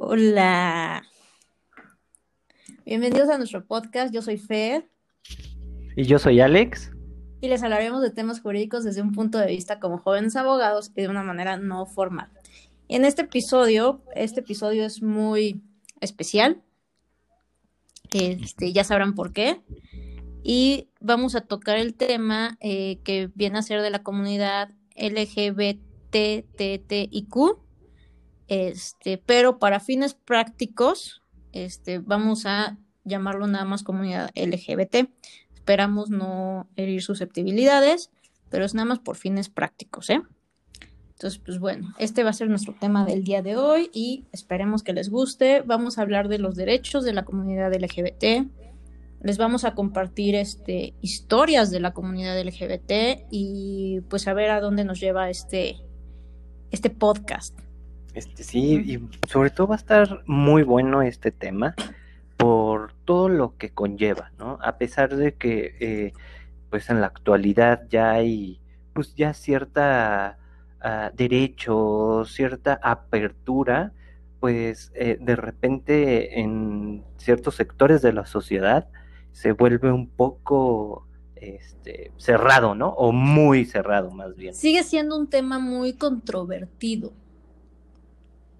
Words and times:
Hola. 0.00 1.04
Bienvenidos 2.84 3.28
a 3.28 3.38
nuestro 3.38 3.64
podcast. 3.64 4.12
Yo 4.12 4.20
soy 4.20 4.36
Fer. 4.38 4.88
Y 5.94 6.04
yo 6.04 6.18
soy 6.18 6.40
Alex. 6.40 6.90
Y 7.40 7.46
les 7.48 7.62
hablaremos 7.62 8.02
de 8.02 8.10
temas 8.10 8.40
jurídicos 8.40 8.82
desde 8.82 9.02
un 9.02 9.12
punto 9.12 9.38
de 9.38 9.46
vista 9.46 9.78
como 9.78 9.98
jóvenes 9.98 10.34
abogados 10.36 10.90
y 10.96 11.02
de 11.02 11.08
una 11.08 11.22
manera 11.22 11.56
no 11.58 11.86
formal. 11.86 12.28
En 12.88 13.04
este 13.04 13.22
episodio, 13.22 14.02
este 14.14 14.40
episodio 14.40 14.84
es 14.84 15.00
muy 15.00 15.62
especial. 16.00 16.60
Este, 18.12 18.72
ya 18.72 18.82
sabrán 18.82 19.14
por 19.14 19.32
qué. 19.32 19.62
Y 20.42 20.88
vamos 21.00 21.36
a 21.36 21.42
tocar 21.42 21.78
el 21.78 21.94
tema 21.94 22.58
eh, 22.60 22.98
que 23.04 23.30
viene 23.34 23.58
a 23.58 23.62
ser 23.62 23.80
de 23.80 23.90
la 23.90 24.02
comunidad 24.02 24.70
LGBTTIQ 24.96 25.82
este, 28.52 29.16
pero 29.16 29.58
para 29.58 29.80
fines 29.80 30.12
prácticos, 30.12 31.22
este, 31.52 32.00
vamos 32.00 32.44
a 32.44 32.76
llamarlo 33.02 33.46
nada 33.46 33.64
más 33.64 33.82
comunidad 33.82 34.28
LGBT. 34.34 35.08
Esperamos 35.54 36.10
no 36.10 36.68
herir 36.76 37.02
susceptibilidades, 37.02 38.10
pero 38.50 38.66
es 38.66 38.74
nada 38.74 38.84
más 38.84 38.98
por 38.98 39.16
fines 39.16 39.48
prácticos, 39.48 40.10
¿eh? 40.10 40.20
Entonces, 41.12 41.40
pues 41.42 41.60
bueno, 41.60 41.94
este 41.96 42.24
va 42.24 42.30
a 42.30 42.34
ser 42.34 42.50
nuestro 42.50 42.74
tema 42.78 43.06
del 43.06 43.24
día 43.24 43.40
de 43.40 43.56
hoy 43.56 43.88
y 43.94 44.26
esperemos 44.32 44.82
que 44.82 44.92
les 44.92 45.08
guste. 45.08 45.62
Vamos 45.62 45.96
a 45.96 46.02
hablar 46.02 46.28
de 46.28 46.38
los 46.38 46.54
derechos 46.54 47.04
de 47.04 47.14
la 47.14 47.24
comunidad 47.24 47.72
LGBT. 47.72 48.50
Les 49.22 49.38
vamos 49.38 49.64
a 49.64 49.74
compartir 49.74 50.34
este, 50.34 50.92
historias 51.00 51.70
de 51.70 51.80
la 51.80 51.94
comunidad 51.94 52.38
LGBT 52.38 53.24
y 53.30 54.00
pues 54.10 54.28
a 54.28 54.34
ver 54.34 54.50
a 54.50 54.60
dónde 54.60 54.84
nos 54.84 55.00
lleva 55.00 55.30
este, 55.30 55.76
este 56.70 56.90
podcast. 56.90 57.61
Este 58.14 58.44
sí, 58.44 58.74
y 58.86 59.28
sobre 59.28 59.50
todo 59.50 59.68
va 59.68 59.76
a 59.76 59.78
estar 59.78 60.22
muy 60.26 60.62
bueno 60.62 61.02
este 61.02 61.30
tema 61.30 61.74
por 62.36 62.92
todo 63.04 63.28
lo 63.28 63.56
que 63.56 63.70
conlleva, 63.70 64.32
¿no? 64.38 64.58
A 64.62 64.76
pesar 64.76 65.16
de 65.16 65.34
que, 65.34 65.76
eh, 65.80 66.12
pues 66.70 66.90
en 66.90 67.00
la 67.00 67.06
actualidad 67.06 67.86
ya 67.88 68.10
hay, 68.10 68.60
pues 68.92 69.14
ya 69.14 69.32
cierta 69.32 70.38
uh, 70.84 71.16
derecho, 71.16 72.24
cierta 72.26 72.78
apertura, 72.82 73.92
pues 74.40 74.90
eh, 74.94 75.18
de 75.20 75.36
repente 75.36 76.40
en 76.40 77.04
ciertos 77.16 77.54
sectores 77.54 78.02
de 78.02 78.12
la 78.12 78.26
sociedad 78.26 78.88
se 79.30 79.52
vuelve 79.52 79.92
un 79.92 80.08
poco 80.08 81.06
este, 81.36 82.12
cerrado, 82.16 82.74
¿no? 82.74 82.88
O 82.90 83.12
muy 83.12 83.64
cerrado 83.64 84.10
más 84.10 84.34
bien. 84.36 84.54
Sigue 84.54 84.82
siendo 84.82 85.16
un 85.16 85.28
tema 85.28 85.58
muy 85.58 85.94
controvertido 85.94 87.12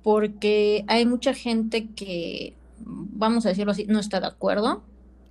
porque 0.03 0.85
hay 0.89 1.07
mucha 1.07 1.35
gente 1.35 1.89
que, 1.89 2.55
vamos 2.79 3.47
a 3.47 3.51
decirlo 3.51 3.73
así, 3.73 3.87
no 3.87 3.99
está 3.99 4.21
de 4.21 4.27
acuerdo. 4.27 4.83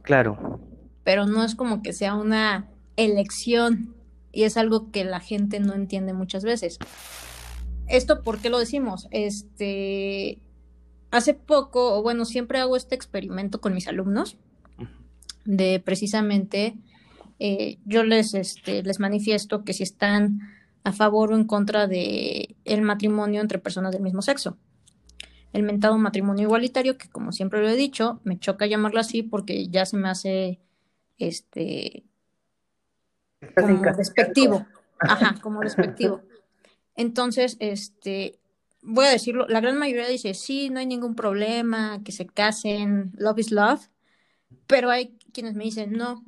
Claro. 0.02 0.60
Pero 1.04 1.26
no 1.26 1.44
es 1.44 1.56
como 1.56 1.82
que 1.82 1.94
sea 1.94 2.16
una 2.16 2.68
elección 2.96 3.96
y 4.32 4.44
es 4.44 4.58
algo 4.58 4.92
que 4.92 5.04
la 5.04 5.20
gente 5.20 5.60
no 5.60 5.74
entiende 5.74 6.14
muchas 6.14 6.44
veces. 6.44 6.80
¿Esto 7.88 8.24
por 8.24 8.40
qué 8.40 8.50
lo 8.50 8.60
decimos? 8.60 9.08
Este, 9.12 10.40
hace 11.12 11.34
poco, 11.34 11.98
o 11.98 12.02
bueno, 12.02 12.26
siempre 12.26 12.60
hago 12.60 12.78
este 12.78 12.96
experimento 12.96 13.60
con 13.60 13.74
mis 13.74 13.88
alumnos 13.88 14.38
de 15.46 15.82
precisamente, 15.84 16.76
eh, 17.40 17.78
yo 17.86 18.04
les, 18.04 18.34
este, 18.34 18.84
les 18.84 19.00
manifiesto 19.00 19.64
que 19.64 19.74
si 19.74 19.84
están 19.84 20.40
a 20.84 20.92
favor 20.92 21.32
o 21.32 21.36
en 21.36 21.46
contra 21.46 21.88
de 21.88 22.56
el 22.66 22.82
matrimonio 22.82 23.42
entre 23.42 23.60
personas 23.60 23.92
del 23.92 24.02
mismo 24.02 24.22
sexo. 24.22 24.58
El 25.54 25.64
mentado 25.64 25.98
matrimonio 25.98 26.44
igualitario, 26.44 26.98
que 26.98 27.10
como 27.10 27.32
siempre 27.32 27.62
lo 27.62 27.70
he 27.70 27.76
dicho, 27.76 28.22
me 28.24 28.40
choca 28.40 28.66
llamarlo 28.66 29.00
así 29.00 29.22
porque 29.22 29.68
ya 29.68 29.86
se 29.86 29.98
me 29.98 30.10
hace 30.10 30.60
este 31.18 32.04
como 33.56 33.84
despectivo. 33.98 34.66
Ajá, 35.00 35.36
como 35.42 35.62
despectivo. 35.62 36.22
Entonces, 36.96 37.58
este, 37.60 38.40
voy 38.82 39.06
a 39.06 39.10
decirlo, 39.10 39.48
la 39.48 39.62
gran 39.62 39.78
mayoría 39.78 40.08
dice, 40.08 40.34
sí, 40.34 40.70
no 40.70 40.80
hay 40.80 40.86
ningún 40.86 41.16
problema, 41.16 42.02
que 42.04 42.12
se 42.12 42.28
casen, 42.28 43.12
love 43.18 43.40
is 43.40 43.52
love, 43.52 43.90
pero 44.68 44.90
hay 44.90 45.18
quienes 45.34 45.56
me 45.56 45.64
dicen, 45.64 45.94
no, 45.94 46.24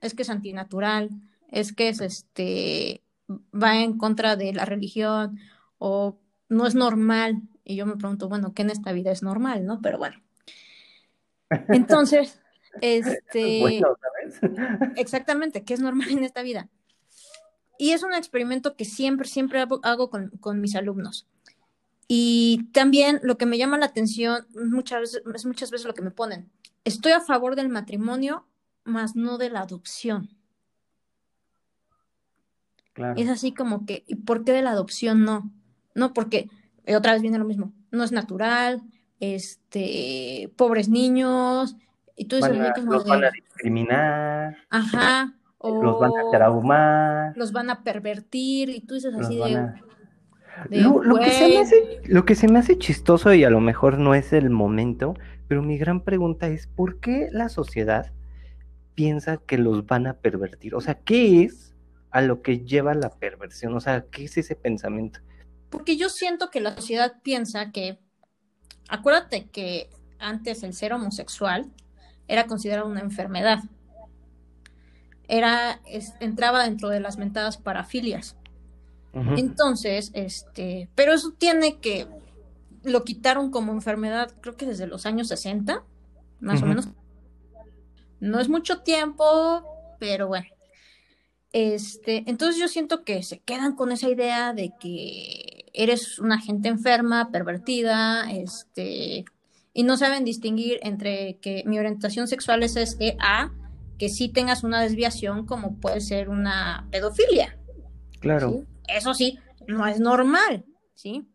es 0.00 0.14
que 0.14 0.22
es 0.22 0.30
antinatural, 0.30 1.10
es 1.50 1.72
que 1.72 1.88
es 1.88 2.00
este, 2.00 3.02
va 3.30 3.82
en 3.82 3.98
contra 3.98 4.36
de 4.36 4.52
la 4.52 4.64
religión 4.64 5.38
o 5.78 6.18
no 6.48 6.66
es 6.66 6.74
normal. 6.74 7.42
Y 7.64 7.76
yo 7.76 7.86
me 7.86 7.96
pregunto, 7.96 8.28
bueno, 8.28 8.54
¿qué 8.54 8.62
en 8.62 8.70
esta 8.70 8.92
vida 8.92 9.10
es 9.10 9.22
normal, 9.22 9.66
no? 9.66 9.80
Pero 9.82 9.98
bueno. 9.98 10.16
Entonces, 11.68 12.40
este... 12.80 13.80
exactamente, 14.96 15.64
¿qué 15.64 15.74
es 15.74 15.80
normal 15.80 16.10
en 16.10 16.24
esta 16.24 16.42
vida? 16.42 16.68
Y 17.78 17.92
es 17.92 18.02
un 18.02 18.12
experimento 18.12 18.74
que 18.74 18.84
siempre, 18.84 19.28
siempre 19.28 19.64
hago 19.82 20.10
con, 20.10 20.30
con 20.40 20.60
mis 20.60 20.74
alumnos. 20.74 21.28
Y 22.08 22.70
también 22.72 23.20
lo 23.22 23.36
que 23.36 23.46
me 23.46 23.58
llama 23.58 23.78
la 23.78 23.86
atención 23.86 24.46
muchas 24.54 25.00
veces, 25.00 25.22
es 25.34 25.46
muchas 25.46 25.70
veces 25.70 25.86
lo 25.86 25.94
que 25.94 26.02
me 26.02 26.10
ponen. 26.10 26.50
Estoy 26.84 27.12
a 27.12 27.20
favor 27.20 27.54
del 27.54 27.68
matrimonio, 27.68 28.46
más 28.84 29.14
no 29.14 29.36
de 29.36 29.50
la 29.50 29.60
adopción. 29.60 30.37
Es 33.16 33.28
así 33.28 33.52
como 33.52 33.86
que, 33.86 34.04
¿y 34.06 34.16
por 34.16 34.44
qué 34.44 34.52
de 34.52 34.62
la 34.62 34.70
adopción 34.70 35.24
no? 35.24 35.50
No, 35.94 36.12
porque 36.12 36.48
eh, 36.84 36.96
otra 36.96 37.12
vez 37.12 37.22
viene 37.22 37.38
lo 37.38 37.44
mismo, 37.44 37.72
no 37.90 38.04
es 38.04 38.12
natural, 38.12 38.82
este, 39.20 40.52
pobres 40.56 40.88
niños, 40.88 41.76
y 42.16 42.26
tú 42.26 42.36
dices, 42.36 42.56
los 42.84 43.04
van 43.04 43.24
a 43.24 43.30
discriminar. 43.30 44.56
Ajá. 44.70 45.34
O 45.58 45.82
los 45.82 45.98
van 46.00 46.12
a 46.12 46.30
traumar. 46.30 47.32
Los 47.36 47.52
van 47.52 47.70
a 47.70 47.82
pervertir, 47.82 48.70
y 48.70 48.80
tú 48.80 48.94
dices 48.94 49.14
así 49.14 49.36
de... 49.36 49.72
lo, 50.70 51.18
que 51.18 51.30
se 51.30 51.48
me 51.48 51.58
hace, 51.58 52.00
lo 52.04 52.24
que 52.24 52.34
se 52.34 52.48
me 52.48 52.58
hace 52.58 52.78
chistoso 52.78 53.32
y 53.34 53.44
a 53.44 53.50
lo 53.50 53.60
mejor 53.60 53.98
no 53.98 54.14
es 54.14 54.32
el 54.32 54.50
momento, 54.50 55.14
pero 55.46 55.62
mi 55.62 55.78
gran 55.78 56.02
pregunta 56.02 56.48
es, 56.48 56.66
¿por 56.68 57.00
qué 57.00 57.28
la 57.32 57.48
sociedad 57.48 58.12
piensa 58.94 59.38
que 59.38 59.58
los 59.58 59.86
van 59.86 60.06
a 60.06 60.14
pervertir? 60.14 60.74
O 60.74 60.80
sea, 60.80 60.94
¿qué 60.94 61.42
es 61.42 61.67
a 62.18 62.22
lo 62.22 62.42
que 62.42 62.60
lleva 62.60 62.94
la 62.94 63.10
perversión? 63.10 63.74
O 63.74 63.80
sea, 63.80 64.04
¿qué 64.10 64.24
es 64.24 64.36
ese 64.36 64.54
pensamiento? 64.54 65.20
Porque 65.70 65.96
yo 65.96 66.08
siento 66.08 66.50
que 66.50 66.60
la 66.60 66.74
sociedad 66.74 67.16
piensa 67.22 67.70
que, 67.72 67.98
acuérdate 68.88 69.46
que 69.46 69.90
antes 70.18 70.62
el 70.62 70.74
ser 70.74 70.92
homosexual 70.92 71.70
era 72.26 72.46
considerado 72.46 72.88
una 72.88 73.00
enfermedad. 73.00 73.60
Era, 75.28 75.80
entraba 76.20 76.64
dentro 76.64 76.88
de 76.88 77.00
las 77.00 77.18
mentadas 77.18 77.56
parafilias. 77.56 78.36
Entonces, 79.36 80.12
este, 80.14 80.88
pero 80.94 81.12
eso 81.12 81.32
tiene 81.36 81.78
que, 81.80 82.06
lo 82.84 83.02
quitaron 83.02 83.50
como 83.50 83.72
enfermedad, 83.72 84.32
creo 84.40 84.56
que 84.56 84.66
desde 84.66 84.86
los 84.86 85.06
años 85.06 85.26
60, 85.28 85.82
más 86.40 86.62
o 86.62 86.66
menos. 86.66 86.88
No 88.20 88.38
es 88.38 88.48
mucho 88.48 88.82
tiempo, 88.82 89.96
pero 89.98 90.28
bueno. 90.28 90.46
Este, 91.52 92.24
entonces 92.26 92.60
yo 92.60 92.68
siento 92.68 93.04
que 93.04 93.22
se 93.22 93.40
quedan 93.40 93.74
con 93.74 93.90
esa 93.90 94.08
idea 94.08 94.52
de 94.52 94.72
que 94.78 95.66
eres 95.72 96.18
una 96.18 96.40
gente 96.40 96.68
enferma, 96.68 97.30
pervertida, 97.30 98.30
este, 98.30 99.24
y 99.72 99.82
no 99.82 99.96
saben 99.96 100.24
distinguir 100.24 100.78
entre 100.82 101.38
que 101.38 101.62
mi 101.64 101.78
orientación 101.78 102.28
sexual 102.28 102.62
es 102.62 102.76
este 102.76 103.16
a 103.20 103.52
que 103.98 104.08
sí 104.08 104.28
tengas 104.28 104.62
una 104.62 104.80
desviación 104.80 105.46
como 105.46 105.76
puede 105.76 106.00
ser 106.00 106.28
una 106.28 106.86
pedofilia. 106.90 107.58
Claro. 108.20 108.64
Eso 108.86 109.14
sí, 109.14 109.38
no 109.66 109.86
es 109.86 110.00
normal, 110.00 110.64
¿sí? 110.94 111.26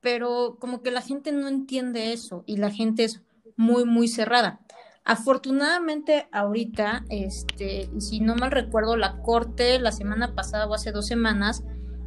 Pero 0.00 0.56
como 0.60 0.82
que 0.82 0.90
la 0.90 1.02
gente 1.02 1.32
no 1.32 1.48
entiende 1.48 2.12
eso 2.12 2.44
y 2.46 2.56
la 2.56 2.70
gente 2.70 3.04
es 3.04 3.22
muy, 3.56 3.84
muy 3.84 4.08
cerrada. 4.08 4.60
Afortunadamente, 5.08 6.28
ahorita, 6.32 7.06
este, 7.08 7.88
si 7.98 8.20
no 8.20 8.36
mal 8.36 8.50
recuerdo, 8.50 8.94
la 8.94 9.22
Corte 9.22 9.78
la 9.78 9.90
semana 9.90 10.34
pasada 10.34 10.66
o 10.66 10.74
hace 10.74 10.92
dos 10.92 11.06
semanas 11.06 11.64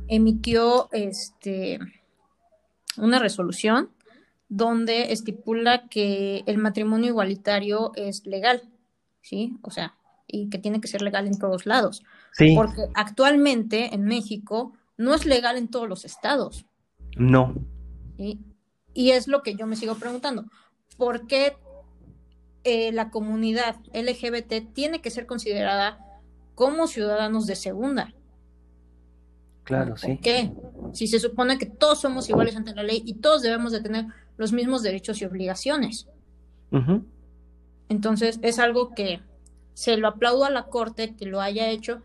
emitió 0.07 0.87
este, 0.91 1.79
una 2.97 3.17
resolución 3.17 3.89
donde 4.49 5.13
estipula 5.13 5.87
que 5.87 6.43
el 6.45 6.59
matrimonio 6.59 7.07
igualitario 7.07 7.91
es 7.95 8.27
legal, 8.27 8.61
¿sí? 9.23 9.57
O 9.63 9.71
sea, 9.71 9.95
y 10.27 10.51
que 10.51 10.59
tiene 10.59 10.79
que 10.79 10.87
ser 10.87 11.01
legal 11.01 11.25
en 11.25 11.39
todos 11.39 11.65
lados. 11.65 12.03
Sí. 12.33 12.53
Porque 12.55 12.83
actualmente 12.93 13.95
en 13.95 14.03
México 14.03 14.73
no 14.97 15.15
es 15.15 15.25
legal 15.25 15.57
en 15.57 15.69
todos 15.69 15.89
los 15.89 16.05
estados. 16.05 16.67
No. 17.17 17.55
Y 18.15 19.09
es 19.09 19.27
lo 19.27 19.41
que 19.41 19.55
yo 19.55 19.65
me 19.65 19.75
sigo 19.75 19.95
preguntando. 19.95 20.45
¿Por 20.97 21.25
qué 21.25 21.55
eh, 22.63 22.91
la 22.91 23.09
comunidad 23.09 23.77
LGBT 23.93 24.73
tiene 24.73 25.01
que 25.01 25.09
ser 25.09 25.25
considerada 25.25 25.99
como 26.55 26.87
ciudadanos 26.87 27.47
de 27.47 27.55
segunda. 27.55 28.13
Claro, 29.63 29.97
sí. 29.97 30.07
¿Por 30.07 30.19
qué? 30.19 30.51
Si 30.93 31.07
se 31.07 31.19
supone 31.19 31.57
que 31.57 31.65
todos 31.65 32.01
somos 32.01 32.29
iguales 32.29 32.55
ante 32.55 32.75
la 32.75 32.83
ley 32.83 33.01
y 33.05 33.15
todos 33.15 33.41
debemos 33.41 33.71
de 33.71 33.81
tener 33.81 34.05
los 34.37 34.51
mismos 34.51 34.83
derechos 34.83 35.21
y 35.21 35.25
obligaciones. 35.25 36.07
Entonces 37.89 38.39
es 38.41 38.59
algo 38.59 38.93
que 38.93 39.21
se 39.73 39.97
lo 39.97 40.07
aplaudo 40.07 40.45
a 40.45 40.49
la 40.49 40.63
corte 40.63 41.15
que 41.15 41.25
lo 41.25 41.41
haya 41.41 41.69
hecho 41.69 42.01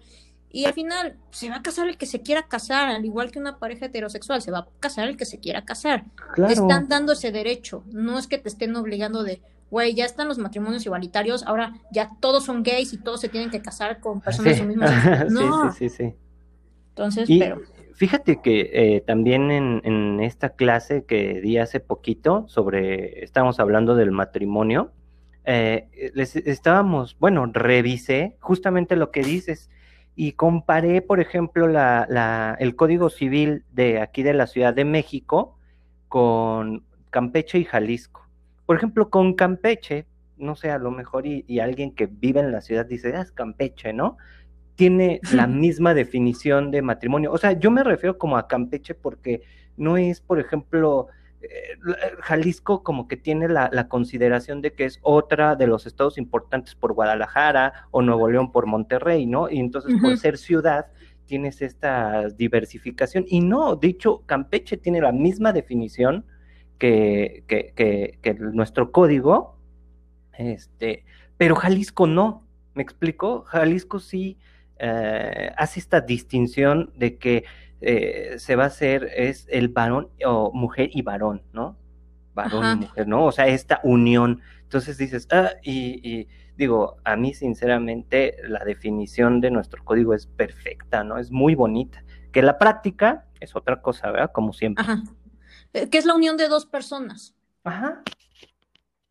y 0.50 0.64
al 0.64 0.72
final 0.72 1.16
se 1.30 1.50
va 1.50 1.56
a 1.56 1.62
casar 1.62 1.88
el 1.88 1.98
que 1.98 2.06
se 2.06 2.22
quiera 2.22 2.48
casar, 2.48 2.88
al 2.88 3.04
igual 3.04 3.30
que 3.30 3.38
una 3.38 3.58
pareja 3.58 3.86
heterosexual, 3.86 4.40
se 4.40 4.50
va 4.50 4.60
a 4.60 4.68
casar 4.80 5.08
el 5.08 5.16
que 5.16 5.26
se 5.26 5.38
quiera 5.38 5.64
casar. 5.64 6.04
Te 6.34 6.52
están 6.52 6.88
dando 6.88 7.12
ese 7.12 7.30
derecho, 7.30 7.84
no 7.92 8.18
es 8.18 8.26
que 8.26 8.38
te 8.38 8.48
estén 8.48 8.74
obligando 8.74 9.22
de, 9.22 9.42
güey, 9.70 9.94
ya 9.94 10.04
están 10.04 10.28
los 10.28 10.38
matrimonios 10.38 10.84
igualitarios, 10.86 11.44
ahora 11.46 11.74
ya 11.90 12.10
todos 12.20 12.44
son 12.44 12.62
gays 12.62 12.92
y 12.92 12.98
todos 12.98 13.20
se 13.20 13.28
tienen 13.28 13.50
que 13.50 13.60
casar 13.60 14.00
con 14.00 14.20
personas 14.20 14.54
de 14.54 14.58
su 14.58 14.64
mismo 14.64 14.86
sexo. 14.88 15.24
No. 15.30 15.72
sí, 15.72 15.88
sí, 15.88 15.96
sí, 15.96 16.14
Entonces, 16.90 17.28
pero... 17.38 17.60
Fíjate 17.94 18.42
que 18.42 18.70
eh, 18.74 19.00
también 19.06 19.50
en, 19.50 19.80
en, 19.82 20.20
esta 20.20 20.50
clase 20.50 21.06
que 21.06 21.40
di 21.40 21.56
hace 21.56 21.80
poquito 21.80 22.44
sobre, 22.46 23.24
estábamos 23.24 23.58
hablando 23.58 23.94
del 23.94 24.10
matrimonio, 24.10 24.92
eh, 25.46 26.12
les 26.14 26.36
estábamos, 26.36 27.16
bueno, 27.18 27.46
revisé 27.46 28.36
justamente 28.40 28.96
lo 28.96 29.10
que 29.12 29.22
dices 29.22 29.70
y 30.14 30.32
comparé, 30.32 31.00
por 31.00 31.20
ejemplo, 31.20 31.68
la, 31.68 32.06
la, 32.10 32.56
el 32.58 32.76
Código 32.76 33.08
Civil 33.08 33.64
de 33.72 34.00
aquí 34.00 34.22
de 34.22 34.34
la 34.34 34.46
Ciudad 34.46 34.74
de 34.74 34.84
México 34.84 35.56
con 36.08 36.84
Campeche 37.10 37.58
y 37.58 37.64
Jalisco. 37.64 38.25
Por 38.66 38.76
ejemplo, 38.76 39.08
con 39.08 39.34
Campeche, 39.34 40.06
no 40.36 40.54
sé, 40.56 40.70
a 40.70 40.78
lo 40.78 40.90
mejor 40.90 41.26
y, 41.26 41.44
y 41.48 41.60
alguien 41.60 41.94
que 41.94 42.06
vive 42.06 42.40
en 42.40 42.52
la 42.52 42.60
ciudad 42.60 42.84
dice, 42.84 43.14
ah, 43.16 43.22
es 43.22 43.32
Campeche, 43.32 43.92
¿no? 43.92 44.18
tiene 44.76 45.20
la 45.32 45.46
misma 45.48 45.94
definición 45.94 46.70
de 46.70 46.82
matrimonio. 46.82 47.32
O 47.32 47.38
sea, 47.38 47.52
yo 47.52 47.70
me 47.70 47.82
refiero 47.82 48.16
como 48.16 48.36
a 48.36 48.46
Campeche 48.46 48.94
porque 48.94 49.42
no 49.76 49.96
es, 49.96 50.20
por 50.20 50.38
ejemplo, 50.38 51.08
eh, 51.42 51.48
Jalisco 52.20 52.82
como 52.82 53.08
que 53.08 53.16
tiene 53.16 53.48
la, 53.48 53.88
consideración 53.88 54.62
de 54.62 54.72
que 54.72 54.84
es 54.84 55.00
otra 55.02 55.56
de 55.56 55.66
los 55.66 55.86
estados 55.86 56.18
importantes 56.18 56.74
por 56.74 56.92
Guadalajara 56.92 57.88
o 57.90 58.02
Nuevo 58.02 58.30
León 58.30 58.52
por 58.52 58.66
Monterrey, 58.66 59.26
¿no? 59.26 59.50
Y 59.50 59.58
entonces 59.58 59.94
por 60.00 60.16
ser 60.18 60.38
ciudad 60.38 60.86
tienes 61.26 61.60
esta 61.60 62.28
diversificación. 62.28 63.24
Y 63.26 63.40
no, 63.40 63.74
de 63.74 63.88
hecho, 63.88 64.22
Campeche 64.26 64.76
tiene 64.76 65.00
la 65.00 65.12
misma 65.12 65.52
definición 65.52 66.24
que, 66.78 67.44
que, 67.46 67.72
que, 67.74 68.18
que 68.22 68.34
nuestro 68.34 68.92
código, 68.92 69.58
este, 70.32 71.04
pero 71.36 71.56
Jalisco 71.56 72.06
no. 72.06 72.46
¿Me 72.74 72.82
explico? 72.82 73.42
Jalisco 73.42 73.98
sí 73.98 74.38
eh, 74.78 75.50
hace 75.56 75.80
esta 75.80 76.02
distinción 76.02 76.92
de 76.96 77.16
que 77.16 77.44
eh, 77.80 78.34
se 78.38 78.56
va 78.56 78.64
a 78.64 78.66
hacer 78.66 79.10
es 79.16 79.46
el 79.50 79.68
varón 79.68 80.08
o 80.24 80.52
mujer 80.52 80.90
y 80.92 81.02
varón, 81.02 81.42
¿no? 81.52 81.76
Varón 82.34 82.78
y 82.78 82.80
mujer, 82.84 83.08
¿no? 83.08 83.24
O 83.24 83.32
sea, 83.32 83.46
esta 83.46 83.80
unión. 83.82 84.42
Entonces 84.62 84.98
dices, 84.98 85.26
ah, 85.30 85.52
y, 85.62 86.28
digo, 86.58 86.96
a 87.04 87.16
mí 87.16 87.32
sinceramente 87.32 88.36
la 88.46 88.64
definición 88.64 89.40
de 89.40 89.50
nuestro 89.50 89.82
código 89.84 90.12
es 90.12 90.26
perfecta, 90.26 91.02
¿no? 91.04 91.16
Es 91.16 91.30
muy 91.30 91.54
bonita. 91.54 92.04
Que 92.32 92.42
la 92.42 92.58
práctica 92.58 93.24
es 93.40 93.56
otra 93.56 93.80
cosa, 93.80 94.10
¿verdad? 94.10 94.32
Como 94.32 94.52
siempre. 94.52 94.84
Ajá. 94.84 95.02
Eh, 95.76 95.88
que 95.88 95.98
es 95.98 96.04
la 96.04 96.14
unión 96.14 96.36
de 96.36 96.48
dos 96.48 96.66
personas. 96.66 97.34
Ajá. 97.64 98.02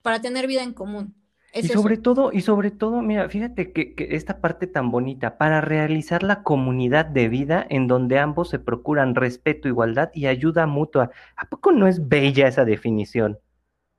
Para 0.02 0.22
tener 0.22 0.48
vida 0.48 0.64
en 0.64 0.74
común 0.74 1.16
y 1.64 1.68
sobre 1.70 1.98
todo, 1.98 2.32
y 2.34 2.42
sobre 2.42 2.70
todo, 2.72 3.02
mira, 3.02 3.30
fíjate 3.30 3.72
que, 3.72 3.96
esta 3.98 4.42
parte 4.42 4.68
tan 4.68 4.92
bonita, 4.92 5.38
para 5.38 5.62
realizar 5.62 6.22
la 6.22 6.44
comunidad 6.44 7.06
de 7.06 7.30
vida 7.30 7.66
en 7.70 7.88
donde 7.88 8.20
ambos 8.20 8.50
se 8.50 8.60
procuran 8.60 9.16
respeto, 9.16 9.70
igualdad 9.70 10.10
y 10.14 10.26
ayuda 10.28 10.68
mutua. 10.68 11.12
¿A 11.38 11.48
poco 11.48 11.72
no 11.72 11.88
es 11.88 12.10
bella 12.10 12.48
esa 12.48 12.66
definición? 12.66 13.40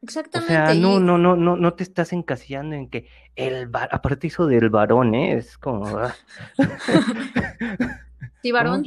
Exactamente. 0.02 0.52
O 0.52 0.56
sea, 0.56 0.74
no, 0.74 1.00
no, 1.00 1.16
no, 1.16 1.34
no, 1.34 1.56
no 1.56 1.74
te 1.74 1.82
estás 1.82 2.12
encasillando 2.12 2.76
en 2.76 2.90
que 2.90 3.08
el 3.34 3.70
aparte 3.72 4.26
eso 4.26 4.46
del 4.46 4.68
varón, 4.68 5.14
¿eh? 5.14 5.38
Es 5.38 5.56
como. 5.56 5.86
Sí, 8.46 8.52
varón. 8.52 8.84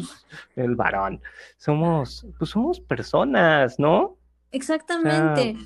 el 0.56 0.76
varón. 0.78 1.22
Somos, 1.58 2.26
pues 2.38 2.52
somos 2.52 2.80
personas, 2.80 3.78
¿no? 3.78 4.18
Exactamente. 4.52 5.58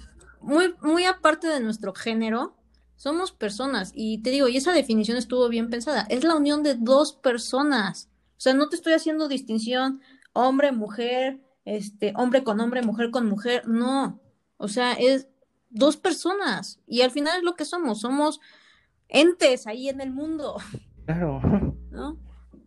muy, 0.42 0.74
muy 0.82 1.06
aparte 1.06 1.48
de 1.48 1.60
nuestro 1.60 1.94
género, 1.94 2.56
somos 2.96 3.32
personas. 3.32 3.92
Y 3.94 4.24
te 4.24 4.32
digo, 4.32 4.48
y 4.48 4.58
esa 4.58 4.74
definición 4.74 5.16
estuvo 5.16 5.48
bien 5.48 5.70
pensada. 5.70 6.08
Es 6.10 6.24
la 6.24 6.36
unión 6.36 6.64
de 6.64 6.74
dos 6.74 7.14
personas. 7.14 8.10
O 8.36 8.42
sea, 8.42 8.56
no 8.56 8.68
te 8.68 8.78
estoy 8.78 8.94
haciendo 8.94 9.28
distinción 9.28 10.02
hombre, 10.34 10.72
mujer, 10.72 11.40
este, 11.66 12.14
hombre 12.16 12.44
con 12.44 12.60
hombre, 12.62 12.82
mujer 12.82 13.12
con 13.12 13.28
mujer. 13.28 13.68
No. 13.68 14.20
O 14.58 14.68
sea, 14.68 14.94
es 14.94 15.28
dos 15.70 15.98
personas. 15.98 16.80
Y 16.88 17.02
al 17.02 17.12
final 17.12 17.38
es 17.38 17.44
lo 17.44 17.56
que 17.56 17.66
somos. 17.66 18.02
Somos 18.02 18.42
entes 19.08 19.68
ahí 19.68 19.88
en 19.88 20.02
el 20.02 20.12
mundo. 20.12 20.58
Claro. 21.06 21.42
¿No? 21.92 22.18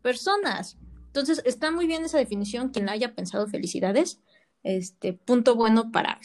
Personas. 0.03 0.79
Entonces, 1.17 1.43
está 1.47 1.71
muy 1.71 1.87
bien 1.87 2.05
esa 2.05 2.19
definición. 2.19 2.69
Quien 2.69 2.87
la 2.87 2.93
haya 2.93 3.15
pensado, 3.15 3.47
felicidades. 3.47 4.21
Este, 4.63 5.15
punto 5.15 5.55
bueno 5.55 5.91
para, 5.91 6.21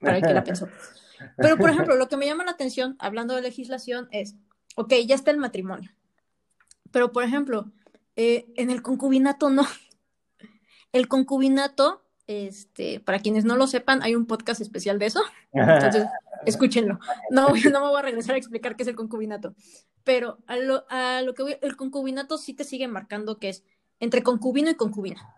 para 0.00 0.16
el 0.16 0.22
que 0.22 0.34
la 0.34 0.42
pensó. 0.42 0.68
Pero, 1.36 1.56
por 1.56 1.70
ejemplo, 1.70 1.94
lo 1.96 2.08
que 2.08 2.16
me 2.16 2.26
llama 2.26 2.44
la 2.44 2.50
atención, 2.50 2.96
hablando 2.98 3.36
de 3.36 3.42
legislación, 3.42 4.08
es, 4.10 4.34
ok, 4.74 4.94
ya 5.06 5.14
está 5.14 5.30
el 5.30 5.38
matrimonio. 5.38 5.92
Pero, 6.90 7.12
por 7.12 7.22
ejemplo, 7.22 7.70
eh, 8.16 8.46
en 8.56 8.70
el 8.70 8.82
concubinato 8.82 9.48
no. 9.48 9.64
El 10.92 11.06
concubinato, 11.06 12.02
este, 12.26 12.98
para 12.98 13.20
quienes 13.20 13.44
no 13.44 13.56
lo 13.56 13.68
sepan, 13.68 14.02
hay 14.02 14.16
un 14.16 14.26
podcast 14.26 14.60
especial 14.60 14.98
de 14.98 15.06
eso. 15.06 15.22
Entonces, 15.52 16.06
escúchenlo. 16.46 16.98
No, 17.30 17.48
no 17.48 17.80
me 17.80 17.88
voy 17.88 17.98
a 17.98 18.02
regresar 18.02 18.34
a 18.34 18.38
explicar 18.38 18.74
qué 18.74 18.82
es 18.82 18.88
el 18.88 18.96
concubinato. 18.96 19.54
Pero 20.02 20.38
a 20.48 20.56
lo, 20.56 20.84
a 20.90 21.22
lo 21.22 21.32
que 21.34 21.42
voy, 21.44 21.56
el 21.62 21.76
concubinato 21.76 22.36
sí 22.38 22.54
te 22.54 22.64
sigue 22.64 22.88
marcando 22.88 23.38
que 23.38 23.50
es 23.50 23.64
entre 24.02 24.24
concubino 24.24 24.68
y 24.68 24.74
concubina. 24.74 25.32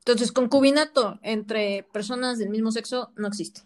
Entonces, 0.00 0.32
concubinato 0.32 1.18
entre 1.22 1.82
personas 1.94 2.36
del 2.38 2.50
mismo 2.50 2.70
sexo 2.72 3.10
no 3.16 3.26
existe. 3.26 3.62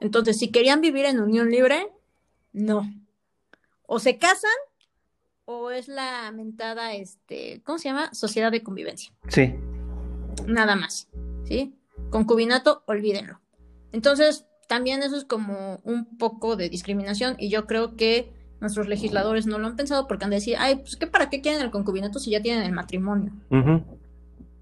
Entonces, 0.00 0.36
si 0.36 0.50
querían 0.50 0.80
vivir 0.80 1.04
en 1.04 1.20
unión 1.20 1.48
libre, 1.48 1.92
no. 2.52 2.92
O 3.86 4.00
se 4.00 4.18
casan 4.18 4.50
o 5.44 5.70
es 5.70 5.86
la 5.86 6.32
mentada, 6.32 6.92
este, 6.92 7.62
¿cómo 7.62 7.78
se 7.78 7.90
llama? 7.90 8.12
Sociedad 8.12 8.50
de 8.50 8.64
convivencia. 8.64 9.12
Sí. 9.28 9.54
Nada 10.48 10.74
más, 10.74 11.08
¿sí? 11.44 11.76
Concubinato, 12.10 12.82
olvídenlo. 12.86 13.40
Entonces, 13.92 14.46
también 14.66 15.04
eso 15.04 15.16
es 15.16 15.24
como 15.24 15.80
un 15.84 16.18
poco 16.18 16.56
de 16.56 16.68
discriminación 16.68 17.36
y 17.38 17.48
yo 17.48 17.68
creo 17.68 17.94
que 17.94 18.41
nuestros 18.62 18.88
legisladores 18.88 19.46
no 19.46 19.58
lo 19.58 19.66
han 19.66 19.76
pensado 19.76 20.06
porque 20.06 20.24
han 20.24 20.30
de 20.30 20.36
decir, 20.36 20.56
ay, 20.58 20.76
pues, 20.76 20.96
¿qué 20.96 21.06
para 21.06 21.28
qué 21.28 21.40
quieren 21.42 21.60
el 21.60 21.70
concubinato 21.70 22.18
si 22.18 22.30
ya 22.30 22.40
tienen 22.40 22.62
el 22.62 22.72
matrimonio? 22.72 23.32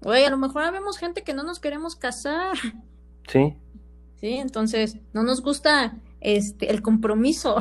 Oye, 0.03 0.25
a 0.25 0.29
lo 0.31 0.37
mejor 0.37 0.69
vemos 0.71 0.97
gente 0.97 1.21
que 1.21 1.35
no 1.35 1.43
nos 1.43 1.59
queremos 1.59 1.95
casar. 1.95 2.57
Sí. 3.27 3.55
Sí, 4.15 4.33
entonces 4.33 4.97
no 5.13 5.23
nos 5.23 5.41
gusta 5.41 5.93
este 6.19 6.71
el 6.71 6.81
compromiso. 6.81 7.57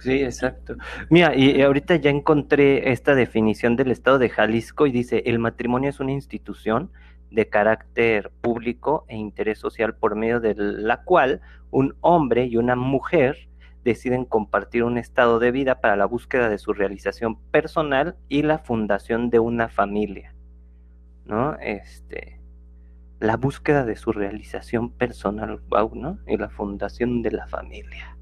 Sí, 0.00 0.22
exacto. 0.22 0.76
Mira, 1.10 1.34
y 1.34 1.60
ahorita 1.60 1.96
ya 1.96 2.10
encontré 2.10 2.92
esta 2.92 3.16
definición 3.16 3.74
del 3.74 3.90
Estado 3.90 4.20
de 4.20 4.28
Jalisco 4.28 4.86
y 4.86 4.92
dice, 4.92 5.24
el 5.26 5.40
matrimonio 5.40 5.90
es 5.90 5.98
una 5.98 6.12
institución 6.12 6.92
de 7.32 7.48
carácter 7.48 8.30
público 8.40 9.04
e 9.08 9.16
interés 9.16 9.58
social 9.58 9.96
por 9.96 10.14
medio 10.14 10.38
de 10.38 10.54
la 10.54 11.02
cual 11.02 11.40
un 11.72 11.96
hombre 12.00 12.46
y 12.46 12.56
una 12.56 12.76
mujer 12.76 13.48
deciden 13.88 14.24
compartir 14.24 14.84
un 14.84 14.98
estado 14.98 15.38
de 15.38 15.50
vida 15.50 15.80
para 15.80 15.96
la 15.96 16.06
búsqueda 16.06 16.48
de 16.48 16.58
su 16.58 16.72
realización 16.72 17.40
personal 17.50 18.16
y 18.28 18.42
la 18.42 18.58
fundación 18.58 19.30
de 19.30 19.38
una 19.38 19.68
familia. 19.68 20.34
¿no? 21.24 21.56
Este, 21.60 22.40
la 23.20 23.36
búsqueda 23.36 23.84
de 23.84 23.96
su 23.96 24.12
realización 24.12 24.90
personal, 24.90 25.60
¿no? 25.94 26.18
Y 26.26 26.36
la 26.36 26.48
fundación 26.48 27.22
de 27.22 27.32
la 27.32 27.46
familia. 27.46 28.16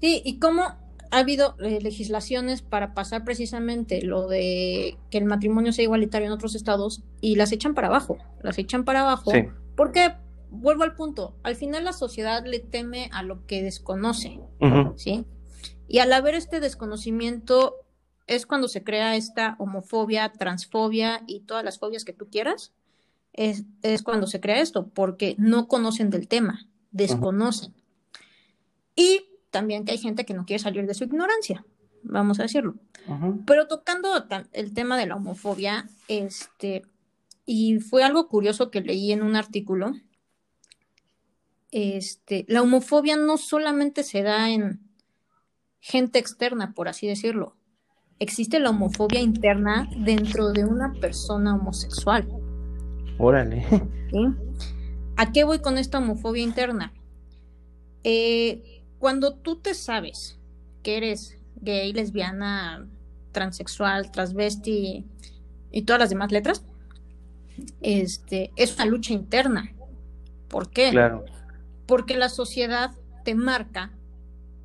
Sí, 0.00 0.22
y 0.24 0.38
cómo 0.38 0.62
ha 0.62 1.18
habido 1.18 1.56
eh, 1.60 1.78
legislaciones 1.80 2.62
para 2.62 2.94
pasar 2.94 3.24
precisamente 3.24 4.02
lo 4.02 4.28
de 4.28 4.96
que 5.10 5.18
el 5.18 5.24
matrimonio 5.24 5.72
sea 5.72 5.84
igualitario 5.84 6.26
en 6.26 6.32
otros 6.32 6.54
estados 6.54 7.02
y 7.20 7.36
las 7.36 7.52
echan 7.52 7.74
para 7.74 7.88
abajo, 7.88 8.18
las 8.42 8.58
echan 8.58 8.84
para 8.84 9.00
abajo, 9.00 9.30
sí. 9.30 9.44
porque 9.76 10.14
vuelvo 10.52 10.84
al 10.84 10.94
punto, 10.94 11.34
al 11.42 11.56
final 11.56 11.84
la 11.84 11.92
sociedad 11.92 12.44
le 12.46 12.60
teme 12.60 13.08
a 13.12 13.22
lo 13.22 13.46
que 13.46 13.62
desconoce, 13.62 14.38
¿sí? 14.96 15.24
Y 15.88 15.98
al 15.98 16.12
haber 16.12 16.34
este 16.34 16.60
desconocimiento, 16.60 17.76
es 18.26 18.46
cuando 18.46 18.68
se 18.68 18.84
crea 18.84 19.16
esta 19.16 19.56
homofobia, 19.58 20.32
transfobia 20.32 21.22
y 21.26 21.40
todas 21.40 21.64
las 21.64 21.78
fobias 21.78 22.04
que 22.04 22.12
tú 22.12 22.28
quieras. 22.30 22.72
Es, 23.32 23.64
cuando 24.02 24.26
se 24.26 24.40
crea 24.40 24.60
esto, 24.60 24.88
porque 24.88 25.34
no 25.38 25.66
conocen 25.66 26.10
del 26.10 26.28
tema, 26.28 26.66
desconocen. 26.90 27.74
Y 28.94 29.26
también 29.50 29.84
que 29.84 29.92
hay 29.92 29.98
gente 29.98 30.24
que 30.24 30.34
no 30.34 30.44
quiere 30.44 30.62
salir 30.62 30.86
de 30.86 30.94
su 30.94 31.04
ignorancia. 31.04 31.64
vamos 32.02 32.40
a 32.40 32.44
decirlo. 32.44 32.74
Pero 33.46 33.66
tocando 33.68 34.10
el 34.52 34.74
tema 34.74 34.96
de 34.96 35.06
la 35.06 35.16
homofobia, 35.16 35.88
este, 36.08 36.82
y 37.46 37.80
fue 37.80 38.04
algo 38.04 38.28
curioso 38.28 38.70
que 38.70 38.80
leí 38.80 39.12
en 39.12 39.22
un 39.22 39.34
artículo, 39.34 39.94
este, 41.72 42.44
la 42.48 42.62
homofobia 42.62 43.16
no 43.16 43.38
solamente 43.38 44.04
se 44.04 44.22
da 44.22 44.50
en 44.50 44.80
gente 45.80 46.18
externa, 46.18 46.74
por 46.74 46.88
así 46.88 47.08
decirlo. 47.08 47.56
Existe 48.18 48.60
la 48.60 48.70
homofobia 48.70 49.20
interna 49.20 49.90
dentro 49.96 50.52
de 50.52 50.64
una 50.64 50.92
persona 50.92 51.56
homosexual. 51.56 52.28
Órale. 53.18 53.66
¿A 55.16 55.32
qué 55.32 55.44
voy 55.44 55.58
con 55.58 55.78
esta 55.78 55.98
homofobia 55.98 56.42
interna? 56.42 56.92
Eh, 58.04 58.84
cuando 58.98 59.34
tú 59.34 59.56
te 59.56 59.74
sabes 59.74 60.38
que 60.82 60.98
eres 60.98 61.38
gay, 61.56 61.92
lesbiana, 61.92 62.86
transexual, 63.32 64.12
transvesti 64.12 65.06
y 65.70 65.82
todas 65.82 66.00
las 66.00 66.10
demás 66.10 66.30
letras, 66.30 66.64
este, 67.80 68.52
es 68.56 68.74
una 68.76 68.86
lucha 68.86 69.12
interna. 69.12 69.72
¿Por 70.48 70.70
qué? 70.70 70.90
Claro. 70.90 71.24
Porque 71.86 72.16
la 72.16 72.28
sociedad 72.28 72.92
te 73.24 73.34
marca 73.34 73.92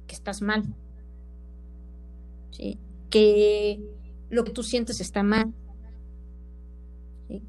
que 0.08 0.16
estás 0.16 0.42
mal. 0.42 0.64
¿sí? 2.52 2.80
Que 3.10 3.80
lo 4.30 4.44
que 4.44 4.52
tú 4.52 4.64
sientes 4.64 5.00
está 5.00 5.24
mal. 5.24 5.54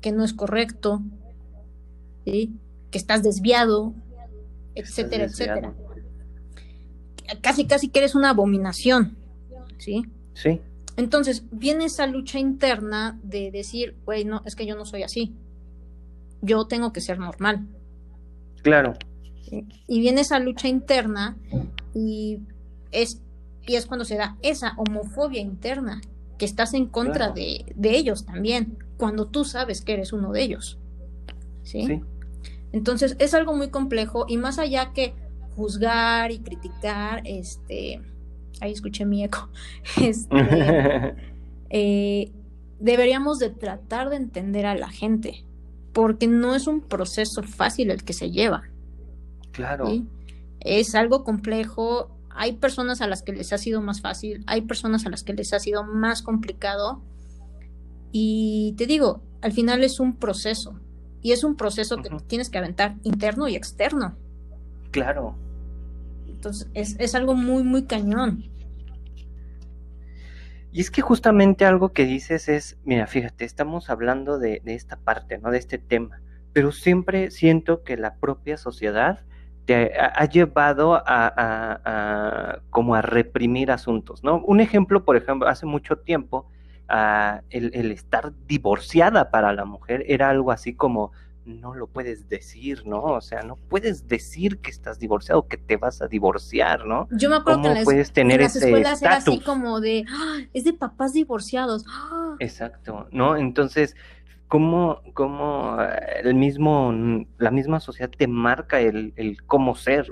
Que 0.01 0.13
no 0.13 0.25
es 0.25 0.33
correcto. 0.33 1.03
¿sí? 2.25 2.53
Que 2.91 2.99
estás 2.99 3.23
desviado, 3.23 3.95
etcétera, 4.75 5.25
etcétera. 5.25 5.75
Casi, 7.43 7.67
casi 7.67 7.89
que 7.89 7.99
eres 8.01 8.15
una 8.15 8.31
abominación. 8.31 9.17
¿Sí? 9.79 10.05
Sí. 10.35 10.61
Entonces, 10.97 11.45
viene 11.53 11.85
esa 11.85 12.07
lucha 12.07 12.39
interna 12.39 13.19
de 13.23 13.51
decir, 13.51 13.97
güey, 14.05 14.25
no, 14.25 14.43
es 14.45 14.57
que 14.57 14.67
yo 14.67 14.75
no 14.75 14.85
soy 14.85 15.05
así. 15.05 15.35
Yo 16.43 16.67
tengo 16.67 16.93
que 16.93 17.01
ser 17.01 17.19
normal. 17.19 17.69
Claro. 18.63 18.95
Y 19.87 20.00
viene 20.00 20.23
esa 20.23 20.38
lucha 20.38 20.69
interna 20.69 21.37
y 21.95 22.40
es, 22.90 23.21
y 23.67 23.76
es 23.76 23.87
cuando 23.87 24.05
se 24.05 24.17
da 24.17 24.37
esa 24.43 24.75
homofobia 24.76 25.40
interna, 25.40 26.00
que 26.38 26.45
estás 26.45 26.75
en 26.75 26.87
contra 26.87 27.31
de, 27.31 27.64
de, 27.75 27.97
ellos 27.97 28.25
también, 28.25 28.78
cuando 28.97 29.26
tú 29.26 29.45
sabes 29.45 29.81
que 29.81 29.95
eres 29.95 30.12
uno 30.12 30.31
de 30.33 30.43
ellos. 30.43 30.78
¿Sí? 31.64 31.85
¿Sí? 31.87 32.00
Entonces, 32.73 33.17
es 33.19 33.35
algo 33.35 33.55
muy 33.55 33.71
complejo 33.71 34.25
y 34.28 34.37
más 34.37 34.59
allá 34.59 34.93
que 34.93 35.14
juzgar 35.57 36.31
y 36.31 36.38
criticar, 36.38 37.23
este 37.25 38.00
ahí 38.61 38.73
escuché 38.73 39.05
mi 39.05 39.25
eco, 39.25 39.49
este, 40.00 40.37
eh, 41.71 42.33
deberíamos 42.81 43.38
de 43.38 43.50
tratar 43.50 44.11
de 44.11 44.17
entender 44.17 44.67
a 44.67 44.75
la 44.75 44.88
gente, 44.88 45.45
porque 45.93 46.26
no 46.26 46.55
es 46.55 46.67
un 46.67 46.81
proceso 46.81 47.43
fácil 47.43 47.90
el 47.90 48.05
que 48.05 48.12
se 48.12 48.31
lleva. 48.31 48.64
Claro. 49.52 49.88
Es 50.61 50.95
algo 50.95 51.25
complejo, 51.25 52.17
hay 52.31 52.52
personas 52.55 53.00
a 53.00 53.07
las 53.07 53.23
que 53.23 53.33
les 53.33 53.52
ha 53.52 53.59
sido 53.59 53.81
más 53.81 54.00
fácil, 54.00 54.45
hay 54.47 54.62
personas 54.62 55.07
a 55.07 55.11
las 55.11 55.23
que 55.23 55.35
les 55.35 55.52
ha 55.52 55.59
sido 55.59 55.85
más 55.85 56.23
complicado, 56.23 57.02
y 58.12 58.75
te 58.76 58.87
digo, 58.87 59.23
al 59.43 59.52
final 59.52 59.85
es 59.85 60.00
un 60.00 60.17
proceso, 60.17 60.78
y 61.23 61.33
es 61.33 61.45
un 61.45 61.57
proceso 61.57 61.97
que 61.99 62.11
tienes 62.26 62.50
que 62.50 62.59
aventar 62.59 62.97
interno 63.02 63.49
y 63.49 63.57
externo. 63.57 64.17
Claro. 64.90 65.37
Entonces, 66.26 66.69
es, 66.75 67.14
algo 67.14 67.35
muy, 67.35 67.64
muy 67.64 67.85
cañón. 67.85 68.45
Y 70.71 70.81
es 70.81 70.90
que 70.90 71.02
justamente 71.02 71.64
algo 71.64 71.93
que 71.93 72.05
dices 72.05 72.49
es, 72.49 72.78
mira, 72.85 73.07
fíjate, 73.07 73.45
estamos 73.45 73.90
hablando 73.90 74.38
de, 74.38 74.62
esta 74.67 74.97
parte, 74.97 75.38
¿no? 75.38 75.50
De 75.50 75.59
este 75.59 75.78
tema, 75.78 76.21
pero 76.52 76.71
siempre 76.71 77.31
siento 77.31 77.83
que 77.83 77.97
la 77.97 78.17
propia 78.17 78.57
sociedad 78.57 79.25
te 79.69 79.93
ha, 80.01 80.25
llevado 80.25 81.03
a, 81.05 82.63
como 82.71 82.95
a 82.95 83.03
reprimir 83.03 83.71
asuntos, 83.71 84.25
¿no? 84.25 84.43
Un 84.47 84.61
ejemplo, 84.61 85.05
por 85.05 85.15
ejemplo, 85.15 85.47
hace 85.47 85.67
mucho 85.67 85.97
tiempo, 85.99 86.47
ah, 86.89 87.43
el, 87.51 87.93
estar 87.93 88.33
divorciada 88.47 89.31
para 89.31 89.53
la 89.53 89.67
mujer 89.67 90.07
era 90.09 90.31
algo 90.31 90.53
así 90.53 90.73
como, 90.73 91.13
no 91.45 91.75
lo 91.75 91.87
puedes 91.87 92.31
decir, 92.31 92.87
¿no? 92.87 93.03
O 93.03 93.21
sea, 93.21 93.43
no 93.43 93.57
puedes 93.57 94.09
decir 94.09 94.57
que 94.61 94.71
estás 94.71 94.99
divorciado, 94.99 95.47
que 95.47 95.59
te 95.59 95.77
vas 95.77 96.01
a 96.01 96.09
divorciar, 96.09 96.87
¿no? 96.87 97.07
Yo 97.11 97.29
me 97.29 97.37
acuerdo 97.37 97.65
que 97.65 97.81
en 97.81 97.85
puedes 97.85 98.11
tener 98.11 98.41
las 98.41 98.57
escuelas 98.57 99.03
era 99.03 99.17
así 99.17 99.39
como 99.41 99.83
de, 99.83 100.07
¡Ah! 100.09 100.39
es 100.55 100.65
de 100.65 100.73
papás 100.73 101.13
divorciados. 101.13 101.85
¡Ah! 101.91 102.37
Exacto, 102.39 103.07
¿no? 103.13 103.37
Entonces, 103.37 103.97
¿cómo, 104.49 105.02
cómo 105.14 105.78
eh, 105.81 106.21
el 106.25 106.35
mismo, 106.35 106.93
la 107.38 107.50
misma 107.50 107.81
sociedad 107.81 108.11
te 108.11 108.26
marca 108.26 108.81
el, 108.81 109.12
el 109.17 109.43
cómo 109.45 109.75
ser? 109.75 110.07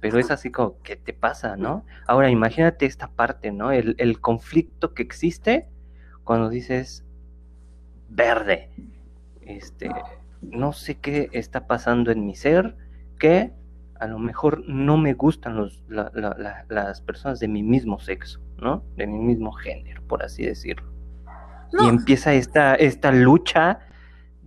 Pero 0.00 0.18
es 0.18 0.30
así 0.30 0.52
como, 0.52 0.80
¿qué 0.82 0.94
te 0.94 1.12
pasa, 1.12 1.56
no? 1.56 1.84
Ahora, 2.06 2.30
imagínate 2.30 2.86
esta 2.86 3.08
parte, 3.08 3.50
¿no? 3.50 3.72
El, 3.72 3.96
el 3.98 4.20
conflicto 4.20 4.94
que 4.94 5.02
existe 5.02 5.66
cuando 6.22 6.48
dices 6.48 7.04
verde, 8.08 8.70
este 9.42 9.90
no 10.40 10.72
sé 10.72 10.96
qué 10.96 11.28
está 11.32 11.66
pasando 11.66 12.10
en 12.10 12.26
mi 12.26 12.34
ser, 12.34 12.76
que 13.18 13.52
a 13.98 14.06
lo 14.06 14.18
mejor 14.18 14.62
no 14.68 14.96
me 14.96 15.14
gustan 15.14 15.56
los, 15.56 15.82
las 15.88 17.00
personas 17.00 17.40
de 17.40 17.48
mi 17.48 17.62
mismo 17.62 17.98
sexo, 17.98 18.40
¿no? 18.58 18.84
De 18.96 19.06
mi 19.06 19.18
mismo 19.18 19.52
género, 19.52 20.02
por 20.06 20.22
así 20.22 20.44
decirlo. 20.44 20.97
Y 21.72 21.88
empieza 21.88 22.34
esta, 22.34 22.74
esta 22.74 23.12
lucha 23.12 23.80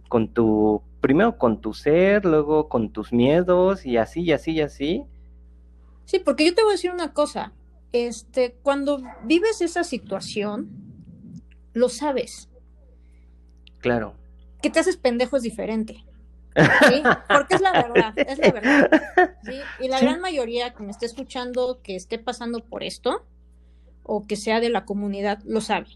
con 0.10 0.34
tu, 0.34 0.82
primero 1.02 1.38
con 1.38 1.62
tu 1.62 1.74
ser, 1.74 2.26
luego 2.26 2.68
con 2.68 2.92
tus 2.92 3.14
miedos 3.14 3.86
y 3.86 3.98
así, 3.98 4.22
y 4.22 4.32
así, 4.32 4.52
y 4.52 4.62
así. 4.62 5.04
Sí, 6.06 6.20
porque 6.20 6.46
yo 6.46 6.56
te 6.56 6.64
voy 6.64 6.72
a 6.72 6.74
decir 6.74 6.92
una 6.92 7.14
cosa, 7.14 7.54
este, 7.92 8.56
cuando 8.64 9.02
vives 9.24 9.62
esa 9.62 9.84
situación, 9.84 10.70
lo 11.74 11.90
sabes. 11.90 12.50
Claro 13.80 14.16
que 14.62 14.70
te 14.70 14.80
haces 14.80 14.98
pendejo 14.98 15.38
es 15.38 15.44
diferente. 15.44 16.06
¿sí? 16.56 17.02
Porque 17.28 17.56
es 17.56 17.62
la 17.62 17.72
verdad, 17.72 18.14
es 18.16 18.38
la 18.38 18.52
verdad. 18.52 19.36
¿sí? 19.44 19.54
Y 19.80 19.88
la 19.88 20.00
gran 20.00 20.22
mayoría 20.22 20.74
que 20.74 20.84
me 20.84 20.92
esté 20.92 21.06
escuchando, 21.06 21.80
que 21.82 21.96
esté 21.96 22.20
pasando 22.20 22.60
por 22.60 22.84
esto, 22.84 23.26
o 24.04 24.28
que 24.28 24.36
sea 24.36 24.60
de 24.60 24.70
la 24.70 24.86
comunidad, 24.86 25.40
lo 25.46 25.62
sabe, 25.62 25.88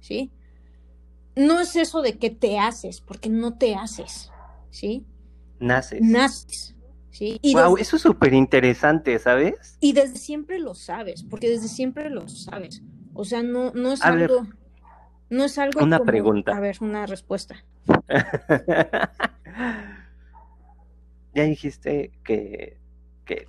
¿sí? 0.00 0.30
No 1.34 1.60
es 1.60 1.76
eso 1.76 2.02
de 2.02 2.18
que 2.18 2.30
te 2.30 2.58
haces, 2.58 3.00
porque 3.00 3.28
no 3.28 3.56
te 3.56 3.74
haces, 3.74 4.30
¿sí? 4.70 5.06
Naces. 5.58 6.02
Naces. 6.02 6.76
¿sí? 7.10 7.38
Y 7.42 7.54
wow, 7.54 7.76
eso 7.76 7.96
es 7.96 8.02
súper 8.02 8.34
interesante, 8.34 9.18
¿sabes? 9.18 9.78
Y 9.80 9.92
desde 9.94 10.16
siempre 10.16 10.58
lo 10.58 10.74
sabes, 10.74 11.22
porque 11.22 11.48
desde 11.48 11.68
siempre 11.68 12.10
lo 12.10 12.28
sabes. 12.28 12.82
O 13.14 13.24
sea, 13.24 13.42
no, 13.42 13.72
no 13.72 13.92
es 13.92 14.02
algo... 14.02 14.46
no 15.30 15.44
es 15.44 15.58
algo 15.58 15.82
Una 15.82 16.00
pregunta. 16.00 16.56
A 16.56 16.60
ver, 16.60 16.76
una 16.80 17.06
respuesta. 17.06 17.64
ya 21.34 21.44
dijiste 21.44 22.12
que, 22.24 22.78
que 23.24 23.46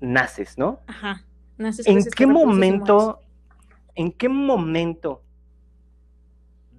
naces, 0.00 0.56
¿no? 0.56 0.80
Ajá. 0.86 1.24
Naces 1.58 1.86
¿En 1.86 2.04
qué 2.04 2.26
momento, 2.26 3.20
en 3.94 4.12
qué 4.12 4.28
momento 4.28 5.22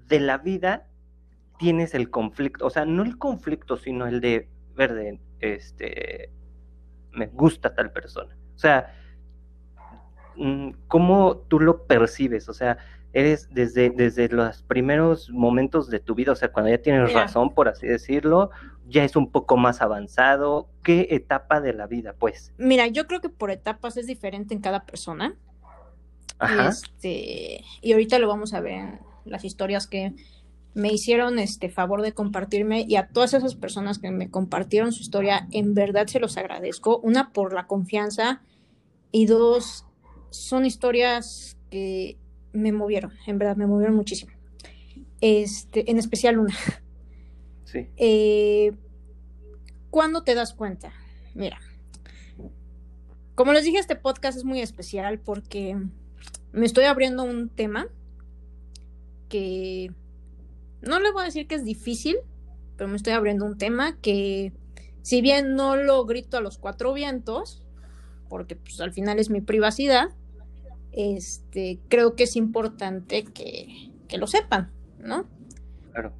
de 0.07 0.19
la 0.19 0.37
vida 0.37 0.87
tienes 1.57 1.93
el 1.93 2.09
conflicto? 2.09 2.65
O 2.65 2.69
sea, 2.69 2.85
no 2.85 3.03
el 3.03 3.17
conflicto, 3.17 3.77
sino 3.77 4.07
el 4.07 4.21
de, 4.21 4.49
verde, 4.75 5.19
este, 5.39 6.31
me 7.11 7.27
gusta 7.27 7.73
tal 7.73 7.91
persona. 7.91 8.37
O 8.55 8.59
sea, 8.59 8.93
mm, 10.35 10.69
¿cómo 10.87 11.37
tú 11.47 11.59
lo 11.59 11.85
percibes? 11.85 12.47
O 12.49 12.53
sea, 12.53 12.77
eres 13.13 13.49
desde, 13.51 13.89
desde 13.89 14.29
los 14.29 14.61
primeros 14.63 15.29
momentos 15.31 15.89
de 15.89 15.99
tu 15.99 16.13
vida, 16.15 16.31
o 16.31 16.35
sea, 16.35 16.51
cuando 16.51 16.69
ya 16.69 16.77
tienes 16.77 17.13
razón, 17.13 17.53
por 17.53 17.67
así 17.67 17.87
decirlo, 17.87 18.51
ya 18.87 19.03
es 19.03 19.15
un 19.15 19.31
poco 19.31 19.57
más 19.57 19.81
avanzado. 19.81 20.69
¿Qué 20.83 21.07
etapa 21.11 21.59
de 21.59 21.73
la 21.73 21.87
vida, 21.87 22.13
pues? 22.17 22.53
Mira, 22.57 22.87
yo 22.87 23.07
creo 23.07 23.21
que 23.21 23.29
por 23.29 23.51
etapas 23.51 23.97
es 23.97 24.07
diferente 24.07 24.53
en 24.53 24.61
cada 24.61 24.85
persona. 24.85 25.35
Ajá. 26.39 26.69
Este, 26.69 27.63
y 27.81 27.93
ahorita 27.93 28.19
lo 28.19 28.27
vamos 28.27 28.53
a 28.53 28.61
ver 28.61 28.73
en 28.73 28.99
las 29.27 29.45
historias 29.45 29.87
que 29.87 30.13
me 30.73 30.93
hicieron 30.93 31.39
este 31.39 31.69
favor 31.69 32.01
de 32.01 32.13
compartirme 32.13 32.85
y 32.87 32.97
a 32.97 33.07
todas 33.07 33.33
esas 33.33 33.55
personas 33.55 33.97
que 33.97 34.11
me 34.11 34.29
compartieron 34.29 34.91
su 34.91 35.01
historia, 35.01 35.47
en 35.51 35.73
verdad 35.73 36.05
se 36.07 36.19
los 36.19 36.37
agradezco. 36.37 36.99
Una, 36.99 37.33
por 37.33 37.53
la 37.53 37.65
confianza 37.65 38.41
y 39.11 39.25
dos, 39.25 39.85
son 40.29 40.65
historias 40.65 41.57
que 41.71 42.17
me 42.53 42.71
movieron, 42.71 43.13
en 43.25 43.39
verdad, 43.39 43.55
me 43.55 43.65
movieron 43.65 43.95
muchísimo. 43.95 44.31
Este, 45.19 45.89
en 45.89 45.97
especial 45.97 46.37
una. 46.37 46.55
Sí. 47.65 47.87
Eh, 47.97 48.71
¿Cuándo 49.89 50.23
te 50.23 50.35
das 50.35 50.53
cuenta? 50.53 50.93
Mira, 51.33 51.59
como 53.35 53.53
les 53.53 53.63
dije, 53.63 53.77
este 53.77 53.95
podcast 53.95 54.37
es 54.37 54.45
muy 54.45 54.61
especial 54.61 55.19
porque 55.19 55.77
me 56.51 56.65
estoy 56.65 56.85
abriendo 56.85 57.23
un 57.23 57.49
tema 57.49 57.87
que 59.29 59.91
no 60.81 60.99
le 60.99 61.11
voy 61.11 61.23
a 61.23 61.25
decir 61.25 61.47
que 61.47 61.55
es 61.55 61.65
difícil, 61.65 62.17
pero 62.75 62.89
me 62.89 62.95
estoy 62.95 63.13
abriendo 63.13 63.45
un 63.45 63.57
tema 63.57 63.97
que 64.01 64.53
si 65.01 65.21
bien 65.21 65.55
no 65.55 65.75
lo 65.75 66.05
grito 66.05 66.37
a 66.37 66.41
los 66.41 66.57
cuatro 66.57 66.93
vientos, 66.93 67.63
porque 68.29 68.55
pues 68.55 68.79
al 68.81 68.93
final 68.93 69.19
es 69.19 69.29
mi 69.29 69.41
privacidad, 69.41 70.09
este, 70.91 71.79
creo 71.87 72.15
que 72.15 72.23
es 72.23 72.35
importante 72.35 73.23
que, 73.23 73.91
que 74.07 74.17
lo 74.17 74.27
sepan, 74.27 74.71
¿no? 74.99 75.25
Claro. 75.91 76.13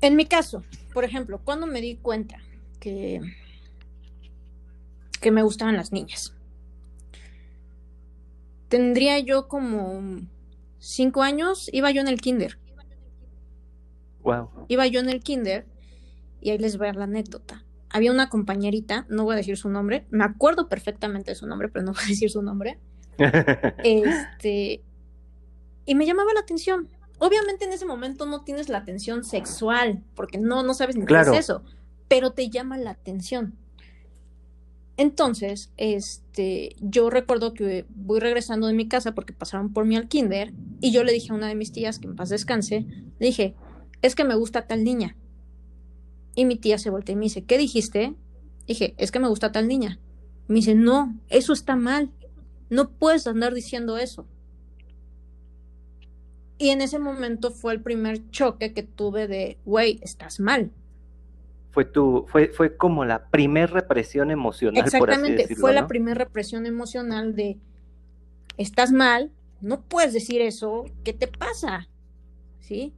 En 0.00 0.16
mi 0.16 0.26
caso, 0.26 0.62
por 0.92 1.04
ejemplo, 1.04 1.40
cuando 1.42 1.66
me 1.66 1.80
di 1.80 1.96
cuenta 1.96 2.38
que, 2.78 3.20
que 5.20 5.30
me 5.30 5.42
gustaban 5.42 5.76
las 5.76 5.92
niñas, 5.92 6.34
tendría 8.68 9.18
yo 9.20 9.48
como 9.48 10.20
cinco 10.84 11.22
años, 11.22 11.70
iba 11.72 11.90
yo 11.90 12.00
en 12.00 12.08
el 12.08 12.20
kinder. 12.20 12.58
Wow. 14.22 14.66
Iba 14.68 14.86
yo 14.86 15.00
en 15.00 15.08
el 15.08 15.22
kinder 15.22 15.66
y 16.40 16.50
ahí 16.50 16.58
les 16.58 16.76
voy 16.76 16.86
a 16.86 16.88
dar 16.88 16.96
la 16.96 17.04
anécdota. 17.04 17.64
Había 17.90 18.10
una 18.10 18.28
compañerita, 18.28 19.06
no 19.08 19.24
voy 19.24 19.34
a 19.34 19.36
decir 19.36 19.56
su 19.56 19.68
nombre, 19.68 20.06
me 20.10 20.24
acuerdo 20.24 20.68
perfectamente 20.68 21.30
de 21.30 21.34
su 21.36 21.46
nombre, 21.46 21.68
pero 21.68 21.84
no 21.84 21.92
voy 21.92 22.02
a 22.04 22.08
decir 22.08 22.30
su 22.30 22.42
nombre. 22.42 22.78
este, 23.18 24.82
y 25.86 25.94
me 25.94 26.06
llamaba 26.06 26.32
la 26.34 26.40
atención. 26.40 26.88
Obviamente 27.18 27.64
en 27.64 27.72
ese 27.72 27.86
momento 27.86 28.26
no 28.26 28.42
tienes 28.42 28.68
la 28.68 28.78
atención 28.78 29.24
sexual, 29.24 30.02
porque 30.14 30.38
no, 30.38 30.62
no 30.62 30.74
sabes 30.74 30.96
ni 30.96 31.06
qué 31.06 31.20
es 31.20 31.28
eso, 31.28 31.62
pero 32.08 32.32
te 32.32 32.50
llama 32.50 32.76
la 32.76 32.90
atención. 32.90 33.56
Entonces, 34.96 35.72
este, 35.76 36.76
yo 36.80 37.10
recuerdo 37.10 37.52
que 37.52 37.84
voy 37.88 38.20
regresando 38.20 38.68
de 38.68 38.74
mi 38.74 38.86
casa 38.86 39.14
porque 39.14 39.32
pasaron 39.32 39.72
por 39.72 39.86
mí 39.86 39.96
al 39.96 40.08
kinder 40.08 40.52
y 40.80 40.92
yo 40.92 41.02
le 41.02 41.12
dije 41.12 41.32
a 41.32 41.34
una 41.34 41.48
de 41.48 41.56
mis 41.56 41.72
tías 41.72 41.98
que 41.98 42.06
en 42.06 42.14
paz 42.14 42.28
descanse, 42.28 42.86
dije, 43.18 43.54
es 44.02 44.14
que 44.14 44.24
me 44.24 44.36
gusta 44.36 44.66
tal 44.66 44.84
niña. 44.84 45.16
Y 46.36 46.44
mi 46.44 46.56
tía 46.56 46.78
se 46.78 46.90
voltea 46.90 47.14
y 47.14 47.16
me 47.16 47.24
dice, 47.24 47.44
¿qué 47.44 47.58
dijiste? 47.58 48.14
Dije, 48.66 48.94
es 48.96 49.10
que 49.10 49.20
me 49.20 49.28
gusta 49.28 49.50
tal 49.50 49.66
niña. 49.66 49.98
Me 50.46 50.56
dice, 50.56 50.74
no, 50.74 51.18
eso 51.28 51.52
está 51.52 51.74
mal. 51.74 52.10
No 52.70 52.90
puedes 52.90 53.26
andar 53.26 53.52
diciendo 53.54 53.98
eso. 53.98 54.26
Y 56.56 56.68
en 56.68 56.82
ese 56.82 57.00
momento 57.00 57.50
fue 57.50 57.72
el 57.72 57.82
primer 57.82 58.30
choque 58.30 58.72
que 58.72 58.84
tuve 58.84 59.26
de, 59.26 59.58
güey, 59.64 59.98
estás 60.02 60.38
mal 60.38 60.70
fue 61.74 61.84
tu, 61.84 62.24
fue, 62.28 62.50
fue 62.50 62.76
como 62.76 63.04
la 63.04 63.26
primer 63.30 63.72
represión 63.72 64.30
emocional. 64.30 64.84
Exactamente, 64.84 65.56
fue 65.56 65.74
la 65.74 65.88
primer 65.88 66.16
represión 66.16 66.66
emocional 66.66 67.34
de 67.34 67.58
estás 68.56 68.92
mal, 68.92 69.32
no 69.60 69.82
puedes 69.82 70.12
decir 70.12 70.40
eso, 70.40 70.84
¿qué 71.02 71.12
te 71.12 71.26
pasa? 71.26 71.88
¿Sí? 72.60 72.94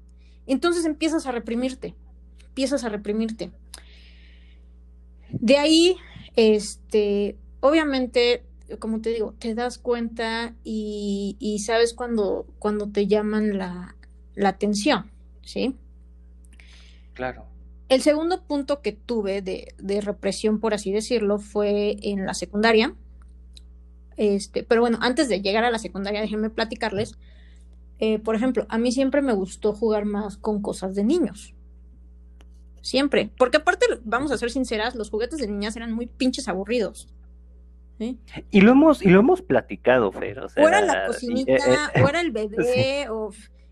Entonces 0.47 0.85
empiezas 0.85 1.27
a 1.27 1.33
reprimirte, 1.33 1.95
empiezas 2.49 2.85
a 2.85 2.91
reprimirte. 2.91 3.51
De 5.31 5.57
ahí, 5.57 5.97
este, 6.37 7.39
obviamente, 7.61 8.45
como 8.79 9.01
te 9.01 9.09
digo, 9.09 9.35
te 9.39 9.55
das 9.55 9.79
cuenta 9.79 10.55
y, 10.65 11.39
y 11.41 11.61
sabes 11.61 11.95
cuando, 11.95 12.47
cuando 12.59 12.91
te 12.91 13.07
llaman 13.07 13.57
la, 13.57 13.97
la 14.35 14.51
atención, 14.51 15.11
¿sí? 15.41 15.79
Claro. 17.15 17.47
El 17.89 18.03
segundo 18.03 18.43
punto 18.43 18.83
que 18.83 18.93
tuve 18.93 19.43
de, 19.43 20.01
represión, 20.01 20.61
por 20.61 20.75
así 20.75 20.93
decirlo, 20.93 21.39
fue 21.39 21.97
en 22.03 22.27
la 22.27 22.35
secundaria. 22.35 22.95
Este, 24.17 24.65
pero 24.65 24.81
bueno, 24.81 24.99
antes 25.01 25.29
de 25.29 25.41
llegar 25.41 25.65
a 25.65 25.71
la 25.71 25.79
secundaria, 25.79 26.21
déjenme 26.21 26.51
platicarles. 26.51 27.17
Eh, 27.99 28.19
por 28.19 28.35
ejemplo, 28.35 28.67
a 28.69 28.79
mí 28.79 28.93
siempre 28.93 29.23
me 29.23 29.33
gustó 29.33 29.73
jugar 29.73 30.05
más 30.05 30.37
con 30.37 30.63
cosas 30.63 30.95
de 30.95 31.05
niños. 31.05 31.55
Siempre. 32.83 33.31
Porque 33.39 33.59
aparte, 33.59 33.87
vamos 34.05 34.33
a 34.33 34.39
ser 34.39 34.51
sinceras, 34.51 34.95
los 34.95 35.11
juguetes 35.11 35.39
de 35.39 35.47
niñas 35.47 35.77
eran 35.77 35.93
muy 35.93 36.07
pinches 36.07 36.49
aburridos. 36.49 37.09
Y 38.51 38.61
lo 38.61 38.73
hemos, 38.73 39.03
y 39.03 39.09
lo 39.09 39.21
hemos 39.21 39.43
platicado, 39.43 40.13
Fer. 40.13 40.41
O, 40.41 40.49
era 40.69 40.83
la 40.83 41.07
cocinita, 41.07 41.53
eh, 41.53 41.79
eh, 41.95 42.03
o 42.03 42.09
era 42.09 42.21
el 42.21 42.31
bebé, 42.33 43.09
o, 43.09 43.31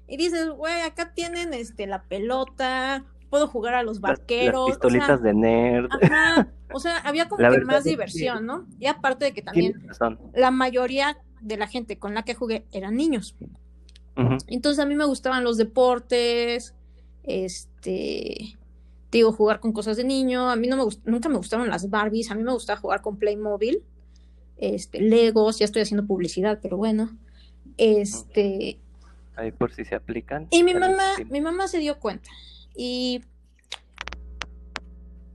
y 0.08 0.16
dices, 0.16 0.48
güey, 0.50 0.80
acá 0.80 1.12
tienen 1.14 1.52
este 1.52 1.86
la 1.86 2.04
pelota, 2.04 3.04
puedo 3.34 3.48
jugar 3.48 3.74
a 3.74 3.82
los 3.82 4.00
vaqueros. 4.00 4.68
Las, 4.68 4.78
pistolitas 4.78 5.20
de 5.20 5.34
nerd. 5.34 5.88
Ajá, 5.90 6.46
o 6.72 6.78
sea, 6.78 6.98
había 6.98 7.28
como 7.28 7.50
que 7.50 7.60
más 7.62 7.82
diversión, 7.82 8.46
¿no? 8.46 8.64
Y 8.78 8.86
aparte 8.86 9.24
de 9.24 9.32
que 9.32 9.42
también 9.42 9.88
la 10.34 10.52
mayoría 10.52 11.18
de 11.40 11.56
la 11.56 11.66
gente 11.66 11.98
con 11.98 12.14
la 12.14 12.22
que 12.22 12.34
jugué 12.34 12.64
eran 12.70 12.94
niños. 12.94 13.34
Entonces 14.46 14.78
a 14.78 14.86
mí 14.86 14.94
me 14.94 15.04
gustaban 15.04 15.42
los 15.42 15.56
deportes, 15.56 16.76
este, 17.24 18.56
digo, 19.10 19.32
jugar 19.32 19.58
con 19.58 19.72
cosas 19.72 19.96
de 19.96 20.04
niño. 20.04 20.48
A 20.48 20.54
mí 20.54 20.68
no 20.68 20.76
me 20.76 20.84
nunca 21.06 21.28
me 21.28 21.36
gustaron 21.36 21.68
las 21.68 21.90
Barbies, 21.90 22.30
a 22.30 22.36
mí 22.36 22.44
me 22.44 22.52
gustaba 22.52 22.78
jugar 22.78 23.02
con 23.02 23.16
Playmobil, 23.16 23.82
este, 24.58 25.00
Legos, 25.00 25.58
ya 25.58 25.64
estoy 25.64 25.82
haciendo 25.82 26.06
publicidad, 26.06 26.60
pero 26.62 26.76
bueno. 26.76 27.10
Este. 27.78 28.78
Ahí 29.34 29.50
por 29.50 29.72
si 29.72 29.84
se 29.84 29.96
aplican. 29.96 30.46
Y 30.52 30.62
mi 30.62 30.74
mamá, 30.74 31.16
mi 31.28 31.40
mamá 31.40 31.66
se 31.66 31.78
dio 31.78 31.98
cuenta. 31.98 32.30
Y, 32.76 33.22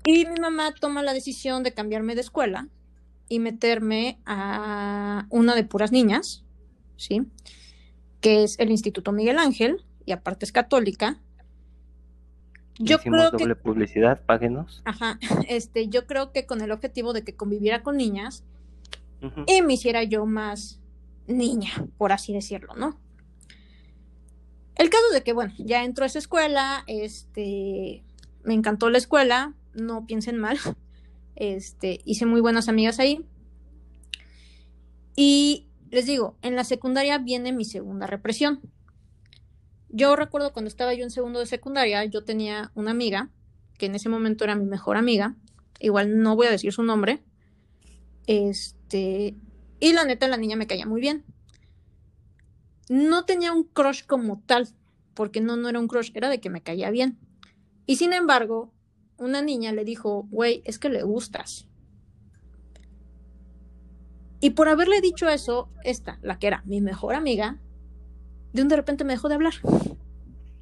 y 0.06 0.25
mi 0.25 0.39
mamá 0.39 0.73
toma 0.80 1.04
la 1.04 1.13
decisión 1.13 1.63
de 1.63 1.73
cambiarme 1.73 2.15
de 2.15 2.21
escuela 2.21 2.67
y 3.30 3.39
meterme 3.39 4.19
a 4.25 5.28
una 5.30 5.56
de 5.56 5.63
puras 5.63 5.91
niñas, 5.91 6.43
¿sí? 6.97 7.28
Que 8.21 8.43
es 8.43 8.60
el 8.60 8.71
Instituto 8.71 9.12
Miguel 9.12 9.38
Ángel, 9.38 9.86
y 10.06 10.12
aparte 10.12 10.45
es 10.45 10.52
católica. 10.52 11.19
Yo 12.80 12.97
creo 12.99 13.30
doble 13.30 13.56
publicidad, 13.56 14.21
páguenos. 14.25 14.82
Ajá, 14.86 15.19
este, 15.47 15.88
yo 15.88 16.08
creo 16.08 16.32
que 16.32 16.45
con 16.45 16.62
el 16.62 16.71
objetivo 16.71 17.13
de 17.13 17.23
que 17.23 17.36
conviviera 17.36 17.84
con 17.84 17.97
niñas 17.97 18.43
y 19.47 19.62
me 19.62 19.73
hiciera 19.73 20.04
yo 20.04 20.25
más 20.25 20.80
niña, 21.28 21.71
por 21.97 22.13
así 22.13 22.34
decirlo, 22.34 22.73
¿no? 22.75 22.97
El 24.80 24.89
caso 24.89 25.10
de 25.12 25.24
que, 25.24 25.34
bueno, 25.34 25.54
ya 25.58 25.84
entró 25.84 26.06
a 26.06 26.08
esa 26.08 26.20
escuela, 26.20 26.86
este, 26.88 28.02
me 28.46 28.54
encantó 28.54 28.89
la 28.89 28.98
escuela, 28.98 29.54
no 29.74 30.06
piensen 30.06 30.38
mal, 30.38 30.58
este, 31.36 32.00
hice 32.06 32.26
muy 32.26 32.39
buenas 32.39 32.70
amigas 32.70 32.98
ahí. 32.98 33.26
Y 35.18 35.68
les 35.92 36.06
digo, 36.06 36.38
en 36.42 36.56
la 36.56 36.63
secundaria 36.63 37.18
viene 37.18 37.52
mi 37.52 37.65
segunda 37.65 38.08
represión. 38.08 38.62
Yo 39.89 40.15
recuerdo 40.15 40.54
cuando 40.54 40.70
estaba 40.70 40.94
yo 40.94 41.04
en 41.04 41.12
segundo 41.12 41.39
de 41.39 41.46
secundaria, 41.46 42.06
yo 42.06 42.24
tenía 42.24 42.72
una 42.74 42.92
amiga, 42.92 43.30
que 43.78 43.88
en 43.88 43.96
ese 43.96 44.08
momento 44.08 44.46
era 44.46 44.56
mi 44.56 44.65
mejor 44.65 44.96
amiga, 44.96 45.36
igual 45.82 46.22
no 46.22 46.38
voy 46.38 46.48
a 46.48 46.52
decir 46.52 46.72
su 46.72 46.84
nombre, 46.84 47.22
este, 48.28 49.36
y 49.82 49.92
la 49.92 50.06
neta 50.06 50.30
la 50.30 50.38
niña 50.38 50.56
me 50.56 50.68
caía 50.68 50.86
muy 50.86 51.02
bien 51.02 51.26
no 52.89 53.23
tenía 53.23 53.54
un 53.54 53.63
crush 53.63 54.04
como 54.06 54.41
tal, 54.45 54.67
porque 55.13 55.39
no, 55.39 55.56
no 55.56 55.69
era 55.69 55.80
un 55.80 55.88
crush, 55.88 56.12
era 56.15 56.28
de 56.28 56.41
que 56.41 56.49
me 56.49 56.62
caía 56.62 56.89
bien. 56.89 57.17
Y 57.86 57.95
sin 57.95 58.13
embargo, 58.13 58.73
una 59.17 59.41
niña 59.41 59.71
le 59.71 59.86
dijo, 59.86 60.28
güey, 60.30 60.62
es 60.65 60.80
que 60.80 60.89
le 60.89 61.04
gustas. 61.04 61.67
Y 64.41 64.52
por 64.52 64.69
haberle 64.69 65.02
dicho 65.02 65.30
eso, 65.30 65.69
esta, 65.84 66.17
la 66.21 66.39
que 66.39 66.47
era 66.47 66.63
mi 66.65 66.82
mejor 66.82 67.13
amiga, 67.15 67.60
de 68.54 68.62
un 68.62 68.67
de 68.67 68.75
repente 68.75 69.04
me 69.04 69.13
dejó 69.13 69.30
de 69.30 69.36
hablar. 69.36 69.54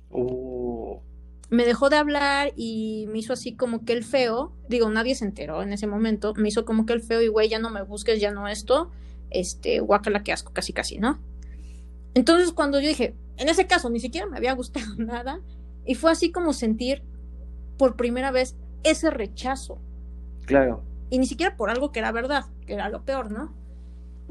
Oh. 0.10 1.02
Me 1.50 1.66
dejó 1.66 1.90
de 1.90 1.96
hablar 1.96 2.52
y 2.58 3.06
me 3.10 3.20
hizo 3.20 3.34
así 3.34 3.56
como 3.56 3.86
que 3.86 3.94
el 3.94 4.04
feo, 4.04 4.52
digo, 4.68 4.90
nadie 4.90 5.16
se 5.16 5.24
enteró 5.24 5.62
en 5.62 5.72
ese 5.72 5.88
momento, 5.88 6.34
me 6.36 6.50
hizo 6.50 6.66
como 6.66 6.86
que 6.86 6.94
el 6.94 7.02
feo 7.02 7.22
y 7.22 7.28
güey, 7.28 7.48
ya 7.48 7.60
no 7.60 7.70
me 7.70 7.84
busques, 7.84 8.20
ya 8.20 8.32
no 8.32 8.50
esto, 8.50 8.92
este, 9.30 9.80
guacala 9.80 10.24
que 10.24 10.34
asco, 10.34 10.52
casi 10.52 10.74
casi, 10.74 10.98
¿no? 10.98 11.20
Entonces 12.18 12.52
cuando 12.52 12.80
yo 12.80 12.88
dije, 12.88 13.14
en 13.38 13.48
ese 13.48 13.68
caso 13.68 13.92
ni 13.92 14.00
siquiera 14.00 14.26
me 14.26 14.38
había 14.38 14.54
gustado 14.54 14.88
nada, 14.98 15.40
y 15.86 15.94
fue 15.94 16.12
así 16.12 16.32
como 16.32 16.52
sentir 16.52 17.04
por 17.78 17.96
primera 17.96 18.32
vez 18.32 18.56
ese 18.82 19.12
rechazo. 19.12 19.78
Claro. 20.48 20.82
Y 21.12 21.20
ni 21.20 21.28
siquiera 21.28 21.56
por 21.56 21.70
algo 21.70 21.92
que 21.92 22.00
era 22.00 22.12
verdad, 22.12 22.46
que 22.66 22.74
era 22.74 22.90
lo 22.90 23.04
peor, 23.04 23.30
¿no? 23.30 23.54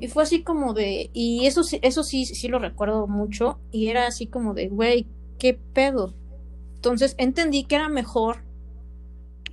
Y 0.01 0.09
fue 0.09 0.25
así 0.25 0.42
como 0.42 0.75
de, 0.75 1.11
y 1.12 1.46
eso, 1.46 1.62
eso 1.81 2.03
sí, 2.03 2.27
sí 2.27 2.49
lo 2.49 2.59
recuerdo 2.59 3.07
mucho, 3.07 3.61
y 3.70 3.87
era 3.87 4.09
así 4.09 4.27
como 4.27 4.53
de, 4.53 4.66
güey, 4.66 5.07
¿qué 5.38 5.55
pedo? 5.55 6.12
Entonces 6.75 7.14
entendí 7.18 7.62
que 7.62 7.77
era 7.77 7.88
mejor 7.88 8.38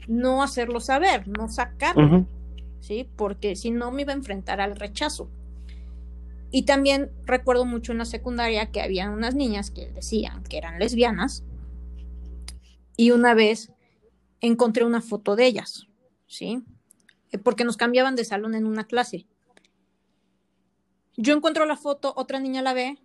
no 0.07 0.41
hacerlo 0.41 0.79
saber, 0.79 1.27
no 1.27 1.49
sacarlo, 1.49 2.25
¿sí? 2.79 3.07
Porque 3.15 3.55
si 3.55 3.69
no 3.69 3.91
me 3.91 4.01
iba 4.01 4.11
a 4.11 4.15
enfrentar 4.15 4.59
al 4.59 4.75
rechazo. 4.75 5.29
Y 6.55 6.65
también 6.65 7.11
recuerdo 7.25 7.65
mucho 7.65 7.93
en 7.93 7.97
la 7.97 8.05
secundaria 8.05 8.69
que 8.69 8.79
había 8.79 9.09
unas 9.09 9.33
niñas 9.33 9.71
que 9.71 9.89
decían 9.89 10.43
que 10.43 10.59
eran 10.59 10.77
lesbianas. 10.77 11.43
Y 12.95 13.09
una 13.09 13.33
vez 13.33 13.73
encontré 14.39 14.85
una 14.85 15.01
foto 15.01 15.35
de 15.35 15.47
ellas, 15.47 15.87
¿sí? 16.27 16.63
Eh, 17.31 17.39
porque 17.39 17.63
nos 17.63 17.75
cambiaban 17.75 18.15
de 18.15 18.23
salón 18.23 18.53
en 18.53 18.67
una 18.67 18.83
clase. 18.83 19.25
yo 21.17 21.33
encuentro 21.33 21.65
la 21.65 21.75
foto, 21.75 22.13
otra 22.15 22.39
niña 22.39 22.61
la 22.61 22.75
ve 22.75 22.99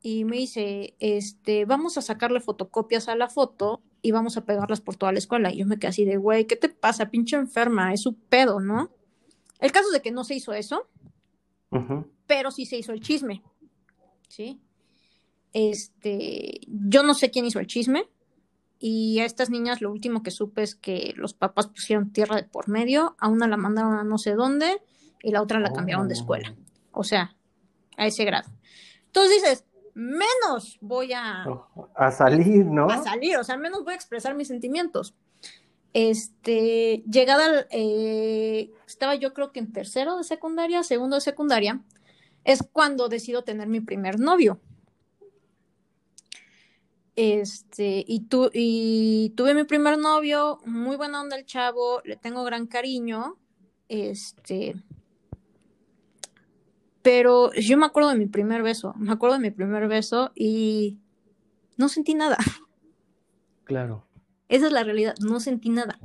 y 0.00 0.24
me 0.24 0.38
dice, 0.38 0.94
este, 0.98 1.66
vamos 1.66 1.98
a 1.98 2.02
sacarle 2.02 2.40
fotocopias 2.40 3.08
a 3.08 3.16
la 3.16 3.28
foto 3.28 3.82
y 4.00 4.12
vamos 4.12 4.38
a 4.38 4.46
pegarlas 4.46 4.80
por 4.80 4.96
toda 4.96 5.12
la 5.12 5.18
escuela. 5.18 5.52
Y 5.52 5.58
yo 5.58 5.66
me 5.66 5.78
quedé 5.78 5.88
así 5.88 6.06
de, 6.06 6.16
güey, 6.16 6.46
¿qué 6.46 6.56
te 6.56 6.70
pasa, 6.70 7.10
pinche 7.10 7.36
enferma? 7.36 7.92
Es 7.92 8.00
su 8.00 8.14
pedo, 8.14 8.60
¿no? 8.60 8.88
El 9.60 9.72
caso 9.72 9.90
de 9.90 10.00
que 10.00 10.10
no 10.10 10.24
se 10.24 10.36
hizo 10.36 10.54
eso, 10.54 10.88
pero 12.26 12.50
sí 12.50 12.66
se 12.66 12.76
hizo 12.76 12.92
el 12.92 13.00
chisme, 13.00 13.42
¿sí? 14.28 14.60
Este, 15.52 16.60
yo 16.66 17.02
no 17.02 17.14
sé 17.14 17.30
quién 17.30 17.44
hizo 17.44 17.60
el 17.60 17.66
chisme, 17.66 18.08
y 18.86 19.20
a 19.20 19.24
estas 19.24 19.48
niñas 19.48 19.80
lo 19.80 19.90
último 19.90 20.22
que 20.22 20.30
supe 20.30 20.62
es 20.62 20.74
que 20.74 21.14
los 21.16 21.32
papás 21.32 21.68
pusieron 21.68 22.12
tierra 22.12 22.36
de 22.36 22.42
por 22.42 22.68
medio, 22.68 23.16
a 23.18 23.28
una 23.28 23.48
la 23.48 23.56
mandaron 23.56 23.94
a 23.94 24.04
no 24.04 24.18
sé 24.18 24.34
dónde 24.34 24.82
y 25.22 25.30
la 25.30 25.40
otra 25.40 25.58
la 25.58 25.72
cambiaron 25.72 26.06
de 26.06 26.12
escuela. 26.12 26.54
O 26.92 27.02
sea, 27.02 27.34
a 27.96 28.06
ese 28.06 28.26
grado. 28.26 28.50
Entonces 29.06 29.42
dices, 29.42 29.64
menos 29.94 30.76
voy 30.82 31.14
a... 31.14 31.46
A 31.94 32.10
salir, 32.10 32.66
¿no? 32.66 32.86
A 32.90 33.02
salir, 33.02 33.38
o 33.38 33.44
sea, 33.44 33.56
menos 33.56 33.84
voy 33.84 33.94
a 33.94 33.96
expresar 33.96 34.34
mis 34.34 34.48
sentimientos. 34.48 35.14
Este, 35.94 37.04
llegada, 37.10 37.66
eh, 37.70 38.70
estaba 38.86 39.14
yo 39.14 39.32
creo 39.32 39.52
que 39.52 39.60
en 39.60 39.72
tercero 39.72 40.18
de 40.18 40.24
secundaria, 40.24 40.82
segundo 40.82 41.14
de 41.14 41.20
secundaria, 41.22 41.80
es 42.44 42.62
cuando 42.62 43.08
decido 43.08 43.42
tener 43.42 43.68
mi 43.68 43.80
primer 43.80 44.18
novio. 44.20 44.60
Este, 47.16 48.04
y, 48.06 48.20
tu, 48.26 48.50
y 48.52 49.32
tuve 49.36 49.54
mi 49.54 49.64
primer 49.64 49.98
novio, 49.98 50.58
muy 50.64 50.96
buena 50.96 51.20
onda 51.20 51.36
el 51.36 51.46
chavo, 51.46 52.00
le 52.04 52.16
tengo 52.16 52.44
gran 52.44 52.66
cariño. 52.66 53.38
Este, 53.88 54.74
pero 57.02 57.52
yo 57.52 57.76
me 57.76 57.86
acuerdo 57.86 58.08
de 58.08 58.16
mi 58.16 58.26
primer 58.26 58.62
beso, 58.62 58.94
me 58.96 59.12
acuerdo 59.12 59.36
de 59.36 59.42
mi 59.42 59.50
primer 59.50 59.86
beso 59.88 60.32
y 60.34 60.98
no 61.76 61.88
sentí 61.88 62.14
nada. 62.14 62.38
Claro. 63.64 64.06
Esa 64.48 64.66
es 64.66 64.72
la 64.72 64.84
realidad, 64.84 65.14
no 65.20 65.38
sentí 65.40 65.68
nada. 65.68 65.98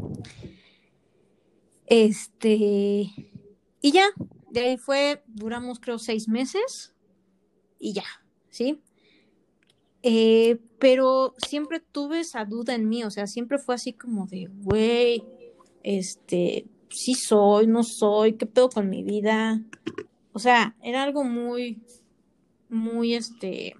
Este, 1.86 3.10
y 3.82 3.92
ya, 3.92 4.08
de 4.52 4.62
ahí 4.62 4.78
fue, 4.78 5.24
duramos 5.28 5.80
creo 5.80 6.00
seis 6.00 6.28
meses 6.28 6.94
y 7.80 7.94
ya, 7.94 8.06
¿sí? 8.50 8.82
Eh, 10.02 10.60
pero 10.80 11.36
siempre 11.46 11.80
tuve 11.80 12.22
esa 12.22 12.46
duda 12.46 12.74
en 12.74 12.88
mí, 12.88 13.04
o 13.04 13.12
sea, 13.12 13.28
siempre 13.28 13.58
fue 13.58 13.76
así 13.76 13.94
como 13.94 14.28
de, 14.28 14.48
güey, 14.48 15.24
este, 15.84 16.68
sí 16.90 17.16
soy, 17.16 17.68
no 17.68 17.84
soy, 17.84 18.34
¿qué 18.34 18.46
pedo 18.46 18.70
con 18.70 18.90
mi 18.90 19.04
vida? 19.04 19.62
O 20.32 20.40
sea, 20.40 20.76
era 20.82 21.04
algo 21.04 21.24
muy, 21.24 21.82
muy, 22.70 23.14
este, 23.14 23.76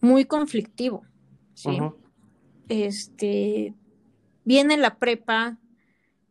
muy 0.00 0.24
conflictivo, 0.24 1.04
¿sí? 1.54 1.78
Este, 2.68 3.74
viene 4.44 4.76
la 4.76 4.98
prepa, 4.98 5.58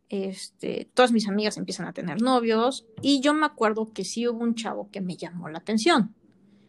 este, 0.10 0.90
todas 0.94 1.12
mis 1.12 1.28
amigas 1.28 1.58
empiezan 1.58 1.88
a 1.88 1.94
tener 1.94 2.22
novios 2.22 2.88
y 3.02 3.22
yo 3.22 3.34
me 3.34 3.46
acuerdo 3.46 3.94
que 3.94 4.04
sí 4.04 4.28
hubo 4.28 4.44
un 4.44 4.56
chavo 4.56 4.90
que 4.92 5.02
me 5.02 5.16
llamó 5.16 5.50
la 5.50 5.60
atención. 5.60 6.14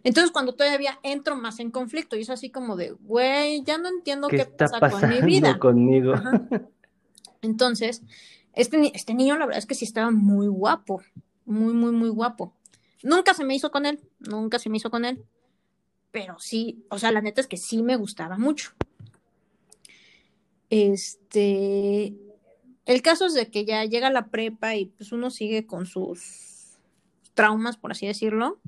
Entonces, 0.02 0.30
cuando 0.30 0.54
todavía 0.54 0.98
entro 1.02 1.36
más 1.36 1.58
en 1.60 1.70
conflicto, 1.70 2.16
y 2.16 2.22
es 2.22 2.30
así 2.30 2.50
como 2.50 2.76
de, 2.76 2.92
güey, 2.92 3.62
ya 3.64 3.76
no 3.76 3.88
entiendo 3.88 4.28
qué, 4.28 4.46
pasa 4.46 4.78
con 4.90 5.08
mi 5.10 5.20
vida. 5.20 5.58
conmigo? 5.58 6.14
Entonces, 7.42 8.02
este, 8.54 8.92
este 8.94 9.14
niño, 9.14 9.36
la 9.36 9.46
verdad 9.46 9.58
es 9.58 9.66
que 9.66 9.74
sí 9.74 9.84
estaba 9.84 10.10
muy 10.10 10.46
guapo, 10.46 11.02
muy, 11.44 11.74
muy, 11.74 11.92
muy 11.92 12.08
guapo. 12.08 12.54
Nunca 13.02 13.34
se 13.34 13.44
me 13.44 13.54
hizo 13.54 13.70
con 13.70 13.86
él, 13.86 14.00
nunca 14.18 14.58
se 14.58 14.70
me 14.70 14.78
hizo 14.78 14.90
con 14.90 15.04
él, 15.04 15.22
pero 16.10 16.38
sí, 16.38 16.84
o 16.88 16.98
sea, 16.98 17.12
la 17.12 17.20
neta 17.20 17.40
es 17.40 17.46
que 17.46 17.56
sí 17.56 17.82
me 17.82 17.96
gustaba 17.96 18.38
mucho. 18.38 18.72
Este, 20.70 22.14
el 22.90 23.02
caso 23.02 23.26
es 23.26 23.34
de 23.34 23.50
que 23.50 23.64
ya 23.64 23.84
llega 23.84 24.10
la 24.10 24.28
prepa 24.28 24.76
y 24.76 24.86
pues 24.86 25.12
uno 25.12 25.30
sigue 25.30 25.66
con 25.66 25.86
sus 25.86 26.78
traumas, 27.34 27.76
por 27.76 27.92
así 27.92 28.06
decirlo 28.06 28.60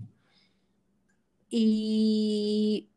y 1.55 2.89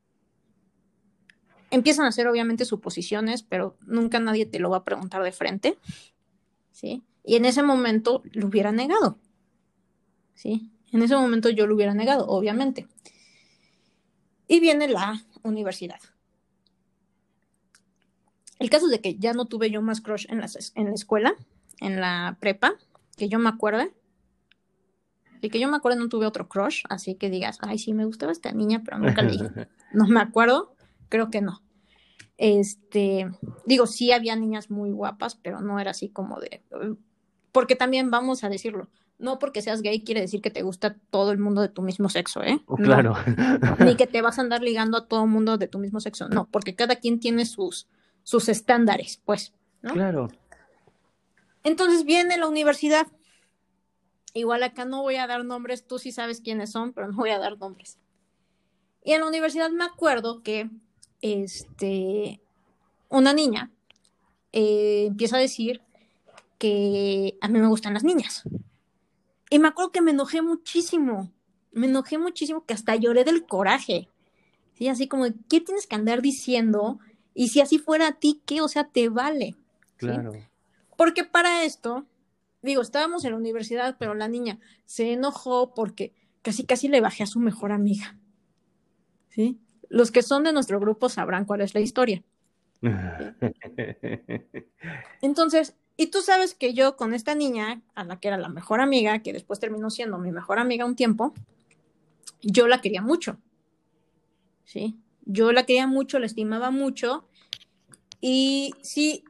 empiezan 1.72 2.06
a 2.06 2.08
hacer 2.08 2.26
obviamente 2.30 2.64
suposiciones, 2.64 3.44
pero 3.44 3.76
nunca 3.86 4.18
nadie 4.22 4.46
te 4.46 4.60
lo 4.60 4.70
va 4.70 4.78
a 4.78 4.84
preguntar 4.86 5.22
de 5.24 5.34
frente, 5.34 5.78
¿sí? 6.72 7.04
Y 7.26 7.36
en 7.36 7.44
ese 7.44 7.64
momento 7.64 8.24
lo 8.32 8.48
hubiera 8.48 8.72
negado, 8.72 9.20
¿sí? 10.36 10.72
En 10.94 11.02
ese 11.02 11.18
momento 11.18 11.50
yo 11.50 11.68
lo 11.68 11.76
hubiera 11.76 11.94
negado, 11.94 12.28
obviamente. 12.28 12.88
Y 14.48 14.62
viene 14.62 14.88
la 14.88 15.22
universidad. 15.44 16.00
El 18.66 18.72
caso 18.72 18.88
es 18.88 18.92
de 18.94 19.00
que 19.00 19.16
ya 19.20 19.34
no 19.34 19.46
tuve 19.46 19.70
yo 19.70 19.84
más 19.84 20.02
crush 20.02 20.26
en 20.28 20.40
la, 20.40 20.48
en 20.74 20.86
la 20.86 20.94
escuela, 20.96 21.36
en 21.82 22.02
la 22.02 22.36
prepa, 22.40 22.74
que 23.16 23.30
yo 23.30 23.38
me 23.38 23.48
acuerde 23.48 23.94
y 25.40 25.52
que 25.52 25.60
yo 25.60 25.70
me 25.70 25.78
acuerdo 25.78 26.00
no 26.00 26.10
tuve 26.10 26.26
otro 26.26 26.50
crush, 26.50 26.82
así 26.90 27.14
que 27.14 27.30
digas, 27.30 27.60
ay, 27.62 27.78
sí, 27.78 27.94
me 27.94 28.06
gustaba 28.06 28.32
esta 28.32 28.52
niña, 28.54 28.82
pero 28.84 28.98
nunca 28.98 29.22
le 29.22 29.34
dije. 29.34 29.50
No 29.94 30.08
me 30.08 30.20
acuerdo, 30.20 30.74
creo 31.10 31.30
que 31.30 31.42
no. 31.42 31.62
Este, 32.38 33.30
digo, 33.68 33.86
sí 33.86 34.12
había 34.12 34.36
niñas 34.36 34.72
muy 34.72 34.90
guapas, 34.90 35.36
pero 35.36 35.62
no 35.62 35.80
era 35.80 35.92
así 35.92 36.10
como 36.10 36.40
de, 36.40 36.64
porque 37.52 37.76
también 37.76 38.10
vamos 38.10 38.44
a 38.44 38.50
decirlo, 38.50 38.90
no 39.20 39.38
porque 39.38 39.62
seas 39.62 39.84
gay 39.84 40.04
quiere 40.04 40.22
decir 40.22 40.42
que 40.42 40.50
te 40.50 40.64
gusta 40.64 40.98
todo 41.12 41.32
el 41.32 41.38
mundo 41.38 41.62
de 41.62 41.70
tu 41.70 41.84
mismo 41.84 42.10
sexo, 42.10 42.42
¿eh? 42.42 42.62
Claro. 42.78 43.14
Ni 43.78 43.96
que 43.96 44.08
te 44.08 44.24
vas 44.24 44.40
a 44.40 44.42
andar 44.42 44.64
ligando 44.64 44.98
a 44.98 45.08
todo 45.08 45.24
el 45.26 45.30
mundo 45.30 45.60
de 45.60 45.68
tu 45.68 45.78
mismo 45.78 46.00
sexo, 46.00 46.30
no, 46.30 46.48
porque 46.50 46.74
cada 46.74 46.96
quien 46.96 47.20
tiene 47.20 47.46
sus, 47.46 47.88
sus 48.26 48.50
estándares, 48.50 49.22
pues, 49.24 49.54
¿no? 49.82 49.94
Claro. 49.94 50.28
Entonces 51.64 52.04
viene 52.04 52.38
la 52.38 52.48
universidad 52.48 53.08
Igual 54.36 54.64
acá 54.64 54.84
no 54.84 55.02
voy 55.02 55.16
a 55.16 55.28
dar 55.28 55.46
nombres, 55.46 55.88
tú 55.88 55.98
sí 55.98 56.12
sabes 56.12 56.42
quiénes 56.42 56.70
son, 56.70 56.92
pero 56.92 57.08
no 57.08 57.16
voy 57.16 57.30
a 57.30 57.40
dar 57.40 57.58
nombres. 57.58 57.98
Y 59.02 59.14
en 59.14 59.22
la 59.22 59.28
universidad 59.28 59.70
me 59.70 59.86
acuerdo 59.86 60.44
que 60.44 60.70
este, 61.22 62.42
una 63.08 63.32
niña 63.32 63.72
eh, 64.52 65.06
empieza 65.08 65.38
a 65.38 65.40
decir 65.40 65.82
que 66.58 67.38
a 67.40 67.48
mí 67.48 67.60
me 67.60 67.68
gustan 67.68 67.94
las 67.94 68.04
niñas. 68.04 68.44
Y 69.50 69.58
me 69.58 69.70
acuerdo 69.70 69.94
que 69.94 70.02
me 70.02 70.12
enojé 70.12 70.42
muchísimo, 70.42 71.32
me 71.72 71.88
enojé 71.88 72.18
muchísimo 72.18 72.66
que 72.66 72.74
hasta 72.74 72.98
lloré 72.98 73.24
del 73.24 73.46
coraje. 73.46 74.10
¿Sí? 74.74 74.90
Así 74.90 75.08
como, 75.08 75.28
¿qué 75.50 75.62
tienes 75.62 75.88
que 75.88 75.96
andar 75.96 76.22
diciendo? 76.22 77.00
Y 77.36 77.50
si 77.50 77.62
así 77.62 77.78
fuera 77.78 78.08
a 78.08 78.14
ti, 78.14 78.42
¿qué? 78.46 78.62
O 78.62 78.68
sea, 78.68 78.86
te 78.86 79.10
vale. 79.10 79.56
Claro. 79.98 80.34
Porque 80.98 81.26
para 81.26 81.64
esto, 81.64 82.06
digo, 82.62 82.82
estábamos 82.82 83.26
en 83.26 83.32
la 83.32 83.38
universidad, 83.38 83.98
pero 84.00 84.16
la 84.16 84.28
niña 84.28 84.60
se 84.86 85.12
enojó 85.12 85.74
porque 85.76 86.14
casi 86.42 86.64
casi 86.64 86.88
le 86.88 87.02
bajé 87.02 87.24
a 87.24 87.28
su 87.28 87.40
mejor 87.40 87.72
amiga. 87.72 88.18
¿Sí? 89.30 89.60
Los 89.90 90.12
que 90.12 90.24
son 90.24 90.46
de 90.46 90.54
nuestro 90.54 90.80
grupo 90.80 91.10
sabrán 91.10 91.46
cuál 91.46 91.62
es 91.62 91.74
la 91.74 91.82
historia. 91.82 92.24
Entonces, 95.22 95.76
y 95.98 96.08
tú 96.08 96.22
sabes 96.22 96.56
que 96.56 96.74
yo 96.74 96.96
con 96.96 97.14
esta 97.14 97.36
niña, 97.36 97.82
a 97.96 98.06
la 98.06 98.20
que 98.20 98.30
era 98.30 98.38
la 98.38 98.50
mejor 98.50 98.80
amiga, 98.80 99.20
que 99.20 99.34
después 99.34 99.60
terminó 99.60 99.90
siendo 99.90 100.18
mi 100.18 100.32
mejor 100.32 100.60
amiga 100.60 100.86
un 100.86 100.96
tiempo, 100.96 101.34
yo 102.42 102.68
la 102.68 102.82
quería 102.82 103.02
mucho. 103.02 103.38
¿Sí? 104.64 104.98
Yo 105.26 105.52
la 105.52 105.66
quería 105.66 105.88
mucho, 105.88 106.20
la 106.20 106.26
estimaba 106.26 106.72
mucho. 106.72 107.28
Y 108.22 108.74
sí, 108.82 109.24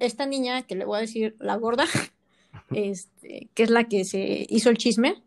esta 0.00 0.26
niña, 0.26 0.62
que 0.62 0.74
le 0.74 0.84
voy 0.84 0.98
a 0.98 1.00
decir 1.00 1.36
la 1.38 1.56
gorda, 1.56 1.86
este, 2.70 3.48
que 3.54 3.62
es 3.62 3.70
la 3.70 3.84
que 3.84 4.04
se 4.04 4.46
hizo 4.48 4.70
el 4.70 4.78
chisme, 4.78 5.22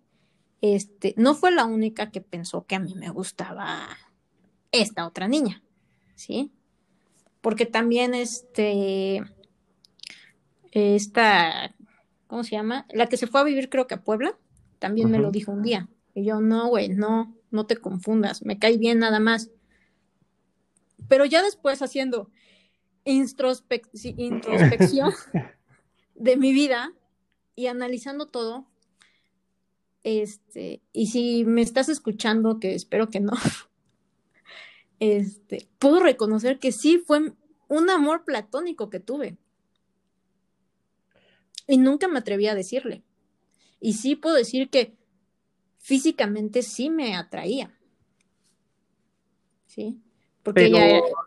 este, 0.62 1.14
no 1.18 1.36
fue 1.36 1.52
la 1.52 1.66
única 1.66 2.12
que 2.12 2.22
pensó 2.22 2.66
que 2.66 2.76
a 2.76 2.80
mí 2.80 2.96
me 2.96 3.10
gustaba 3.10 3.88
esta 4.72 5.06
otra 5.06 5.28
niña, 5.28 5.64
¿sí? 6.16 6.52
Porque 7.42 7.66
también 7.66 8.14
este, 8.14 9.22
esta, 10.72 11.76
¿cómo 12.28 12.44
se 12.44 12.52
llama? 12.52 12.86
La 12.92 13.08
que 13.08 13.18
se 13.18 13.28
fue 13.28 13.42
a 13.42 13.44
vivir 13.44 13.70
creo 13.70 13.88
que 13.88 13.96
a 13.96 14.04
Puebla, 14.04 14.38
también 14.80 15.10
me 15.10 15.20
lo 15.20 15.32
dijo 15.32 15.52
un 15.52 15.62
día. 15.62 15.88
Y 16.14 16.26
yo, 16.26 16.42
no, 16.42 16.68
güey, 16.68 16.90
no, 16.90 17.36
no 17.52 17.66
te 17.66 17.78
confundas, 17.78 18.44
me 18.44 18.58
cae 18.60 18.78
bien 18.78 19.00
nada 19.00 19.20
más. 19.20 19.50
Pero 21.08 21.26
ya 21.26 21.42
después 21.42 21.82
haciendo 21.82 22.30
introspección 23.04 25.14
de 26.16 26.38
mi 26.38 26.54
vida, 26.54 26.94
y 27.56 27.68
analizando 27.68 28.28
todo, 28.28 28.66
este, 30.04 30.82
y 30.92 31.08
si 31.08 31.46
me 31.46 31.62
estás 31.62 31.90
escuchando, 31.90 32.60
que 32.60 32.76
espero 32.76 33.10
que 33.10 33.22
no, 33.22 33.34
este, 35.00 35.68
puedo 35.80 36.00
reconocer 36.00 36.60
que 36.60 36.72
sí 36.72 37.00
fue 37.00 37.34
un 37.68 37.90
amor 37.90 38.26
platónico 38.26 38.90
que 38.90 39.00
tuve. 39.00 39.38
Y 41.68 41.78
nunca 41.78 42.08
me 42.08 42.20
atreví 42.20 42.46
a 42.48 42.54
decirle. 42.54 43.04
Y 43.80 43.94
sí 43.94 44.16
puedo 44.16 44.36
decir 44.36 44.70
que 44.70 44.96
físicamente 45.80 46.62
sí 46.62 46.92
me 46.92 47.16
atraía. 47.16 47.76
¿Sí? 49.66 50.00
Porque 50.46 50.70
Pero 50.72 50.78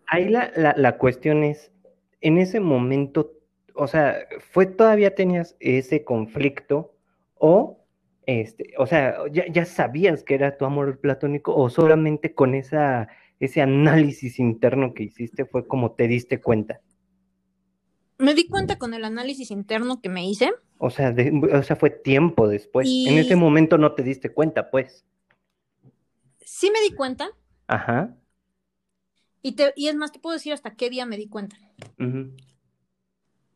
ahí 0.07 0.29
la, 0.29 0.53
la, 0.55 0.75
la 0.77 0.97
cuestión 0.97 1.43
es, 1.43 1.73
en 2.21 2.39
ese 2.39 2.61
momento, 2.61 3.33
o 3.75 3.89
sea, 3.89 4.15
¿fue 4.53 4.67
todavía 4.67 5.17
tenías 5.17 5.57
ese 5.59 6.05
conflicto 6.05 6.95
o, 7.35 7.85
este, 8.27 8.75
o 8.79 8.87
sea, 8.87 9.17
ya, 9.33 9.45
ya 9.51 9.65
sabías 9.65 10.23
que 10.23 10.37
era 10.37 10.57
tu 10.57 10.65
amor 10.67 11.01
platónico 11.01 11.53
o 11.53 11.69
solamente 11.69 12.33
con 12.33 12.55
esa, 12.55 13.09
ese 13.41 13.61
análisis 13.61 14.39
interno 14.39 14.95
que 14.95 15.03
hiciste 15.03 15.47
fue 15.47 15.67
como 15.67 15.97
te 15.97 16.07
diste 16.07 16.41
cuenta? 16.41 16.81
Me 18.19 18.35
di 18.35 18.47
cuenta 18.47 18.79
con 18.79 18.95
el 18.95 19.05
análisis 19.05 19.51
interno 19.51 20.01
que 20.01 20.09
me 20.09 20.25
hice. 20.31 20.53
O 20.79 20.91
sea, 20.91 21.13
o 21.53 21.63
sea 21.65 21.75
fue 21.75 21.91
tiempo 21.91 22.47
después. 22.47 22.89
En 22.89 23.19
ese 23.19 23.35
momento 23.35 23.79
no 23.79 23.95
te 23.95 24.05
diste 24.05 24.31
cuenta, 24.31 24.71
pues. 24.71 25.05
Sí 26.39 26.71
me 26.71 26.81
di 26.89 26.95
cuenta. 26.95 27.31
Ajá. 27.67 28.15
Y, 29.43 29.53
te, 29.53 29.73
y 29.77 29.89
es 29.89 29.95
más, 29.95 30.13
te 30.13 30.19
puedo 30.19 30.35
decir 30.35 30.53
hasta 30.53 30.75
qué 30.75 30.91
día 30.91 31.07
me 31.07 31.17
di 31.17 31.29
cuenta. 31.29 31.57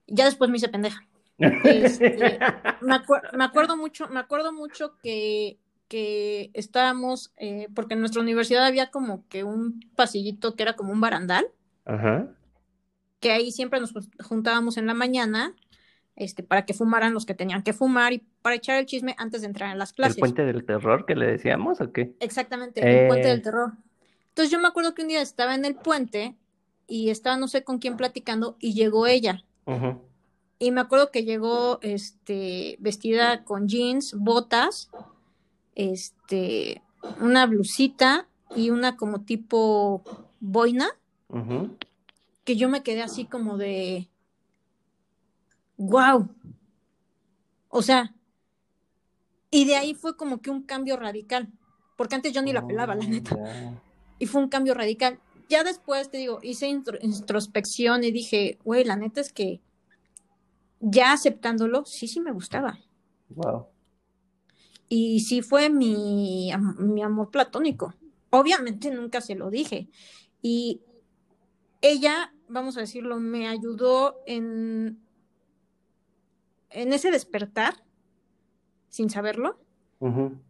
Ya 0.06 0.24
después 0.24 0.50
me 0.50 0.56
hice 0.56 0.68
pendeja. 0.68 1.06
Este, 1.64 2.38
me, 2.82 3.44
acuerdo 3.44 3.76
mucho, 3.76 4.08
me 4.08 4.20
acuerdo 4.20 4.52
mucho 4.52 4.96
que, 5.02 5.58
que 5.88 6.50
estábamos, 6.54 7.32
eh, 7.36 7.68
porque 7.74 7.94
en 7.94 8.00
nuestra 8.00 8.22
universidad 8.22 8.64
había 8.64 8.90
como 8.90 9.26
que 9.28 9.42
un 9.44 9.80
pasillito 9.96 10.54
que 10.54 10.62
era 10.62 10.74
como 10.74 10.92
un 10.92 11.00
barandal. 11.00 11.46
Ajá. 11.84 12.28
Que 13.20 13.32
ahí 13.32 13.50
siempre 13.50 13.80
nos 13.80 13.92
juntábamos 14.20 14.76
en 14.76 14.86
la 14.86 14.94
mañana 14.94 15.54
este, 16.16 16.42
para 16.42 16.64
que 16.64 16.74
fumaran 16.74 17.14
los 17.14 17.26
que 17.26 17.34
tenían 17.34 17.62
que 17.62 17.72
fumar 17.72 18.12
y 18.12 18.18
para 18.42 18.56
echar 18.56 18.78
el 18.78 18.86
chisme 18.86 19.14
antes 19.18 19.40
de 19.40 19.46
entrar 19.46 19.70
en 19.70 19.78
las 19.78 19.92
clases. 19.92 20.16
¿El 20.16 20.20
puente 20.20 20.44
del 20.44 20.64
terror 20.64 21.06
que 21.06 21.14
le 21.14 21.26
decíamos 21.26 21.80
o 21.80 21.92
qué? 21.92 22.14
Exactamente, 22.20 22.80
el 22.80 23.08
puente 23.08 23.28
del 23.28 23.38
eh. 23.38 23.42
terror. 23.42 23.72
Entonces 24.32 24.50
yo 24.50 24.58
me 24.58 24.68
acuerdo 24.68 24.94
que 24.94 25.02
un 25.02 25.08
día 25.08 25.20
estaba 25.20 25.54
en 25.54 25.66
el 25.66 25.74
puente 25.74 26.34
y 26.86 27.10
estaba 27.10 27.36
no 27.36 27.48
sé 27.48 27.64
con 27.64 27.78
quién 27.78 27.98
platicando 27.98 28.56
y 28.60 28.72
llegó 28.72 29.06
ella. 29.06 29.44
Y 30.58 30.70
me 30.70 30.80
acuerdo 30.80 31.10
que 31.10 31.24
llegó 31.24 31.78
este, 31.82 32.78
vestida 32.80 33.44
con 33.44 33.68
jeans, 33.68 34.14
botas, 34.14 34.90
este, 35.74 36.80
una 37.20 37.44
blusita 37.44 38.26
y 38.56 38.70
una 38.70 38.96
como 38.96 39.20
tipo 39.20 40.02
boina. 40.40 40.88
Que 42.44 42.56
yo 42.56 42.70
me 42.70 42.82
quedé 42.82 43.02
así 43.02 43.26
como 43.26 43.58
de, 43.58 44.08
wow. 45.76 46.26
O 47.68 47.82
sea, 47.82 48.14
y 49.50 49.66
de 49.66 49.76
ahí 49.76 49.92
fue 49.92 50.16
como 50.16 50.40
que 50.40 50.48
un 50.48 50.62
cambio 50.62 50.96
radical, 50.96 51.52
porque 51.96 52.14
antes 52.14 52.32
yo 52.32 52.40
ni 52.40 52.54
la 52.54 52.66
pelaba, 52.66 52.94
la 52.94 53.04
oh, 53.04 53.08
neta 53.08 53.36
y 54.22 54.26
fue 54.26 54.40
un 54.40 54.48
cambio 54.48 54.74
radical. 54.74 55.18
Ya 55.48 55.64
después, 55.64 56.08
te 56.08 56.18
digo, 56.18 56.38
hice 56.42 56.68
introspección 56.68 58.04
y 58.04 58.12
dije, 58.12 58.56
güey, 58.62 58.84
la 58.84 58.94
neta 58.94 59.20
es 59.20 59.32
que 59.32 59.60
ya 60.78 61.12
aceptándolo, 61.12 61.84
sí, 61.86 62.06
sí 62.06 62.20
me 62.20 62.30
gustaba. 62.30 62.78
Wow. 63.30 63.66
Y 64.88 65.18
sí 65.22 65.42
fue 65.42 65.70
mi, 65.70 66.52
mi 66.78 67.02
amor 67.02 67.32
platónico. 67.32 67.94
Obviamente 68.30 68.92
nunca 68.92 69.20
se 69.20 69.34
lo 69.34 69.50
dije. 69.50 69.88
Y 70.40 70.82
ella, 71.80 72.32
vamos 72.46 72.76
a 72.76 72.80
decirlo, 72.82 73.18
me 73.18 73.48
ayudó 73.48 74.20
en, 74.24 75.00
en 76.70 76.92
ese 76.92 77.10
despertar, 77.10 77.82
sin 78.88 79.10
saberlo. 79.10 79.58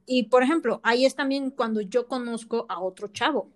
Y 0.04 0.24
por 0.24 0.42
ejemplo, 0.42 0.80
ahí 0.82 1.06
es 1.06 1.14
también 1.14 1.50
cuando 1.50 1.80
yo 1.80 2.06
conozco 2.06 2.66
a 2.68 2.78
otro 2.78 3.08
chavo. 3.08 3.50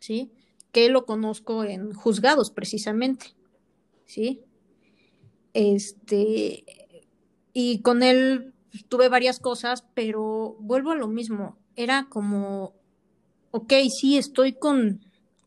¿Sí? 0.00 0.32
Que 0.72 0.88
lo 0.88 1.06
conozco 1.06 1.64
en 1.64 1.92
juzgados 1.92 2.50
precisamente, 2.50 3.34
¿sí? 4.06 4.40
Este, 5.52 6.64
y 7.52 7.80
con 7.82 8.02
él 8.02 8.54
tuve 8.88 9.08
varias 9.08 9.38
cosas, 9.38 9.84
pero 9.94 10.56
vuelvo 10.58 10.90
a 10.90 10.96
lo 10.96 11.08
mismo, 11.08 11.58
era 11.76 12.08
como, 12.08 12.74
ok, 13.50 13.72
sí, 13.88 14.16
estoy 14.16 14.52
con 14.52 15.04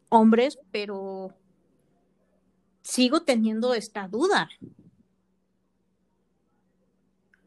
hombres, 0.10 0.60
pero 0.72 1.34
sigo 2.82 3.22
teniendo 3.22 3.74
esta 3.74 4.08
duda. 4.08 4.50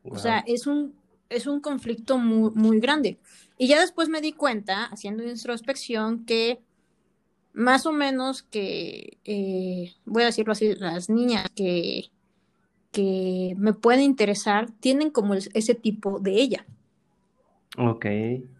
O 0.03 0.19
sea, 0.19 0.45
es 0.47 0.66
un, 0.66 0.95
es 1.29 1.47
un 1.47 1.61
conflicto 1.61 2.19
muy, 2.19 2.51
muy 2.55 2.81
grande. 2.81 3.19
Y 3.59 3.69
ya 3.69 3.81
después 3.81 4.09
me 4.09 4.21
di 4.21 4.33
cuenta, 4.33 4.85
haciendo 4.85 5.25
introspección, 5.25 6.25
que 6.25 6.61
más 7.57 7.87
o 7.87 7.92
menos 7.92 8.42
que, 8.42 9.16
eh, 9.25 9.95
voy 10.05 10.23
a 10.23 10.27
decirlo 10.27 10.53
así, 10.53 10.75
las 10.75 11.09
niñas 11.09 11.51
que, 11.57 12.11
que 12.92 13.55
me 13.57 13.73
pueden 13.73 14.03
interesar 14.03 14.71
tienen 14.79 15.11
como 15.11 15.33
ese 15.33 15.75
tipo 15.75 16.21
de 16.21 16.33
ella. 16.33 16.66
Ok. 17.79 18.05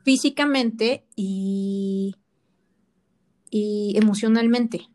Físicamente 0.03 1.05
y, 1.15 2.17
y 3.51 3.93
emocionalmente. 3.99 4.89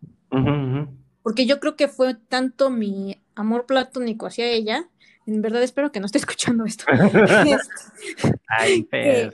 Porque 1.21 1.45
yo 1.45 1.59
creo 1.59 1.75
que 1.75 1.87
fue 1.87 2.15
tanto 2.15 2.71
mi 2.71 3.21
amor 3.35 3.67
platónico 3.67 4.25
hacia 4.25 4.47
ella, 4.47 4.89
en 5.27 5.43
verdad 5.43 5.61
espero 5.61 5.91
que 5.91 5.99
no 5.99 6.07
esté 6.07 6.17
escuchando 6.17 6.65
esto. 6.65 6.85
Ay, 8.47 8.81
pero... 8.89 9.31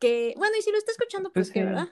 que, 0.00 0.34
bueno, 0.36 0.56
y 0.58 0.62
si 0.62 0.72
lo 0.72 0.78
está 0.78 0.90
escuchando, 0.90 1.30
pues, 1.30 1.46
pues 1.46 1.52
que, 1.52 1.62
¿verdad? 1.62 1.90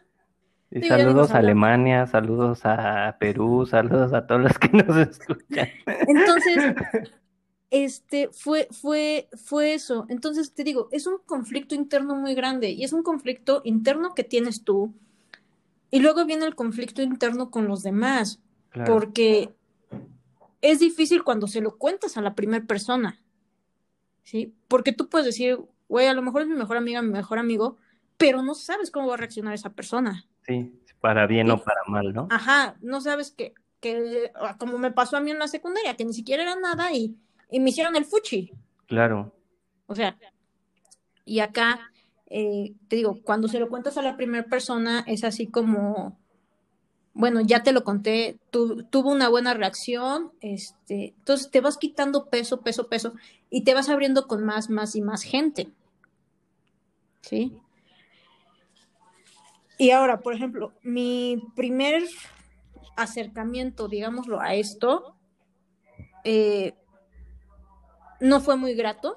Y 0.75 0.83
saludos 0.85 1.33
a 1.33 1.39
Alemania, 1.39 2.07
saludos 2.07 2.61
a 2.65 3.17
Perú, 3.21 3.67
saludos 3.67 4.15
a 4.15 4.27
todos 4.27 4.41
los 4.41 4.59
que 4.59 4.69
nos 4.73 4.97
escuchan. 4.97 5.69
Entonces, 5.87 6.75
este 7.71 8.29
fue, 8.33 8.69
fue, 8.71 9.29
fue 9.35 9.75
eso. 9.75 10.07
Entonces 10.09 10.55
te 10.55 10.65
digo, 10.65 10.89
es 10.91 11.07
un 11.07 11.19
conflicto 11.27 11.75
interno 11.75 12.15
muy 12.15 12.35
grande 12.35 12.71
y 12.71 12.85
es 12.85 12.95
un 12.95 13.03
conflicto 13.03 13.61
interno 13.65 14.15
que 14.15 14.25
tienes 14.25 14.65
tú. 14.65 14.95
Y 15.91 16.01
luego 16.01 16.25
viene 16.25 16.47
el 16.47 16.55
conflicto 16.55 17.03
interno 17.03 17.51
con 17.51 17.69
los 17.69 17.83
demás, 17.83 18.41
porque 18.87 19.51
es 20.63 20.79
difícil 20.79 21.23
cuando 21.23 21.49
se 21.49 21.61
lo 21.61 21.77
cuentas 21.77 22.17
a 22.17 22.23
la 22.23 22.35
primera 22.35 22.65
persona, 22.65 23.21
¿sí? 24.23 24.55
Porque 24.69 24.93
tú 24.93 25.11
puedes 25.11 25.27
decir, 25.27 25.59
güey, 25.87 26.07
a 26.07 26.15
lo 26.15 26.23
mejor 26.23 26.43
es 26.43 26.49
mi 26.49 26.55
mejor 26.55 26.79
amiga, 26.79 27.03
mi 27.03 27.13
mejor 27.13 27.39
amigo, 27.39 27.77
pero 28.17 28.43
no 28.43 28.55
sabes 28.55 28.91
cómo 28.91 29.09
va 29.09 29.15
a 29.15 29.19
reaccionar 29.19 29.53
esa 29.53 29.69
persona. 29.69 30.25
Sí, 30.47 30.73
para 31.01 31.27
bien 31.27 31.51
o 31.51 31.63
para 31.63 31.81
mal, 31.87 32.13
¿no? 32.13 32.29
Ajá, 32.31 32.77
no 32.81 33.01
sabes 33.01 33.33
que, 33.33 33.55
que, 33.81 34.31
ah, 34.35 34.57
como 34.59 34.79
me 34.79 34.91
pasó 34.91 35.17
a 35.17 35.21
mí 35.21 35.31
en 35.31 35.39
la 35.39 35.49
secundaria, 35.49 35.97
que 35.97 36.05
ni 36.05 36.13
siquiera 36.13 36.43
era 36.43 36.57
nada 36.57 36.93
y, 36.93 37.17
y 37.51 37.61
me 37.61 37.71
hicieron 37.71 37.97
el 37.97 38.05
fuchi. 38.05 38.53
Claro. 38.87 39.35
O 39.87 39.95
sea, 39.95 40.17
y 41.25 41.41
acá, 41.41 41.91
eh, 42.27 42.75
te 42.89 42.97
digo, 42.97 43.21
cuando 43.23 43.49
se 43.49 43.61
lo 43.61 43.69
cuentas 43.69 43.97
a 43.99 44.03
la 44.03 44.17
primera 44.17 44.45
persona, 44.45 45.05
es 45.07 45.25
así 45.25 45.47
como, 45.49 46.19
bueno, 47.15 47.41
ya 47.41 47.63
te 47.63 47.73
lo 47.73 47.85
conté, 47.85 48.39
tuvo 48.51 49.11
una 49.11 49.29
buena 49.29 49.55
reacción, 49.55 50.33
este, 50.41 51.15
entonces 51.19 51.51
te 51.51 51.61
vas 51.61 51.77
quitando 51.77 52.31
peso, 52.31 52.63
peso, 52.63 52.89
peso, 52.89 53.15
y 53.51 53.65
te 53.65 53.75
vas 53.75 53.89
abriendo 53.89 54.27
con 54.27 54.45
más, 54.45 54.71
más 54.71 54.97
y 54.97 55.03
más 55.03 55.23
gente. 55.23 55.69
¿Sí? 57.21 57.57
Y 59.83 59.91
ahora, 59.91 60.21
por 60.21 60.33
ejemplo, 60.33 60.73
mi 60.85 61.43
primer 61.57 62.05
acercamiento, 62.97 63.89
digámoslo, 63.89 64.41
a 64.41 64.55
esto, 64.55 65.17
eh, 66.23 66.75
no 68.21 68.41
fue 68.41 68.57
muy 68.57 68.75
grato. 68.75 69.17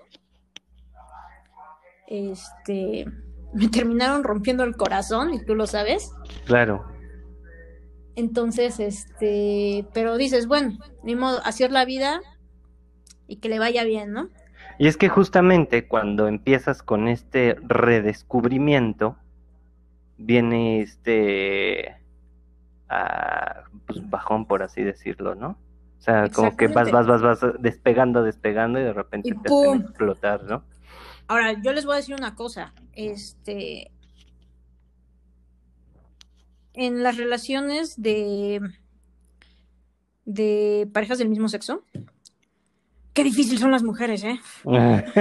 Este, 2.08 3.06
me 3.54 3.67
terminaron 3.67 4.23
rompiendo 4.23 4.63
el 4.63 4.75
corazón, 4.75 5.36
y 5.36 5.45
tú 5.45 5.54
lo 5.54 5.67
sabes. 5.67 6.12
Claro. 6.47 6.84
Entonces, 8.15 8.80
este, 8.80 9.86
pero 9.93 10.17
dices, 10.17 10.47
bueno, 10.47 10.80
ni 11.04 11.15
modo, 11.15 11.41
hacer 11.45 11.71
la 11.71 11.86
vida 11.86 12.21
y 13.28 13.36
que 13.36 13.49
le 13.49 13.60
vaya 13.60 13.84
bien, 13.84 14.13
¿no? 14.13 14.32
Y 14.80 14.88
es 14.88 14.97
que 14.97 15.10
justamente 15.10 15.88
cuando 15.88 16.28
empiezas 16.28 16.82
con 16.82 17.08
este 17.08 17.56
redescubrimiento, 17.62 19.15
viene 20.17 20.82
este 20.82 21.95
pues, 23.86 24.10
bajón, 24.10 24.45
por 24.45 24.63
así 24.63 24.84
decirlo, 24.84 25.36
¿no? 25.36 25.58
O 25.97 26.01
sea, 26.01 26.30
como 26.30 26.56
que 26.56 26.67
vas, 26.67 26.91
vas, 26.91 27.08
vas, 27.08 27.21
vas 27.21 27.39
despegando, 27.60 28.21
despegando 28.23 28.80
y 28.80 28.84
de 28.84 28.93
repente 28.93 29.34
te 29.43 29.54
a 29.54 29.75
explotar, 29.75 30.43
¿no? 30.43 30.63
Ahora, 31.28 31.54
yo 31.62 31.73
les 31.73 31.86
voy 31.86 31.93
a 31.95 31.97
decir 31.97 32.15
una 32.15 32.36
cosa, 32.36 32.73
este, 32.93 33.91
en 36.73 37.01
las 37.01 37.17
relaciones 37.17 37.99
de, 37.99 38.62
de 40.25 40.88
parejas 40.93 41.17
del 41.17 41.30
mismo 41.30 41.49
sexo, 41.49 41.84
qué 43.13 43.23
difícil 43.23 43.58
son 43.58 43.71
las 43.71 43.82
mujeres, 43.82 44.23
¿eh? 44.23 44.39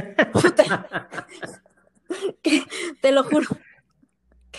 te 3.00 3.12
lo 3.12 3.24
juro. 3.24 3.46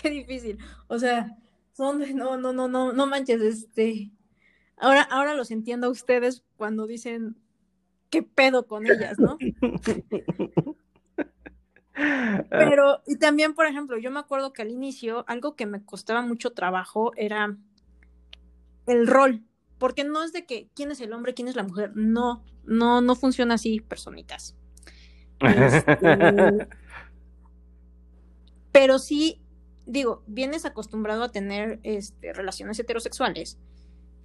Qué 0.06 0.10
difícil. 0.20 0.58
O 0.86 0.98
sea, 0.98 1.36
son 1.72 2.00
no, 2.16 2.36
no, 2.36 2.52
no, 2.52 2.68
no, 2.68 2.92
no 2.92 3.06
manches, 3.06 3.40
este. 3.42 4.12
Ahora, 4.78 5.02
ahora 5.02 5.34
los 5.34 5.50
entiendo 5.50 5.88
a 5.88 5.90
ustedes 5.90 6.44
cuando 6.56 6.86
dicen 6.86 7.36
qué 8.10 8.22
pedo 8.22 8.66
con 8.66 8.86
ellas, 8.86 9.18
¿no? 9.18 9.36
Pero, 12.50 13.02
y 13.06 13.16
también, 13.16 13.54
por 13.54 13.66
ejemplo, 13.66 13.96
yo 13.98 14.10
me 14.10 14.20
acuerdo 14.20 14.52
que 14.52 14.60
al 14.60 14.70
inicio 14.70 15.24
algo 15.28 15.56
que 15.56 15.64
me 15.64 15.82
costaba 15.82 16.20
mucho 16.20 16.50
trabajo 16.52 17.12
era 17.16 17.56
el 18.86 19.06
rol, 19.06 19.42
porque 19.78 20.04
no 20.04 20.22
es 20.22 20.34
de 20.34 20.44
que 20.44 20.68
quién 20.74 20.90
es 20.90 21.00
el 21.00 21.14
hombre, 21.14 21.32
quién 21.32 21.48
es 21.48 21.56
la 21.56 21.62
mujer, 21.62 21.92
no, 21.94 22.44
no, 22.64 23.00
no 23.00 23.16
funciona 23.16 23.54
así, 23.54 23.80
personitas. 23.80 24.54
Este, 25.40 26.68
pero 28.76 28.98
sí, 28.98 29.40
digo, 29.86 30.22
vienes 30.26 30.64
acostumbrado 30.64 31.22
a 31.22 31.30
tener 31.30 31.80
este, 31.82 32.32
relaciones 32.32 32.78
heterosexuales, 32.78 33.58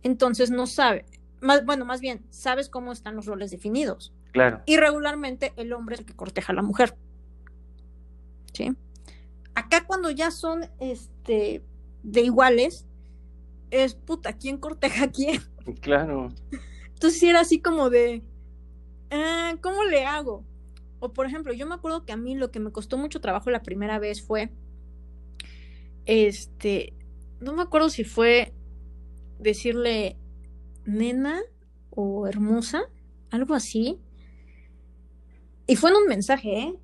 entonces 0.03 0.51
no 0.51 0.67
sabe, 0.67 1.05
más, 1.39 1.65
bueno, 1.65 1.85
más 1.85 2.01
bien, 2.01 2.25
sabes 2.29 2.69
cómo 2.69 2.91
están 2.91 3.15
los 3.15 3.25
roles 3.25 3.51
definidos. 3.51 4.13
Claro. 4.31 4.61
Y 4.65 4.77
regularmente 4.77 5.53
el 5.57 5.73
hombre 5.73 5.95
es 5.95 6.01
el 6.01 6.05
que 6.05 6.15
corteja 6.15 6.53
a 6.53 6.55
la 6.55 6.61
mujer. 6.61 6.95
¿Sí? 8.53 8.75
Acá 9.55 9.85
cuando 9.85 10.09
ya 10.11 10.31
son 10.31 10.69
este 10.79 11.63
de 12.03 12.21
iguales, 12.21 12.85
es 13.69 13.95
puta, 13.95 14.33
¿quién 14.33 14.57
corteja 14.57 15.05
a 15.05 15.11
quién? 15.11 15.41
Claro. 15.81 16.29
Entonces 16.93 17.21
era 17.23 17.41
así 17.41 17.59
como 17.59 17.89
de, 17.89 18.23
ah, 19.09 19.55
¿cómo 19.61 19.83
le 19.83 20.05
hago? 20.05 20.43
O 20.99 21.13
por 21.13 21.25
ejemplo, 21.25 21.53
yo 21.53 21.65
me 21.65 21.75
acuerdo 21.75 22.05
que 22.05 22.13
a 22.13 22.17
mí 22.17 22.35
lo 22.35 22.51
que 22.51 22.59
me 22.59 22.71
costó 22.71 22.97
mucho 22.97 23.21
trabajo 23.21 23.49
la 23.49 23.63
primera 23.63 23.99
vez 23.99 24.21
fue, 24.21 24.51
este, 26.05 26.93
no 27.39 27.53
me 27.53 27.61
acuerdo 27.61 27.89
si 27.89 28.03
fue 28.03 28.53
decirle 29.39 30.17
nena 30.85 31.41
o 31.89 32.27
hermosa, 32.27 32.83
algo 33.29 33.53
así. 33.53 33.99
Y 35.67 35.75
fue 35.75 35.91
en 35.91 35.97
un 35.97 36.07
mensaje, 36.07 36.59
¿eh? 36.59 36.79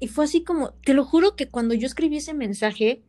Y 0.00 0.08
fue 0.08 0.24
así 0.24 0.44
como, 0.44 0.72
te 0.84 0.94
lo 0.94 1.04
juro 1.04 1.34
que 1.34 1.48
cuando 1.48 1.74
yo 1.74 1.86
escribí 1.86 2.18
ese 2.18 2.34
mensaje, 2.34 3.02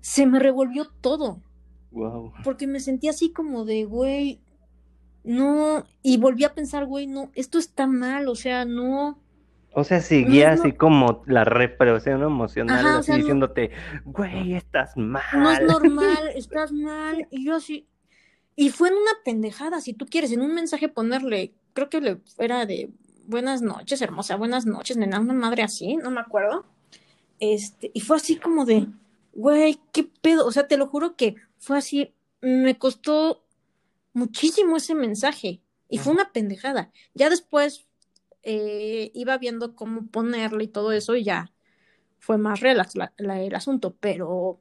se 0.00 0.26
me 0.26 0.38
revolvió 0.38 0.88
todo. 1.00 1.42
Wow. 1.90 2.32
Porque 2.44 2.66
me 2.66 2.80
sentí 2.80 3.08
así 3.08 3.32
como 3.32 3.64
de, 3.64 3.84
güey, 3.84 4.40
no, 5.22 5.84
y 6.02 6.16
volví 6.16 6.44
a 6.44 6.54
pensar, 6.54 6.86
güey, 6.86 7.06
no, 7.06 7.30
esto 7.34 7.58
está 7.58 7.86
mal, 7.86 8.28
o 8.28 8.34
sea, 8.34 8.64
no. 8.64 9.20
O 9.72 9.84
sea, 9.84 10.00
seguía 10.00 10.52
así 10.52 10.72
como 10.72 11.22
la 11.26 11.44
represión 11.44 12.22
emocional, 12.22 12.86
así 12.86 13.12
diciéndote, 13.12 13.70
güey, 14.04 14.54
estás 14.54 14.96
mal. 14.96 15.22
No 15.34 15.50
es 15.50 15.62
normal, 15.62 16.28
estás 16.34 16.72
mal. 16.72 17.28
Y 17.30 17.46
yo 17.46 17.54
así, 17.54 17.86
y 18.56 18.70
fue 18.70 18.88
en 18.88 18.94
una 18.94 19.12
pendejada, 19.24 19.80
si 19.80 19.94
tú 19.94 20.06
quieres, 20.06 20.32
en 20.32 20.42
un 20.42 20.54
mensaje 20.54 20.88
ponerle, 20.88 21.54
creo 21.72 21.88
que 21.88 22.00
le 22.00 22.20
era 22.38 22.66
de 22.66 22.90
buenas 23.26 23.62
noches, 23.62 24.02
hermosa, 24.02 24.36
buenas 24.36 24.66
noches, 24.66 24.96
nena, 24.96 25.20
una 25.20 25.34
madre 25.34 25.62
así, 25.62 25.96
no 25.96 26.10
me 26.10 26.20
acuerdo. 26.20 26.66
Este, 27.38 27.90
y 27.94 28.00
fue 28.00 28.16
así 28.16 28.36
como 28.36 28.66
de, 28.66 28.86
güey, 29.32 29.80
qué 29.92 30.04
pedo, 30.04 30.46
o 30.46 30.52
sea, 30.52 30.66
te 30.66 30.76
lo 30.76 30.88
juro 30.88 31.16
que 31.16 31.36
fue 31.58 31.78
así, 31.78 32.12
me 32.40 32.76
costó 32.76 33.44
muchísimo 34.12 34.76
ese 34.76 34.94
mensaje 34.94 35.60
y 35.88 35.98
fue 35.98 36.12
una 36.12 36.32
pendejada. 36.32 36.90
Ya 37.14 37.30
después 37.30 37.86
eh, 38.42 39.10
iba 39.14 39.38
viendo 39.38 39.74
cómo 39.74 40.06
ponerle 40.06 40.64
y 40.64 40.68
todo 40.68 40.92
eso 40.92 41.14
y 41.16 41.24
ya 41.24 41.52
fue 42.18 42.38
más 42.38 42.60
relax 42.60 42.94
el 43.18 43.54
asunto, 43.54 43.96
pero 43.98 44.60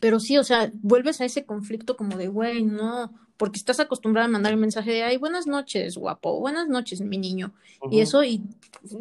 pero 0.00 0.20
sí, 0.20 0.36
o 0.36 0.44
sea, 0.44 0.70
vuelves 0.74 1.20
a 1.20 1.24
ese 1.24 1.46
conflicto 1.46 1.96
como 1.96 2.16
de, 2.16 2.28
güey, 2.28 2.62
no, 2.62 3.12
porque 3.36 3.58
estás 3.58 3.80
acostumbrada 3.80 4.26
a 4.26 4.30
mandar 4.30 4.52
el 4.52 4.58
mensaje 4.58 4.90
de, 4.90 5.02
ay, 5.02 5.16
buenas 5.16 5.46
noches, 5.46 5.96
guapo, 5.96 6.40
buenas 6.40 6.68
noches, 6.68 7.00
mi 7.00 7.18
niño. 7.18 7.54
Y 7.90 8.00
eso, 8.00 8.22
y 8.22 8.42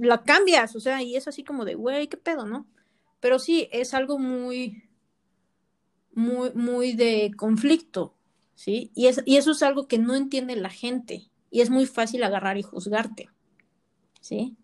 la 0.01 0.23
cambias, 0.23 0.75
o 0.75 0.79
sea, 0.79 1.01
y 1.01 1.15
es 1.15 1.27
así 1.27 1.43
como 1.43 1.65
de, 1.65 1.75
güey, 1.75 2.07
qué 2.07 2.17
pedo, 2.17 2.45
¿no? 2.45 2.65
Pero 3.19 3.39
sí, 3.39 3.67
es 3.71 3.93
algo 3.93 4.17
muy, 4.17 4.83
muy, 6.13 6.51
muy 6.53 6.93
de 6.93 7.31
conflicto, 7.35 8.13
¿sí? 8.55 8.91
Y, 8.95 9.07
es, 9.07 9.21
y 9.25 9.37
eso 9.37 9.51
es 9.51 9.63
algo 9.63 9.87
que 9.87 9.97
no 9.97 10.15
entiende 10.15 10.55
la 10.55 10.69
gente, 10.69 11.29
y 11.51 11.61
es 11.61 11.69
muy 11.69 11.85
fácil 11.85 12.23
agarrar 12.23 12.57
y 12.57 12.63
juzgarte, 12.63 13.29
¿sí? 14.23 14.55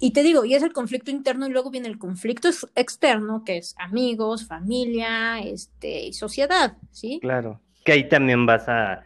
Y 0.00 0.12
te 0.12 0.22
digo, 0.22 0.44
y 0.44 0.54
es 0.54 0.62
el 0.62 0.72
conflicto 0.72 1.10
interno 1.10 1.46
y 1.46 1.50
luego 1.50 1.70
viene 1.70 1.86
el 1.86 1.98
conflicto 1.98 2.48
externo, 2.74 3.44
que 3.44 3.58
es 3.58 3.74
amigos, 3.78 4.46
familia, 4.46 5.40
este, 5.40 6.06
y 6.06 6.12
sociedad, 6.14 6.78
¿sí? 6.90 7.20
Claro, 7.20 7.60
que 7.84 7.92
ahí 7.92 8.08
también 8.08 8.44
vas 8.44 8.66
a, 8.68 9.04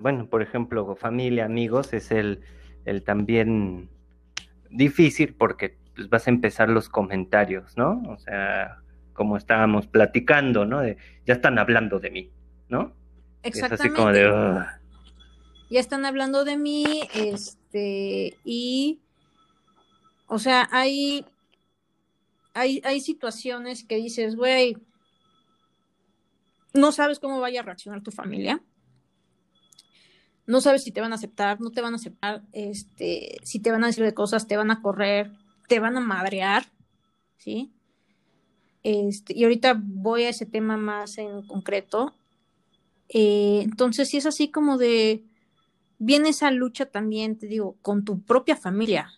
bueno, 0.00 0.28
por 0.28 0.42
ejemplo, 0.42 0.94
familia, 0.96 1.46
amigos, 1.46 1.92
es 1.94 2.10
el, 2.10 2.40
el 2.84 3.02
también 3.02 3.88
difícil 4.68 5.34
porque 5.34 5.78
pues, 5.94 6.10
vas 6.10 6.26
a 6.26 6.30
empezar 6.30 6.68
los 6.68 6.88
comentarios, 6.88 7.76
¿no? 7.76 8.02
O 8.08 8.18
sea, 8.18 8.78
como 9.14 9.36
estábamos 9.36 9.86
platicando, 9.86 10.66
¿no? 10.66 10.80
De, 10.80 10.98
ya 11.24 11.34
están 11.34 11.58
hablando 11.58 11.98
de 11.98 12.10
mí, 12.10 12.32
¿no? 12.68 12.92
Exactamente. 13.42 13.74
Es 13.74 13.80
así 13.80 13.90
como 13.90 14.12
de... 14.12 14.79
Ya 15.70 15.80
están 15.80 16.04
hablando 16.04 16.44
de 16.44 16.56
mí, 16.56 16.84
este, 17.14 18.36
y 18.44 19.00
o 20.32 20.38
sea, 20.38 20.68
hay, 20.70 21.26
hay, 22.54 22.80
hay 22.84 23.00
situaciones 23.00 23.82
que 23.82 23.96
dices, 23.96 24.36
güey, 24.36 24.76
no 26.72 26.92
sabes 26.92 27.18
cómo 27.18 27.40
vaya 27.40 27.60
a 27.60 27.64
reaccionar 27.64 28.00
tu 28.02 28.12
familia. 28.12 28.62
No 30.46 30.60
sabes 30.60 30.84
si 30.84 30.92
te 30.92 31.00
van 31.00 31.10
a 31.10 31.16
aceptar, 31.16 31.60
no 31.60 31.70
te 31.70 31.80
van 31.80 31.94
a 31.94 31.96
aceptar, 31.96 32.42
este, 32.52 33.38
si 33.42 33.58
te 33.58 33.72
van 33.72 33.82
a 33.82 33.88
decir 33.88 34.04
de 34.04 34.14
cosas, 34.14 34.46
te 34.46 34.56
van 34.56 34.70
a 34.70 34.82
correr, 34.82 35.32
te 35.66 35.80
van 35.80 35.96
a 35.96 36.00
madrear, 36.00 36.64
¿sí? 37.36 37.72
Este, 38.84 39.36
y 39.36 39.42
ahorita 39.42 39.80
voy 39.82 40.24
a 40.24 40.28
ese 40.28 40.46
tema 40.46 40.76
más 40.76 41.18
en 41.18 41.42
concreto. 41.42 42.14
Eh, 43.08 43.62
entonces, 43.62 44.08
si 44.08 44.16
es 44.16 44.26
así 44.26 44.48
como 44.48 44.78
de, 44.78 45.24
viene 46.00 46.30
esa 46.30 46.50
lucha 46.50 46.86
también, 46.86 47.36
te 47.38 47.46
digo, 47.46 47.76
con 47.82 48.04
tu 48.04 48.22
propia 48.22 48.56
familia, 48.56 49.12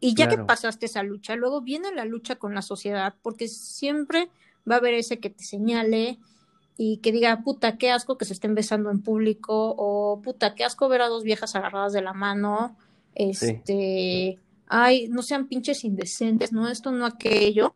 y 0.00 0.14
ya 0.14 0.28
que 0.28 0.36
pasaste 0.36 0.84
esa 0.84 1.02
lucha, 1.02 1.36
luego 1.36 1.62
viene 1.62 1.94
la 1.94 2.04
lucha 2.04 2.36
con 2.36 2.54
la 2.54 2.60
sociedad, 2.60 3.14
porque 3.22 3.48
siempre 3.48 4.28
va 4.68 4.74
a 4.74 4.78
haber 4.78 4.92
ese 4.94 5.18
que 5.18 5.30
te 5.30 5.44
señale 5.44 6.18
y 6.76 6.98
que 6.98 7.12
diga, 7.12 7.40
puta, 7.42 7.78
qué 7.78 7.90
asco 7.90 8.18
que 8.18 8.24
se 8.26 8.34
estén 8.34 8.54
besando 8.54 8.90
en 8.90 9.00
público, 9.00 9.74
o 9.78 10.20
puta, 10.20 10.54
qué 10.54 10.64
asco 10.64 10.88
ver 10.88 11.02
a 11.02 11.08
dos 11.08 11.22
viejas 11.22 11.54
agarradas 11.54 11.92
de 11.92 12.02
la 12.02 12.12
mano, 12.12 12.76
este, 13.14 14.38
ay, 14.66 15.08
no 15.08 15.22
sean 15.22 15.46
pinches 15.46 15.84
indecentes, 15.84 16.52
no 16.52 16.68
esto, 16.68 16.90
no 16.90 17.06
aquello. 17.06 17.74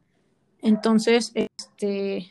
Entonces, 0.60 1.30
este, 1.34 2.28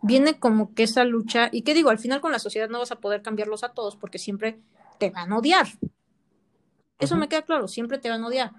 viene 0.00 0.38
como 0.38 0.72
que 0.74 0.84
esa 0.84 1.04
lucha, 1.04 1.48
y 1.50 1.62
qué 1.62 1.74
digo, 1.74 1.90
al 1.90 1.98
final 1.98 2.20
con 2.20 2.30
la 2.30 2.38
sociedad 2.38 2.70
no 2.70 2.78
vas 2.78 2.92
a 2.92 3.00
poder 3.00 3.20
cambiarlos 3.20 3.64
a 3.64 3.72
todos 3.72 3.96
porque 3.96 4.18
siempre 4.18 4.60
te 5.02 5.10
van 5.10 5.32
a 5.32 5.38
odiar. 5.38 5.66
Eso 7.00 7.16
me 7.16 7.28
queda 7.28 7.42
claro, 7.42 7.66
siempre 7.66 7.98
te 7.98 8.08
van 8.08 8.22
a 8.22 8.28
odiar. 8.28 8.52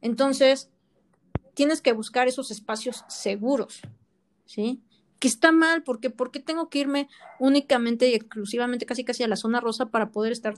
Entonces, 0.00 0.70
tienes 1.52 1.82
que 1.82 1.92
buscar 1.92 2.26
esos 2.26 2.50
espacios 2.50 3.04
seguros, 3.08 3.82
¿sí? 4.46 4.80
Que 5.18 5.28
está 5.28 5.52
mal, 5.52 5.82
porque 5.82 6.08
¿por 6.08 6.30
qué 6.30 6.40
tengo 6.40 6.70
que 6.70 6.78
irme 6.78 7.08
únicamente 7.38 8.08
y 8.08 8.14
exclusivamente 8.14 8.86
casi 8.86 9.04
casi 9.04 9.24
a 9.24 9.28
la 9.28 9.36
zona 9.36 9.60
rosa 9.60 9.90
para 9.90 10.10
poder 10.10 10.32
estar 10.32 10.54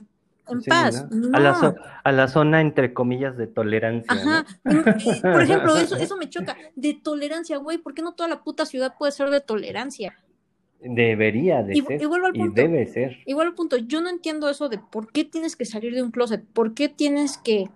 en 0.47 0.61
paz? 0.61 1.07
A, 1.33 1.39
la 1.41 1.75
a, 2.05 2.11
la 2.13 2.27
zona, 2.29 2.61
entre 2.61 2.93
comillas, 2.93 3.35
de 3.35 3.47
tolerancia. 3.47 4.13
Ajá. 4.13 4.45
Por 4.63 5.41
ejemplo, 5.41 5.75
eso, 5.75 5.95
eso 5.97 6.15
me 6.15 6.29
choca. 6.29 6.55
De 6.77 6.93
tolerancia, 6.93 7.57
güey, 7.57 7.79
¿por 7.79 7.93
qué 7.93 8.01
no 8.01 8.13
toda 8.13 8.29
la 8.29 8.43
puta 8.45 8.65
ciudad 8.65 8.95
puede 8.97 9.11
ser 9.11 9.29
de 9.29 9.41
tolerancia? 9.41 10.17
Debería 10.83 11.63
de 11.63 11.75
ser. 11.75 12.01
y 12.33 12.47
debe 12.49 12.85
ser. 12.85 13.17
Igual 13.25 13.47
al 13.47 13.55
punto, 13.55 13.77
yo 13.77 14.01
no 14.01 14.09
entiendo 14.09 14.49
eso 14.49 14.67
de 14.67 14.79
por 14.79 15.11
qué 15.11 15.23
tienes 15.23 15.55
que 15.55 15.65
salir 15.65 15.95
de 15.95 16.03
un 16.03 16.11
closet, 16.11 16.43
por 16.43 16.73
qué 16.73 16.89
tienes 16.89 17.37
que 17.37 17.69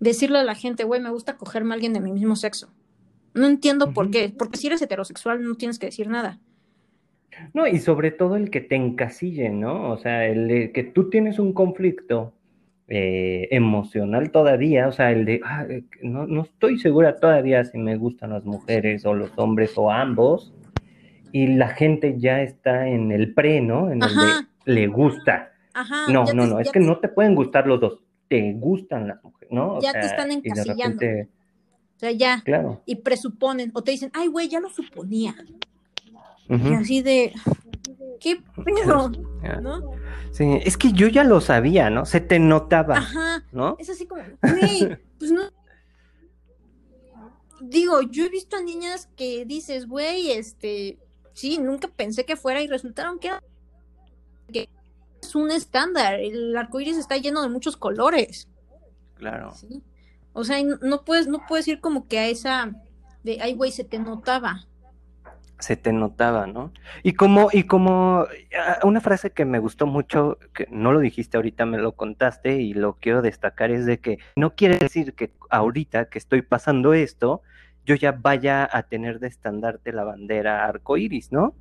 decirle 0.00 0.38
a 0.38 0.44
la 0.44 0.54
gente, 0.54 0.84
güey, 0.84 1.00
me 1.00 1.10
gusta 1.10 1.36
cogerme 1.36 1.72
a 1.72 1.74
alguien 1.74 1.92
de 1.92 2.00
mi 2.00 2.12
mismo 2.12 2.36
sexo. 2.36 2.68
No 3.34 3.46
entiendo 3.46 3.92
por 3.92 4.10
qué, 4.10 4.32
porque 4.36 4.56
si 4.56 4.66
eres 4.66 4.82
heterosexual 4.82 5.44
no 5.44 5.54
tienes 5.54 5.78
que 5.78 5.86
decir 5.86 6.08
nada. 6.08 6.40
No, 7.52 7.66
y 7.66 7.78
sobre 7.78 8.10
todo 8.10 8.36
el 8.36 8.50
que 8.50 8.62
te 8.62 8.76
encasille, 8.76 9.50
¿no? 9.50 9.90
O 9.90 9.98
sea, 9.98 10.26
el 10.26 10.72
que 10.72 10.84
tú 10.84 11.10
tienes 11.10 11.38
un 11.38 11.52
conflicto 11.52 12.32
eh, 12.88 13.48
emocional 13.50 14.30
todavía, 14.30 14.88
o 14.88 14.92
sea, 14.92 15.12
el 15.12 15.24
de, 15.26 15.40
ah, 15.44 15.66
eh, 15.68 15.84
no, 16.02 16.26
no 16.26 16.42
estoy 16.42 16.78
segura 16.78 17.16
todavía 17.20 17.64
si 17.64 17.78
me 17.78 17.96
gustan 17.96 18.30
las 18.30 18.44
mujeres 18.44 19.04
o 19.04 19.12
los 19.12 19.30
hombres 19.36 19.72
o 19.76 19.90
ambos, 19.90 20.54
y 21.36 21.48
la 21.48 21.68
gente 21.68 22.14
ya 22.16 22.40
está 22.40 22.88
en 22.88 23.12
el 23.12 23.34
pre, 23.34 23.60
¿no? 23.60 23.92
En 23.92 24.02
el 24.02 24.08
de 24.16 24.46
le 24.72 24.86
gusta. 24.86 25.52
no, 26.08 26.24
no, 26.32 26.46
no, 26.46 26.60
es 26.60 26.70
que 26.70 26.80
no 26.80 26.98
te 26.98 27.08
pueden 27.08 27.34
gustar 27.34 27.66
los 27.66 27.78
dos. 27.78 28.00
te 28.26 28.54
gustan 28.54 29.06
las 29.06 29.22
mujeres, 29.22 29.52
¿no? 29.52 29.78
ya 29.82 29.92
te 29.92 30.06
están 30.06 30.30
encasillando. 30.32 31.04
O 31.04 31.98
sea, 31.98 32.10
ya. 32.12 32.40
Claro. 32.42 32.80
Y 32.86 32.96
presuponen, 32.96 33.70
o 33.74 33.82
te 33.82 33.90
dicen, 33.90 34.10
ay, 34.14 34.28
güey, 34.28 34.48
ya 34.48 34.60
lo 34.60 34.70
suponía. 34.70 35.34
Y 36.48 36.72
así 36.72 37.02
de, 37.02 37.34
¿qué 38.18 38.40
pedo? 38.64 39.10
¿No? 39.60 39.82
Sí, 40.30 40.58
es 40.64 40.78
que 40.78 40.92
yo 40.92 41.06
ya 41.06 41.22
lo 41.22 41.42
sabía, 41.42 41.90
¿no? 41.90 42.06
Se 42.06 42.20
te 42.20 42.38
notaba. 42.38 42.96
Ajá. 42.96 43.44
¿No? 43.52 43.76
Es 43.78 43.90
así 43.90 44.06
como, 44.06 44.22
güey, 44.40 44.96
pues 45.18 45.32
no. 45.32 45.42
Digo, 47.60 48.00
yo 48.00 48.24
he 48.24 48.30
visto 48.30 48.56
a 48.56 48.62
niñas 48.62 49.10
que 49.16 49.44
dices, 49.44 49.86
güey, 49.86 50.30
este, 50.30 50.98
sí, 51.36 51.58
nunca 51.58 51.88
pensé 51.88 52.24
que 52.24 52.34
fuera 52.34 52.62
y 52.62 52.66
resultaron 52.66 53.18
que, 53.18 53.30
que 54.52 54.68
es 55.22 55.34
un 55.34 55.50
estándar. 55.50 56.18
El 56.18 56.56
arco 56.56 56.80
iris 56.80 56.96
está 56.96 57.18
lleno 57.18 57.42
de 57.42 57.50
muchos 57.50 57.76
colores. 57.76 58.48
Claro. 59.14 59.52
¿sí? 59.54 59.82
O 60.32 60.42
sea, 60.44 60.58
no 60.62 61.04
puedes, 61.04 61.28
no 61.28 61.46
puedes 61.46 61.68
ir 61.68 61.80
como 61.80 62.08
que 62.08 62.18
a 62.18 62.26
esa 62.26 62.72
de, 63.22 63.38
ay, 63.40 63.54
güey, 63.54 63.70
se 63.70 63.84
te 63.84 63.98
notaba 63.98 64.66
se 65.58 65.76
te 65.76 65.92
notaba, 65.92 66.46
¿no? 66.46 66.72
Y 67.02 67.14
como, 67.14 67.48
y 67.52 67.64
como 67.64 68.26
una 68.82 69.00
frase 69.00 69.30
que 69.30 69.44
me 69.44 69.58
gustó 69.58 69.86
mucho, 69.86 70.38
que 70.52 70.68
no 70.70 70.92
lo 70.92 71.00
dijiste 71.00 71.36
ahorita, 71.36 71.64
me 71.64 71.78
lo 71.78 71.92
contaste 71.92 72.60
y 72.60 72.74
lo 72.74 72.94
quiero 72.94 73.22
destacar, 73.22 73.70
es 73.70 73.86
de 73.86 73.98
que 73.98 74.18
no 74.36 74.54
quiere 74.54 74.78
decir 74.78 75.14
que 75.14 75.32
ahorita 75.48 76.06
que 76.06 76.18
estoy 76.18 76.42
pasando 76.42 76.92
esto, 76.92 77.42
yo 77.86 77.94
ya 77.94 78.12
vaya 78.12 78.68
a 78.70 78.82
tener 78.82 79.20
de 79.20 79.28
estandarte 79.28 79.92
la 79.92 80.04
bandera 80.04 80.66
arcoíris, 80.66 81.32
¿no? 81.32 81.54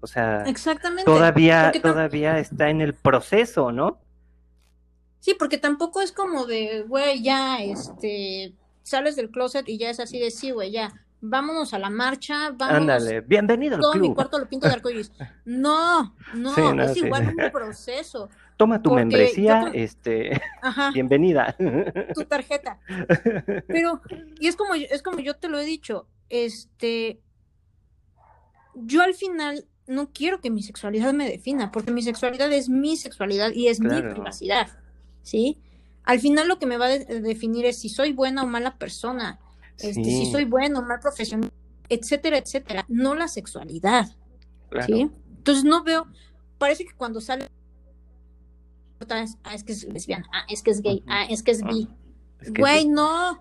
O 0.00 0.06
sea, 0.06 0.44
Exactamente. 0.44 1.04
todavía, 1.04 1.72
todavía 1.82 2.38
está 2.38 2.70
en 2.70 2.80
el 2.80 2.94
proceso, 2.94 3.72
¿no? 3.72 3.98
Sí, 5.20 5.34
porque 5.38 5.58
tampoco 5.58 6.00
es 6.00 6.12
como 6.12 6.46
de, 6.46 6.84
güey, 6.86 7.22
ya, 7.22 7.62
este, 7.62 8.54
sales 8.82 9.16
del 9.16 9.30
closet 9.30 9.68
y 9.68 9.78
ya 9.78 9.90
es 9.90 9.98
así 9.98 10.18
de, 10.18 10.30
sí, 10.30 10.50
güey, 10.50 10.70
ya, 10.70 10.92
vámonos 11.20 11.72
a 11.74 11.78
la 11.78 11.90
marcha, 11.90 12.50
vamos. 12.50 12.76
Ándale, 12.76 13.22
bienvenido 13.22 13.76
al 13.76 13.80
todo 13.80 13.92
club. 13.92 14.08
mi 14.08 14.14
cuarto 14.14 14.38
lo 14.38 14.48
pinto 14.48 14.68
de 14.68 14.74
arcoíris. 14.74 15.10
No, 15.44 16.14
no, 16.34 16.82
es 16.82 16.96
igual 16.96 17.34
un 17.36 17.50
proceso. 17.52 18.30
Toma 18.56 18.80
tu 18.82 18.92
membresía, 18.92 19.70
este, 19.74 20.40
Ajá, 20.62 20.90
bienvenida. 20.92 21.56
tu 22.14 22.24
tarjeta. 22.24 22.78
Pero, 23.66 24.00
y 24.38 24.46
es 24.46 24.54
como, 24.56 24.74
es 24.74 25.02
como 25.02 25.18
yo 25.18 25.34
te 25.36 25.48
lo 25.48 25.58
he 25.58 25.64
dicho, 25.64 26.06
este, 26.28 27.20
yo 28.74 29.02
al 29.02 29.14
final 29.14 29.66
no 29.86 30.10
quiero 30.12 30.40
que 30.40 30.50
mi 30.50 30.62
sexualidad 30.62 31.12
me 31.12 31.28
defina, 31.28 31.72
porque 31.72 31.90
mi 31.92 32.02
sexualidad 32.02 32.52
es 32.52 32.68
mi 32.68 32.96
sexualidad 32.96 33.50
y 33.52 33.68
es 33.68 33.80
Claro. 33.80 34.06
mi 34.08 34.14
privacidad, 34.14 34.68
¿sí? 35.22 35.58
Al 36.04 36.20
final 36.20 36.48
lo 36.48 36.58
que 36.58 36.66
me 36.66 36.76
va 36.76 36.86
a 36.86 36.90
de- 36.98 37.20
definir 37.20 37.66
es 37.66 37.80
si 37.80 37.88
soy 37.88 38.12
buena 38.12 38.44
o 38.44 38.46
mala 38.46 38.76
persona, 38.78 39.40
este, 39.78 40.04
si 40.04 40.26
soy 40.30 40.44
bueno 40.44 40.78
o 40.78 40.82
mal 40.82 41.00
profesional, 41.00 41.50
etcétera, 41.88 42.38
etcétera, 42.38 42.84
no 42.88 43.14
la 43.16 43.26
sexualidad, 43.28 44.14
Claro. 44.70 44.86
¿sí? 44.86 45.10
Entonces 45.38 45.64
no 45.64 45.82
veo, 45.82 46.06
parece 46.58 46.84
que 46.84 46.94
cuando 46.94 47.20
sale 47.20 47.46
es, 49.00 49.38
ah, 49.44 49.54
es 49.54 49.64
que 49.64 49.72
es 49.72 49.84
lesbiana, 49.84 50.26
ah, 50.32 50.44
es 50.48 50.62
que 50.62 50.70
es 50.70 50.82
gay, 50.82 51.04
ah, 51.06 51.24
es 51.28 51.42
que 51.42 51.50
es 51.50 51.62
bi. 51.62 51.88
Es 52.40 52.50
que 52.50 52.60
Güey, 52.60 52.86
no. 52.88 53.38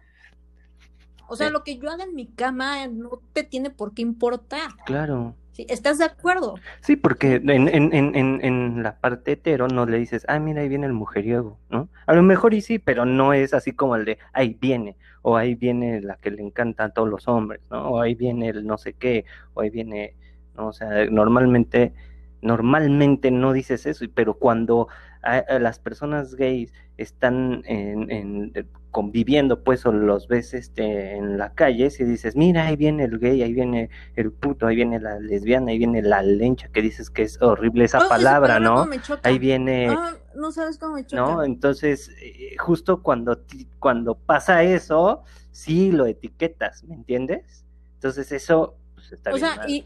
O 1.27 1.35
sea, 1.35 1.49
lo 1.49 1.63
que 1.63 1.77
yo 1.77 1.89
haga 1.89 2.03
en 2.03 2.15
mi 2.15 2.27
cama 2.27 2.87
no 2.87 3.21
te 3.33 3.43
tiene 3.43 3.69
por 3.69 3.93
qué 3.93 4.01
importar. 4.01 4.71
Claro. 4.85 5.35
¿sí? 5.53 5.65
¿Estás 5.69 5.97
de 5.97 6.05
acuerdo? 6.05 6.55
Sí, 6.81 6.95
porque 6.95 7.35
en, 7.35 7.49
en, 7.49 7.93
en, 7.93 8.15
en, 8.15 8.39
en 8.43 8.83
la 8.83 8.99
parte 8.99 9.33
hetero 9.33 9.67
no 9.67 9.85
le 9.85 9.97
dices, 9.97 10.25
ah, 10.27 10.39
mira, 10.39 10.61
ahí 10.61 10.69
viene 10.69 10.85
el 10.85 10.93
mujeriego, 10.93 11.57
¿no? 11.69 11.89
A 12.05 12.13
lo 12.13 12.21
mejor 12.23 12.53
y 12.53 12.61
sí, 12.61 12.77
pero 12.77 13.05
no 13.05 13.33
es 13.33 13.53
así 13.53 13.71
como 13.71 13.95
el 13.95 14.05
de, 14.05 14.17
ahí 14.33 14.57
viene, 14.59 14.97
o 15.21 15.37
ahí 15.37 15.55
viene 15.55 16.01
la 16.01 16.17
que 16.17 16.31
le 16.31 16.41
encanta 16.41 16.85
a 16.85 16.89
todos 16.89 17.09
los 17.09 17.27
hombres, 17.27 17.61
¿no? 17.71 17.89
O 17.89 18.01
ahí 18.01 18.15
viene 18.15 18.49
el 18.49 18.65
no 18.65 18.77
sé 18.77 18.93
qué, 18.93 19.25
o 19.53 19.61
ahí 19.61 19.69
viene, 19.69 20.15
¿no? 20.55 20.67
O 20.67 20.73
sea, 20.73 21.05
normalmente, 21.09 21.93
normalmente 22.43 23.31
no 23.31 23.53
dices 23.53 23.85
eso, 23.85 24.05
pero 24.13 24.35
cuando 24.35 24.87
a- 25.23 25.37
a 25.37 25.59
las 25.59 25.79
personas 25.79 26.35
gays 26.35 26.73
están 26.97 27.63
en, 27.65 28.11
en- 28.11 28.51
eh, 28.55 28.65
conviviendo, 28.91 29.63
pues, 29.63 29.85
o 29.87 29.91
los 29.91 30.27
ves 30.27 30.53
este, 30.53 31.15
en 31.15 31.37
la 31.39 31.53
calle, 31.53 31.89
si 31.89 32.03
dices, 32.03 32.35
mira, 32.35 32.67
ahí 32.67 32.75
viene 32.75 33.05
el 33.05 33.17
gay, 33.17 33.41
ahí 33.41 33.53
viene 33.53 33.89
el 34.15 34.31
puto, 34.31 34.67
ahí 34.67 34.75
viene 34.75 34.99
la 34.99 35.19
lesbiana, 35.19 35.71
ahí 35.71 35.79
viene 35.79 36.01
la 36.03 36.21
lencha, 36.21 36.67
que 36.67 36.81
dices 36.83 37.09
que 37.09 37.23
es 37.23 37.41
horrible 37.41 37.85
esa 37.85 37.97
Oh, 37.97 38.01
esa 38.03 38.09
palabra, 38.09 38.59
¿no? 38.59 38.75
cómo 38.75 38.85
me 38.87 38.99
choca. 38.99 39.27
Ahí 39.27 39.39
viene, 39.39 39.87
Ah, 39.89 40.11
no 40.35 40.51
sabes 40.51 40.77
cómo 40.77 40.95
me 40.95 41.05
choca. 41.05 41.21
¿no? 41.23 41.43
Entonces, 41.43 42.11
eh, 42.21 42.55
justo 42.59 43.01
cuando, 43.01 43.39
cuando 43.79 44.13
pasa 44.15 44.61
eso, 44.63 45.23
sí 45.51 45.91
lo 45.91 46.05
etiquetas, 46.05 46.83
¿me 46.83 46.93
entiendes? 46.95 47.65
Entonces 47.95 48.31
eso, 48.31 48.75
pues 48.93 49.11
está 49.11 49.31
o 49.31 49.35
bien 49.35 49.47
sea, 49.47 49.55
mal. 49.55 49.69
y, 49.69 49.85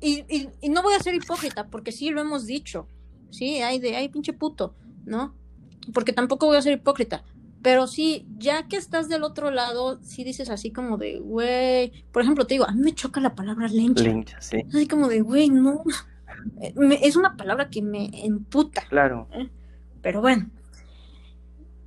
y, 0.00 0.24
y, 0.28 0.48
y 0.60 0.68
no 0.68 0.82
voy 0.82 0.94
a 0.94 1.00
ser 1.00 1.14
hipócrita, 1.14 1.66
porque 1.66 1.92
sí 1.92 2.10
lo 2.10 2.20
hemos 2.20 2.46
dicho. 2.46 2.86
Sí, 3.30 3.60
hay 3.62 3.78
de, 3.78 3.96
ay, 3.96 4.08
pinche 4.08 4.32
puto, 4.32 4.74
¿no? 5.04 5.34
Porque 5.94 6.12
tampoco 6.12 6.46
voy 6.46 6.56
a 6.56 6.62
ser 6.62 6.72
hipócrita. 6.74 7.22
Pero 7.62 7.86
sí, 7.86 8.26
ya 8.38 8.66
que 8.68 8.76
estás 8.76 9.08
del 9.10 9.22
otro 9.22 9.50
lado, 9.50 10.00
sí 10.02 10.24
dices 10.24 10.48
así 10.48 10.70
como 10.70 10.96
de, 10.96 11.18
güey. 11.18 11.92
Por 12.10 12.22
ejemplo, 12.22 12.46
te 12.46 12.54
digo, 12.54 12.64
a 12.66 12.72
mí 12.72 12.80
me 12.80 12.94
choca 12.94 13.20
la 13.20 13.34
palabra 13.34 13.68
lencha. 13.68 14.02
Lencha, 14.02 14.40
sí, 14.40 14.62
Así 14.68 14.86
como 14.88 15.08
de, 15.08 15.20
güey, 15.20 15.50
no. 15.50 15.82
Eh, 16.62 16.72
me- 16.74 17.06
es 17.06 17.16
una 17.16 17.36
palabra 17.36 17.68
que 17.68 17.82
me 17.82 18.08
emputa. 18.24 18.82
claro. 18.88 19.28
Pero 20.00 20.22
bueno. 20.22 20.48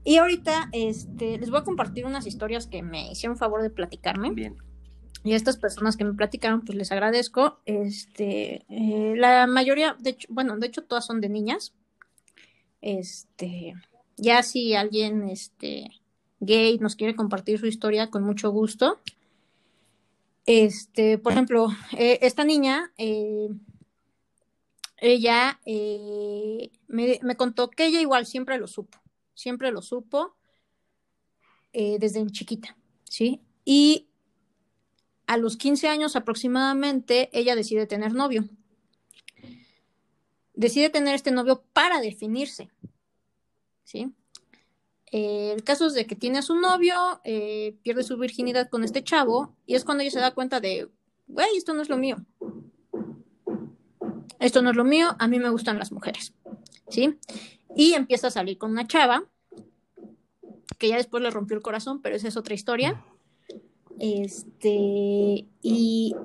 Y 0.03 0.17
ahorita 0.17 0.69
este, 0.73 1.37
les 1.39 1.49
voy 1.49 1.59
a 1.61 1.63
compartir 1.63 2.05
unas 2.05 2.27
historias 2.27 2.67
que 2.67 2.83
me 2.83 3.11
hicieron 3.11 3.37
favor 3.37 3.61
de 3.63 3.69
platicarme. 3.69 4.31
Bien. 4.31 4.57
Y 5.23 5.33
a 5.33 5.37
estas 5.37 5.57
personas 5.57 5.95
que 5.95 6.03
me 6.03 6.13
platicaron, 6.13 6.61
pues 6.61 6.77
les 6.77 6.91
agradezco. 6.91 7.61
Este, 7.65 8.65
eh, 8.67 9.13
la 9.15 9.47
mayoría, 9.47 9.95
de 9.99 10.11
hecho, 10.11 10.27
bueno, 10.29 10.57
de 10.57 10.67
hecho 10.67 10.83
todas 10.83 11.05
son 11.05 11.21
de 11.21 11.29
niñas. 11.29 11.73
Este, 12.81 13.73
ya 14.17 14.43
si 14.43 14.75
alguien 14.75 15.29
este, 15.29 15.89
gay 16.41 16.77
nos 16.79 16.97
quiere 16.97 17.15
compartir 17.15 17.57
su 17.57 17.67
historia, 17.67 18.09
con 18.09 18.23
mucho 18.23 18.51
gusto. 18.51 18.99
Este, 20.45 21.17
por 21.17 21.31
ejemplo, 21.31 21.69
eh, 21.97 22.19
esta 22.21 22.43
niña, 22.43 22.91
eh, 22.97 23.47
ella 24.97 25.61
me, 26.87 27.19
me 27.21 27.35
contó 27.37 27.69
que 27.69 27.85
ella 27.85 28.01
igual 28.01 28.25
siempre 28.25 28.57
lo 28.57 28.67
supo, 28.67 28.99
siempre 29.33 29.71
lo 29.71 29.81
supo 29.81 30.35
desde 31.73 32.25
chiquita, 32.27 32.77
¿sí? 33.03 33.41
Y 33.65 34.07
a 35.27 35.37
los 35.37 35.57
15 35.57 35.87
años 35.87 36.15
aproximadamente, 36.15 37.29
ella 37.31 37.55
decide 37.55 37.87
tener 37.87 38.13
novio. 38.13 38.45
Decide 40.53 40.89
tener 40.89 41.15
este 41.15 41.31
novio 41.31 41.63
para 41.73 41.99
definirse, 41.99 42.69
¿sí? 43.83 44.13
Eh, 45.11 45.53
el 45.55 45.63
caso 45.63 45.87
es 45.87 45.93
de 45.93 46.05
que 46.05 46.15
tiene 46.15 46.39
a 46.39 46.41
su 46.41 46.55
novio, 46.55 47.21
eh, 47.23 47.77
pierde 47.83 48.03
su 48.03 48.17
virginidad 48.17 48.69
con 48.69 48.83
este 48.83 49.03
chavo, 49.03 49.55
y 49.65 49.75
es 49.75 49.85
cuando 49.85 50.01
ella 50.01 50.11
se 50.11 50.19
da 50.19 50.33
cuenta 50.33 50.59
de, 50.59 50.89
güey, 51.27 51.55
esto 51.55 51.73
no 51.73 51.81
es 51.81 51.89
lo 51.89 51.97
mío. 51.97 52.17
Esto 54.39 54.61
no 54.61 54.71
es 54.71 54.75
lo 54.75 54.83
mío, 54.83 55.15
a 55.19 55.27
mí 55.27 55.39
me 55.39 55.49
gustan 55.49 55.77
las 55.77 55.91
mujeres, 55.91 56.33
¿sí? 56.89 57.17
Y 57.75 57.93
empieza 57.93 58.27
a 58.27 58.31
salir 58.31 58.57
con 58.57 58.71
una 58.71 58.87
chava, 58.87 59.23
que 60.77 60.89
ya 60.89 60.97
después 60.97 61.23
le 61.23 61.29
rompió 61.29 61.55
el 61.55 61.63
corazón, 61.63 62.01
pero 62.01 62.15
esa 62.15 62.27
es 62.27 62.35
otra 62.35 62.55
historia. 62.55 63.03
Este, 63.99 65.47
y 65.61 66.15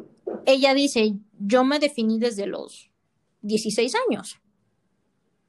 ella 0.47 0.75
dice, 0.75 1.15
yo 1.39 1.65
me 1.65 1.79
definí 1.79 2.19
desde 2.19 2.47
los 2.47 2.91
16 3.43 3.95
años. 4.09 4.39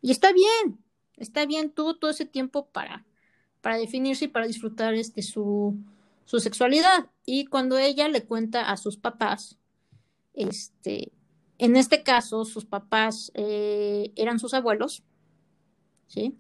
Y 0.01 0.11
está 0.11 0.31
bien, 0.31 0.79
está 1.17 1.45
bien, 1.45 1.71
tuvo 1.71 1.97
todo 1.97 2.11
ese 2.11 2.25
tiempo 2.25 2.67
para, 2.67 3.05
para 3.61 3.77
definirse 3.77 4.25
y 4.25 4.29
para 4.29 4.47
disfrutar 4.47 4.93
este, 4.93 5.21
su, 5.21 5.77
su 6.25 6.39
sexualidad. 6.39 7.09
Y 7.25 7.45
cuando 7.45 7.77
ella 7.77 8.07
le 8.07 8.25
cuenta 8.25 8.69
a 8.69 8.77
sus 8.77 8.97
papás, 8.97 9.57
este, 10.33 11.11
en 11.57 11.75
este 11.75 12.03
caso, 12.03 12.45
sus 12.45 12.65
papás 12.65 13.31
eh, 13.35 14.13
eran 14.15 14.39
sus 14.39 14.53
abuelos, 14.53 15.03
¿sí? 16.07 16.37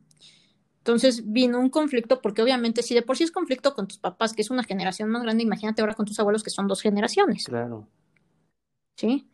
Entonces 0.89 1.31
vino 1.31 1.59
un 1.59 1.69
conflicto, 1.69 2.19
porque 2.19 2.41
obviamente 2.41 2.81
si 2.81 2.95
de 2.95 3.03
por 3.03 3.15
sí 3.15 3.23
es 3.23 3.29
conflicto 3.31 3.75
con 3.75 3.87
tus 3.87 3.99
papás, 3.99 4.33
que 4.33 4.41
es 4.41 4.49
una 4.49 4.63
generación 4.63 5.07
más 5.09 5.21
grande, 5.21 5.43
imagínate 5.43 5.81
ahora 5.83 5.93
con 5.93 6.07
tus 6.07 6.19
abuelos, 6.19 6.41
que 6.41 6.49
son 6.49 6.67
dos 6.67 6.81
generaciones, 6.81 7.45
Claro. 7.45 7.87
¿sí? 8.95 9.29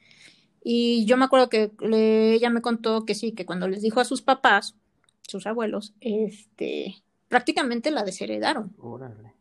Y 0.61 1.05
yo 1.05 1.15
me 1.15 1.23
acuerdo 1.23 1.47
que 1.47 1.71
le- 1.79 2.33
ella 2.33 2.49
me 2.49 2.61
contó 2.61 3.05
que 3.05 3.15
sí, 3.15 3.31
que 3.31 3.45
cuando 3.45 3.69
les 3.69 3.81
dijo 3.81 4.01
a 4.01 4.03
sus 4.03 4.21
papás, 4.21 4.75
sus 5.25 5.47
abuelos, 5.47 5.93
este, 6.01 7.01
prácticamente 7.29 7.89
la 7.89 8.03
desheredaron, 8.03 8.75
Órale. 8.77 9.31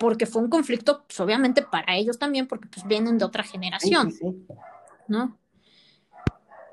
porque 0.00 0.26
fue 0.26 0.42
un 0.42 0.50
conflicto, 0.50 1.04
pues, 1.06 1.20
obviamente 1.20 1.62
para 1.62 1.94
ellos 1.94 2.18
también, 2.18 2.48
porque 2.48 2.66
pues 2.66 2.84
vienen 2.88 3.16
de 3.16 3.24
otra 3.26 3.44
Sí, 3.44 3.50
generación. 3.52 4.10
sí, 4.10 4.18
sí. 4.18 4.54
¿no? 5.06 5.38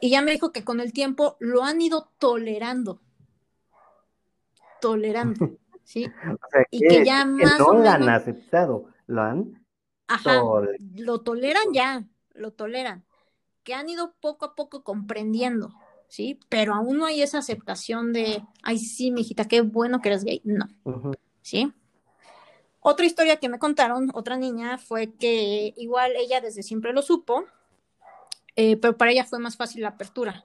Y 0.01 0.09
ya 0.09 0.23
me 0.23 0.31
dijo 0.31 0.51
que 0.51 0.63
con 0.63 0.79
el 0.79 0.91
tiempo 0.91 1.37
lo 1.39 1.63
han 1.63 1.79
ido 1.81 2.09
tolerando. 2.17 2.99
Tolerando, 4.81 5.57
¿sí? 5.83 6.05
O 6.05 6.47
sea, 6.51 6.63
Y 6.71 6.79
que, 6.79 6.87
que 6.87 7.05
ya 7.05 7.23
que 7.23 7.45
más 7.45 7.59
no 7.59 7.67
o 7.67 7.73
la 7.73 7.93
han 7.93 8.09
aceptado, 8.09 8.85
lo 9.07 9.21
han 9.21 9.59
Ajá, 10.07 10.41
lo 10.95 11.21
toleran 11.21 11.71
ya, 11.71 12.03
lo 12.33 12.51
toleran, 12.51 13.05
que 13.63 13.75
han 13.75 13.89
ido 13.89 14.15
poco 14.19 14.45
a 14.45 14.55
poco 14.55 14.83
comprendiendo, 14.83 15.71
¿sí? 16.07 16.39
Pero 16.49 16.73
aún 16.73 16.97
no 16.97 17.05
hay 17.05 17.21
esa 17.21 17.37
aceptación 17.37 18.11
de, 18.11 18.43
ay, 18.63 18.79
sí, 18.79 19.11
mijita, 19.11 19.45
qué 19.45 19.61
bueno 19.61 20.01
que 20.01 20.09
eres 20.09 20.23
gay. 20.23 20.41
No. 20.43 20.67
¿sí? 21.43 21.71
Otra 22.79 23.05
historia 23.05 23.37
que 23.37 23.49
me 23.49 23.59
contaron, 23.59 24.09
otra 24.15 24.37
niña, 24.37 24.79
fue 24.79 25.13
que 25.13 25.75
igual 25.77 26.13
ella 26.15 26.41
desde 26.41 26.63
siempre 26.63 26.91
lo 26.91 27.03
supo, 27.03 27.45
eh, 28.55 28.77
pero 28.77 28.97
para 28.97 29.11
ella 29.11 29.25
fue 29.25 29.37
más 29.37 29.57
fácil 29.57 29.83
la 29.83 29.89
apertura. 29.89 30.43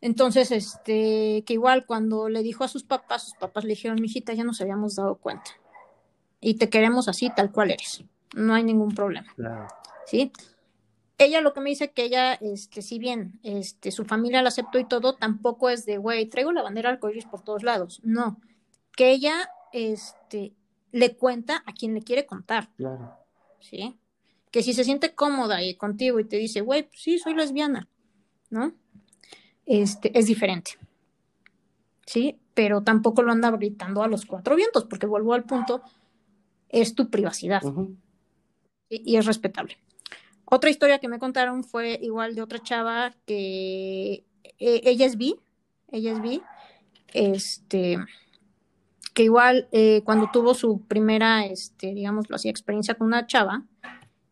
Entonces, 0.00 0.50
este, 0.50 1.42
que 1.46 1.54
igual 1.54 1.86
cuando 1.86 2.28
le 2.28 2.42
dijo 2.42 2.64
a 2.64 2.68
sus 2.68 2.84
papás, 2.84 3.24
sus 3.24 3.34
papás 3.34 3.64
le 3.64 3.70
dijeron, 3.70 4.00
mijita, 4.00 4.34
ya 4.34 4.44
nos 4.44 4.60
habíamos 4.60 4.96
dado 4.96 5.16
cuenta. 5.16 5.50
Y 6.40 6.54
te 6.54 6.68
queremos 6.68 7.08
así, 7.08 7.30
tal 7.34 7.50
cual 7.50 7.70
eres. 7.70 8.04
No 8.34 8.54
hay 8.54 8.62
ningún 8.62 8.94
problema. 8.94 9.32
Claro. 9.34 9.68
¿sí? 10.06 10.32
Ella 11.18 11.40
lo 11.40 11.54
que 11.54 11.60
me 11.60 11.70
dice 11.70 11.90
que 11.92 12.04
ella, 12.04 12.34
este, 12.34 12.82
si 12.82 12.98
bien 12.98 13.40
este, 13.42 13.90
su 13.90 14.04
familia 14.04 14.42
la 14.42 14.48
aceptó 14.48 14.78
y 14.78 14.84
todo, 14.84 15.16
tampoco 15.16 15.70
es 15.70 15.86
de, 15.86 15.96
güey, 15.96 16.26
traigo 16.26 16.52
la 16.52 16.62
bandera 16.62 16.90
arcoíris 16.90 17.24
por 17.24 17.42
todos 17.42 17.62
lados. 17.62 18.00
No, 18.04 18.38
que 18.96 19.10
ella 19.12 19.48
este, 19.72 20.52
le 20.92 21.16
cuenta 21.16 21.62
a 21.66 21.72
quien 21.72 21.94
le 21.94 22.02
quiere 22.02 22.26
contar, 22.26 22.68
Claro. 22.76 23.16
¿sí? 23.60 23.98
Que 24.50 24.62
si 24.62 24.74
se 24.74 24.84
siente 24.84 25.14
cómoda 25.14 25.62
y 25.62 25.74
contigo 25.74 26.20
y 26.20 26.24
te 26.24 26.36
dice, 26.36 26.60
güey, 26.60 26.84
pues 26.84 27.00
sí, 27.00 27.18
soy 27.18 27.34
lesbiana, 27.34 27.88
¿no? 28.50 28.74
Este, 29.66 30.16
es 30.16 30.26
diferente, 30.26 30.72
¿sí? 32.06 32.38
Pero 32.54 32.82
tampoco 32.82 33.22
lo 33.22 33.32
anda 33.32 33.50
gritando 33.50 34.02
a 34.02 34.08
los 34.08 34.24
cuatro 34.24 34.56
vientos, 34.56 34.84
porque 34.84 35.06
vuelvo 35.06 35.34
al 35.34 35.44
punto, 35.44 35.82
es 36.68 36.94
tu 36.94 37.10
privacidad 37.10 37.62
y, 38.88 39.12
y 39.12 39.16
es 39.16 39.26
respetable. 39.26 39.76
Otra 40.44 40.70
historia 40.70 41.00
que 41.00 41.08
me 41.08 41.18
contaron 41.18 41.64
fue 41.64 41.98
igual 42.00 42.36
de 42.36 42.42
otra 42.42 42.60
chava 42.60 43.12
que 43.26 44.24
eh, 44.58 44.80
ella 44.84 45.04
es 45.04 45.16
bi, 45.16 45.40
ella 45.90 46.12
es 46.12 46.22
bi, 46.22 46.40
este, 47.12 47.98
que 49.12 49.24
igual 49.24 49.68
eh, 49.72 50.02
cuando 50.04 50.30
tuvo 50.32 50.54
su 50.54 50.82
primera, 50.82 51.46
este, 51.46 51.94
digámoslo 51.94 52.36
así, 52.36 52.48
experiencia 52.48 52.94
con 52.94 53.08
una 53.08 53.26
chava, 53.26 53.64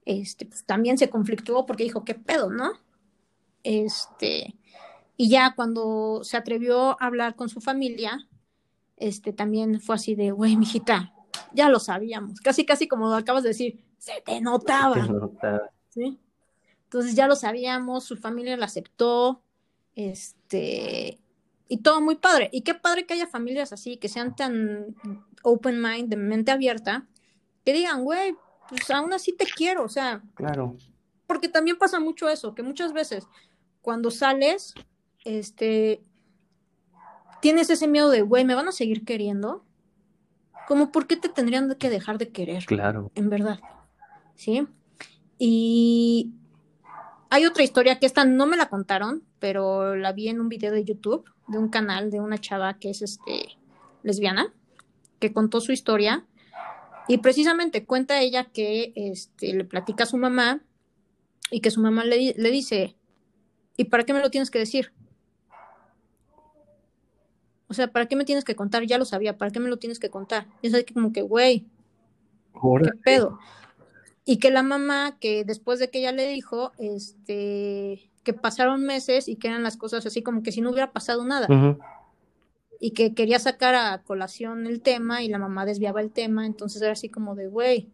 este, 0.05 0.47
pues 0.47 0.65
también 0.65 0.99
se 0.99 1.11
conflictuó 1.11 1.67
porque 1.67 1.85
dijo, 1.85 2.05
¿qué 2.05 2.15
pedo, 2.15 2.51
no? 2.51 2.73
Este, 3.65 4.55
y 5.17 5.29
ya 5.29 5.55
cuando 5.55 6.21
se 6.25 6.37
atrevió 6.37 7.01
a 7.01 7.07
hablar 7.07 7.37
con 7.37 7.49
su 7.49 7.61
familia, 7.61 8.29
este, 8.97 9.33
también 9.33 9.81
fue 9.81 9.97
así 9.97 10.15
de, 10.15 10.31
güey, 10.31 10.57
mijita, 10.57 11.13
ya 11.53 11.69
lo 11.69 11.79
sabíamos, 11.81 12.41
casi, 12.41 12.65
casi 12.65 12.89
como 12.89 13.13
acabas 13.15 13.43
de 13.43 13.51
decir, 13.51 13.85
se 13.99 14.21
te 14.25 14.41
notaba. 14.41 14.95
Se 15.07 15.13
nota. 15.13 15.71
¿sí? 15.89 16.19
Entonces 16.85 17.15
ya 17.15 17.27
lo 17.27 17.37
sabíamos, 17.37 18.05
su 18.05 18.17
familia 18.17 18.57
la 18.57 18.67
aceptó, 18.67 19.43
este, 19.95 21.19
y 21.69 21.79
todo 21.79 22.01
muy 22.01 22.17
padre. 22.17 22.49
Y 22.53 22.63
qué 22.63 22.75
padre 22.75 23.07
que 23.07 23.15
haya 23.15 23.27
familias 23.27 23.73
así, 23.73 23.97
que 23.97 24.09
sean 24.09 24.37
tan 24.37 24.95
open 25.43 25.81
mind, 25.81 26.09
de 26.09 26.17
mente 26.17 26.51
abierta, 26.53 27.07
que 27.65 27.73
digan, 27.73 28.05
güey, 28.05 28.37
pues 28.69 28.89
aún 28.91 29.13
así 29.13 29.33
te 29.33 29.45
quiero, 29.47 29.85
o 29.85 29.89
sea, 29.89 30.23
Claro. 30.35 30.77
porque 31.27 31.49
también 31.49 31.79
pasa 31.79 31.99
mucho 32.01 32.29
eso, 32.29 32.55
que 32.55 32.63
muchas 32.63 32.93
veces 32.93 33.27
cuando 33.83 34.11
sales, 34.11 34.75
este, 35.25 36.03
tienes 37.41 37.71
ese 37.71 37.89
miedo 37.89 38.11
de, 38.11 38.23
güey, 38.23 38.45
¿me 38.45 38.55
van 38.55 38.69
a 38.69 38.73
seguir 38.73 39.05
queriendo? 39.05 39.65
Como, 40.69 40.93
¿por 40.93 41.07
qué 41.07 41.17
te 41.17 41.29
tendrían 41.29 41.75
que 41.75 41.91
dejar 41.91 42.19
de 42.19 42.31
querer? 42.31 42.65
Claro. 42.65 43.11
en 43.15 43.29
verdad. 43.29 43.61
¿Sí? 44.35 44.67
Y 45.39 46.33
hay 47.31 47.47
otra 47.47 47.63
historia 47.63 47.99
que 47.99 48.07
esta 48.07 48.25
no 48.25 48.47
me 48.47 48.57
la 48.57 48.69
contaron, 48.69 49.25
pero 49.41 49.97
la 49.97 50.13
vi 50.13 50.29
en 50.29 50.41
un 50.41 50.49
video 50.49 50.73
de 50.73 50.85
YouTube 50.85 51.29
de 51.49 51.59
un 51.59 51.69
canal 51.69 52.11
de 52.11 52.21
una 52.21 52.39
chava 52.39 52.79
que 52.79 52.91
es 52.91 53.03
este 53.03 53.59
lesbiana, 54.03 54.55
que 55.19 55.33
contó 55.33 55.61
su 55.61 55.73
historia 55.73 56.25
y 57.09 57.19
precisamente 57.19 57.85
cuenta 57.85 58.21
ella 58.21 58.45
que 58.45 58.93
este, 58.97 59.53
le 59.53 59.65
platica 59.65 60.05
a 60.05 60.07
su 60.07 60.17
mamá 60.17 60.63
y 61.51 61.61
que 61.61 61.71
su 61.71 61.81
mamá 61.81 62.05
le, 62.05 62.35
le 62.37 62.51
dice, 62.51 62.97
¿y 63.77 63.85
para 63.85 64.05
qué 64.05 64.13
me 64.13 64.21
lo 64.21 64.31
tienes 64.31 64.51
que 64.51 64.59
decir? 64.59 64.93
O 67.69 67.75
sea, 67.75 67.89
¿para 67.89 68.07
qué 68.07 68.17
me 68.17 68.25
tienes 68.25 68.45
que 68.45 68.55
contar? 68.55 68.85
Ya 68.85 68.99
lo 68.99 69.05
sabía, 69.05 69.39
¿para 69.39 69.51
qué 69.51 69.61
me 69.61 69.69
lo 69.69 69.79
tienes 69.79 69.99
que 69.99 70.11
contar? 70.11 70.47
Y 70.63 70.75
es 70.75 70.85
como 70.93 71.13
que, 71.13 71.23
güey, 71.23 71.67
¿qué 72.53 72.91
pedo? 73.03 73.39
Y 74.25 74.39
que 74.39 74.51
la 74.51 74.63
mamá, 74.63 75.19
que 75.19 75.45
después 75.45 75.79
de 75.79 75.91
que 75.91 75.99
ella 75.99 76.13
le 76.13 76.29
dijo, 76.29 76.73
este, 76.79 78.11
que 78.23 78.33
pasaron 78.33 78.85
meses 78.85 79.29
y 79.29 79.37
que 79.37 79.49
eran 79.49 79.63
las 79.63 79.77
cosas 79.77 80.05
así 80.07 80.23
como 80.23 80.43
que 80.43 80.53
si 80.53 80.61
no 80.61 80.71
hubiera 80.71 80.93
pasado 80.93 81.25
nada. 81.25 81.47
Y 82.81 82.91
que 82.91 83.15
quería 83.15 83.39
sacar 83.39 83.75
a 83.75 84.03
colación 84.03 84.67
el 84.67 84.81
tema 84.81 85.23
y 85.23 85.29
la 85.29 85.39
mamá 85.39 85.65
desviaba 85.65 86.01
el 86.01 86.11
tema, 86.11 86.45
entonces 86.47 86.83
era 86.83 86.93
así 86.93 87.09
como 87.09 87.35
de, 87.35 87.47
güey, 87.49 87.89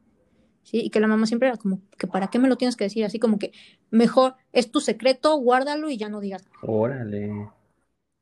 ¿sí? 0.62 0.80
Y 0.80 0.90
que 0.90 1.00
la 1.00 1.06
mamá 1.06 1.26
siempre 1.26 1.48
era 1.48 1.56
como, 1.56 1.80
que 1.96 2.06
¿para 2.06 2.28
qué 2.28 2.38
me 2.38 2.48
lo 2.48 2.56
tienes 2.56 2.76
que 2.76 2.84
decir? 2.84 3.04
Así 3.04 3.18
como 3.18 3.38
que, 3.38 3.52
mejor, 3.90 4.34
es 4.52 4.70
tu 4.70 4.80
secreto, 4.80 5.36
guárdalo 5.36 5.90
y 5.90 5.96
ya 5.96 6.08
no 6.08 6.20
digas 6.20 6.44
nada. 6.44 6.58
Órale. 6.62 7.50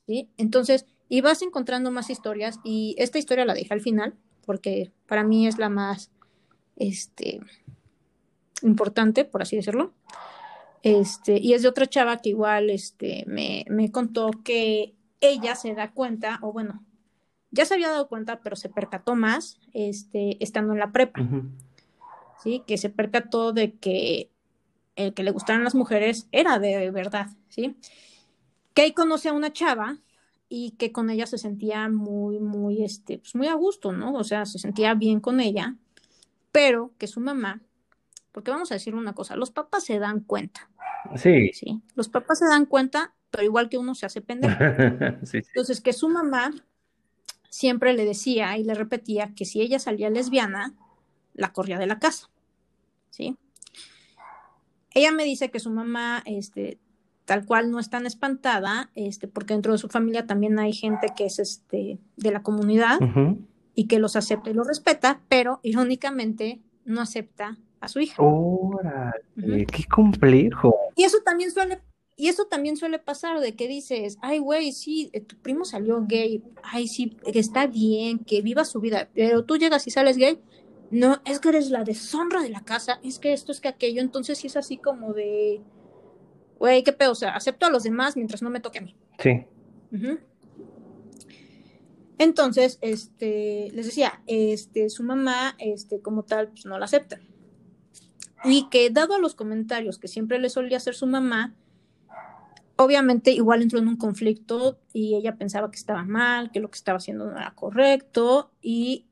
¿sí? 0.09 0.31
Entonces, 0.39 0.87
y 1.09 1.21
vas 1.21 1.43
encontrando 1.43 1.91
más 1.91 2.11
historias 2.11 2.61
y 2.65 2.95
esta 2.99 3.19
historia 3.19 3.45
la 3.45 3.55
dejé 3.55 3.73
al 3.75 3.81
final 3.81 4.15
porque 4.45 4.93
para 5.07 5.25
mí 5.25 5.47
es 5.47 5.59
la 5.59 5.69
más 5.69 6.11
este 6.77 7.41
importante, 8.63 9.25
por 9.25 9.43
así 9.43 9.57
decirlo. 9.57 9.93
Este, 10.83 11.39
y 11.39 11.55
es 11.55 11.63
de 11.63 11.69
otra 11.69 11.87
chava 11.87 12.19
que 12.19 12.31
igual 12.31 12.71
este 12.71 13.25
me, 13.27 13.65
me 13.69 13.91
contó 13.91 14.31
que 14.45 14.95
ella 15.21 15.55
se 15.55 15.75
da 15.75 15.91
cuenta, 15.93 16.39
o 16.43 16.53
bueno, 16.53 16.85
ya 17.51 17.65
se 17.65 17.75
había 17.75 17.91
dado 17.91 18.09
cuenta, 18.09 18.41
pero 18.41 18.57
se 18.57 18.69
percató 18.69 19.15
más 19.15 19.59
este, 19.73 20.43
estando 20.43 20.73
en 20.73 20.79
la 20.79 20.93
prepa. 20.93 21.21
¿sí? 22.43 22.63
Que 22.67 22.79
se 22.79 22.91
percató 22.91 23.53
de 23.53 23.75
que 23.75 24.31
el 24.97 25.15
que 25.15 25.23
le 25.23 25.31
gustaran 25.31 25.65
las 25.65 25.75
mujeres 25.75 26.29
era 26.33 26.59
de 26.59 26.91
verdad, 26.91 27.29
¿sí? 27.49 27.77
Que 28.75 28.83
ahí 28.83 28.93
conoce 28.93 29.29
a 29.29 29.33
una 29.33 29.53
chava 29.53 29.99
y 30.49 30.73
que 30.73 30.93
con 30.93 31.11
ella 31.11 31.27
se 31.27 31.39
sentía 31.39 31.89
muy, 31.89 32.39
muy, 32.41 32.83
este, 32.83 33.19
pues 33.19 33.35
muy 33.35 33.49
a 33.49 33.55
gusto, 33.55 33.93
¿no? 33.93 34.15
O 34.15 34.25
sea, 34.25 34.47
se 34.47 34.59
sentía 34.59 34.95
bien 34.95 35.21
con 35.21 35.41
ella, 35.41 35.77
pero 36.53 36.93
que 36.99 37.07
su 37.07 37.21
mamá, 37.21 37.61
porque 38.33 38.51
vamos 38.51 38.71
a 38.71 38.75
decir 38.75 38.95
una 38.95 39.15
cosa, 39.15 39.37
los 39.37 39.51
papás 39.51 39.85
se 39.85 39.99
dan 39.99 40.21
cuenta, 40.21 40.71
Sí. 41.17 41.53
¿sí? 41.53 41.81
Los 41.95 42.09
papás 42.09 42.39
se 42.41 42.47
dan 42.47 42.67
cuenta, 42.67 43.15
pero 43.31 43.45
igual 43.45 43.69
que 43.69 43.79
uno 43.79 43.95
se 43.95 44.07
hace 44.07 44.21
pendejo. 44.21 44.57
sí, 45.25 45.43
sí. 45.43 45.49
Entonces, 45.49 45.81
que 45.81 45.93
su 45.93 46.09
mamá 46.09 46.53
siempre 47.51 47.93
le 47.95 48.05
decía 48.05 48.57
y 48.59 48.65
le 48.65 48.75
repetía 48.75 49.33
que 49.35 49.45
si 49.45 49.61
ella 49.61 49.79
salía 49.79 50.11
lesbiana, 50.11 50.75
la 51.35 51.53
corría 51.53 51.79
de 51.79 51.87
la 51.87 51.99
casa. 51.99 52.31
¿Sí? 53.11 53.37
Ella 54.93 55.13
me 55.13 55.25
dice 55.25 55.51
que 55.51 55.61
su 55.61 55.71
mamá, 55.71 56.23
este, 56.27 56.79
tal 57.29 57.45
cual 57.45 57.71
no 57.71 57.79
es 57.79 57.91
tan 57.91 58.07
espantada, 58.07 58.91
este, 58.95 59.29
porque 59.29 59.53
dentro 59.53 59.73
de 59.73 59.79
su 59.79 59.89
familia 59.89 60.27
también 60.27 60.59
hay 60.59 60.73
gente 60.73 61.09
que 61.15 61.27
es 61.27 61.39
este, 61.39 61.99
de 62.17 62.31
la 62.33 62.43
comunidad 62.43 62.99
y 63.75 63.87
que 63.87 63.99
los 63.99 64.17
acepta 64.17 64.49
y 64.49 64.55
los 64.55 64.67
respeta, 64.67 65.21
pero 65.29 65.61
irónicamente 65.63 66.63
no 66.87 67.03
acepta 67.03 67.59
a 67.81 67.89
su 67.89 68.01
hija. 68.01 68.23
Órale, 68.23 69.67
qué 69.67 69.85
complejo. 69.85 70.75
Y 70.97 71.05
eso 71.05 71.19
también 71.23 71.51
suele, 71.51 71.83
y 72.17 72.29
eso 72.29 72.47
también 72.47 72.79
suele 72.79 72.99
pasar 72.99 73.41
de 73.41 73.55
que 73.55 73.69
dices, 73.69 74.17
ay, 74.23 74.39
güey, 74.39 74.73
sí, 74.73 75.11
eh, 75.13 75.21
tu 75.21 75.37
primo 75.37 75.67
salió 75.67 76.03
gay, 76.09 76.43
ay, 76.63 76.89
sí, 76.89 77.15
que 77.31 77.41
está 77.41 77.67
bien, 77.67 78.21
que 78.21 78.41
viva 78.41 78.65
su 78.65 78.81
vida, 78.81 79.11
pero 79.13 79.45
tú 79.45 79.59
llegas 79.59 79.87
y 79.87 79.91
sales 79.91 80.17
gay, 80.17 80.41
no, 80.91 81.21
es 81.27 81.41
que 81.41 81.51
eres 81.51 81.69
la 81.69 81.85
deshonra 81.85 82.41
de 82.41 82.49
la 82.49 82.63
casa, 82.63 83.01
es 83.05 83.19
que 83.19 83.35
esto, 83.35 83.53
es 83.53 83.61
que 83.61 83.69
aquello, 83.69 84.01
entonces 84.01 84.39
sí 84.39 84.47
es 84.47 84.57
así 84.57 84.79
como 84.79 85.13
de, 85.13 85.61
güey, 86.59 86.83
qué 86.83 86.93
pedo, 86.93 87.13
o 87.13 87.15
sea, 87.15 87.35
acepto 87.35 87.67
a 87.67 87.71
los 87.71 87.83
demás 87.83 88.17
mientras 88.17 88.43
no 88.43 88.51
me 88.51 88.61
toque 88.61 88.79
a 88.79 88.83
mí. 88.83 88.97
Sí. 89.19 89.47
Entonces, 92.19 92.79
este, 92.81 93.71
les 93.73 93.87
decía, 93.87 94.21
este, 94.27 94.91
su 94.91 95.05
mamá, 95.05 95.55
este, 95.59 96.01
como 96.01 96.25
tal, 96.25 96.49
pues 96.49 96.67
no 96.67 96.79
la 96.79 96.87
acepta. 96.87 97.21
Y 98.45 98.69
que 98.71 98.91
dado 98.91 99.15
a 99.15 99.19
los 99.19 99.35
comentarios 99.35 99.99
que 99.99 100.09
siempre 100.09 100.39
le 100.39 100.51
solía 100.51 100.77
hacer 100.77 100.95
su 100.95 101.07
mamá, 101.07 101.55
obviamente 102.77 103.33
igual 103.33 103.63
entró 103.63 103.79
en 103.79 103.89
un 103.89 103.97
conflicto 103.97 104.79
y 104.93 105.17
ella 105.17 105.37
pensaba 105.37 105.71
que 105.71 105.77
estaba 105.77 106.05
mal, 106.05 106.53
que 106.53 106.61
lo 106.61 106.71
que 106.71 106.77
estaba 106.77 106.99
haciendo 106.99 107.27
no 107.27 107.37
era 107.37 107.55
correcto. 107.55 108.53
¿Y 108.63 109.07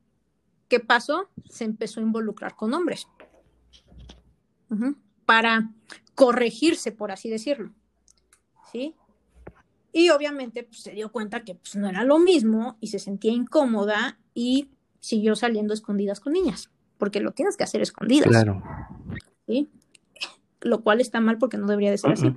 qué 0.69 0.79
pasó? 0.79 1.29
Se 1.49 1.65
empezó 1.65 1.99
a 1.99 2.03
involucrar 2.03 2.55
con 2.55 2.73
hombres. 2.73 3.07
Para 5.25 5.71
corregirse, 6.17 6.91
por 6.91 7.11
así 7.11 7.29
decirlo. 7.29 7.71
¿Sí? 8.71 8.95
Y 9.93 10.09
obviamente 10.09 10.63
pues, 10.63 10.79
se 10.79 10.91
dio 10.93 11.11
cuenta 11.11 11.43
que 11.43 11.53
pues, 11.53 11.75
no 11.75 11.87
era 11.87 12.03
lo 12.03 12.17
mismo 12.17 12.75
y 12.81 12.87
se 12.87 12.97
sentía 12.97 13.31
incómoda 13.31 14.17
y 14.33 14.71
siguió 14.99 15.35
saliendo 15.35 15.75
escondidas 15.75 16.19
con 16.19 16.33
niñas, 16.33 16.71
porque 16.97 17.19
lo 17.19 17.33
tienes 17.33 17.55
que 17.55 17.63
hacer 17.63 17.83
escondidas. 17.83 18.29
Claro. 18.29 18.63
¿sí? 19.45 19.69
Lo 20.61 20.81
cual 20.81 21.01
está 21.01 21.21
mal 21.21 21.37
porque 21.37 21.57
no 21.57 21.67
debería 21.67 21.91
de 21.91 21.99
ser 21.99 22.13
así. 22.13 22.35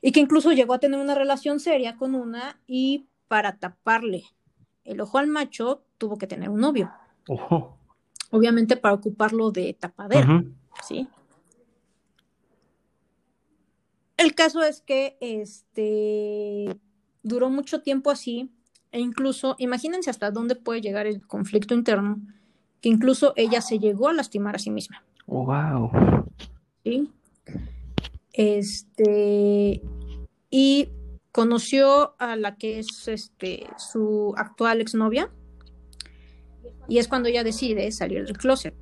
Y 0.00 0.12
que 0.12 0.20
incluso 0.20 0.52
llegó 0.52 0.72
a 0.72 0.78
tener 0.78 0.98
una 0.98 1.14
relación 1.14 1.60
seria 1.60 1.96
con 1.98 2.14
una 2.14 2.58
y 2.66 3.08
para 3.28 3.58
taparle 3.58 4.24
el 4.84 5.02
ojo 5.02 5.18
al 5.18 5.26
macho 5.26 5.84
tuvo 5.98 6.16
que 6.16 6.26
tener 6.26 6.48
un 6.48 6.60
novio. 6.60 6.90
Obviamente 8.30 8.78
para 8.78 8.94
ocuparlo 8.94 9.50
de 9.50 9.74
tapadera, 9.74 10.44
¿sí? 10.82 11.06
El 14.22 14.36
caso 14.36 14.62
es 14.62 14.80
que 14.80 15.16
este 15.20 16.78
duró 17.24 17.50
mucho 17.50 17.82
tiempo 17.82 18.08
así 18.08 18.52
e 18.92 19.00
incluso, 19.00 19.56
imagínense 19.58 20.10
hasta 20.10 20.30
dónde 20.30 20.54
puede 20.54 20.80
llegar 20.80 21.08
el 21.08 21.26
conflicto 21.26 21.74
interno, 21.74 22.20
que 22.80 22.88
incluso 22.88 23.32
ella 23.36 23.60
se 23.60 23.80
llegó 23.80 24.08
a 24.08 24.12
lastimar 24.12 24.54
a 24.54 24.58
sí 24.60 24.70
misma. 24.70 25.02
wow. 25.26 25.90
¿Sí? 26.84 27.10
Este, 28.32 29.82
y 30.50 30.88
conoció 31.32 32.14
a 32.18 32.36
la 32.36 32.56
que 32.56 32.78
es 32.78 33.08
este, 33.08 33.66
su 33.76 34.34
actual 34.36 34.80
exnovia, 34.80 35.30
y 36.88 36.98
es 36.98 37.08
cuando 37.08 37.28
ella 37.28 37.42
decide 37.42 37.90
salir 37.90 38.24
del 38.24 38.36
closet. 38.36 38.74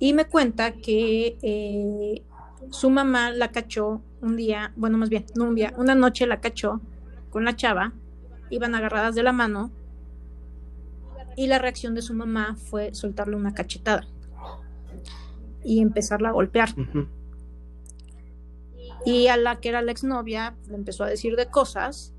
Y 0.00 0.12
me 0.12 0.24
cuenta 0.26 0.72
que 0.72 1.38
eh, 1.42 2.22
su 2.70 2.90
mamá 2.90 3.30
la 3.30 3.48
cachó 3.52 4.02
un 4.20 4.36
día, 4.36 4.72
bueno, 4.76 4.98
más 4.98 5.08
bien, 5.08 5.26
no 5.34 5.44
un 5.44 5.54
día, 5.54 5.72
una 5.76 5.94
noche 5.94 6.26
la 6.26 6.40
cachó 6.40 6.80
con 7.30 7.44
la 7.44 7.56
chava, 7.56 7.92
iban 8.50 8.74
agarradas 8.74 9.14
de 9.14 9.22
la 9.22 9.32
mano 9.32 9.70
y 11.36 11.46
la 11.46 11.58
reacción 11.58 11.94
de 11.94 12.02
su 12.02 12.14
mamá 12.14 12.56
fue 12.56 12.94
soltarle 12.94 13.36
una 13.36 13.54
cachetada 13.54 14.06
y 15.62 15.80
empezarla 15.80 16.30
a 16.30 16.32
golpear. 16.32 16.70
Y 19.04 19.28
a 19.28 19.36
la 19.36 19.60
que 19.60 19.68
era 19.68 19.82
la 19.82 19.92
exnovia 19.92 20.54
le 20.68 20.76
empezó 20.76 21.04
a 21.04 21.08
decir 21.08 21.36
de 21.36 21.46
cosas 21.46 22.14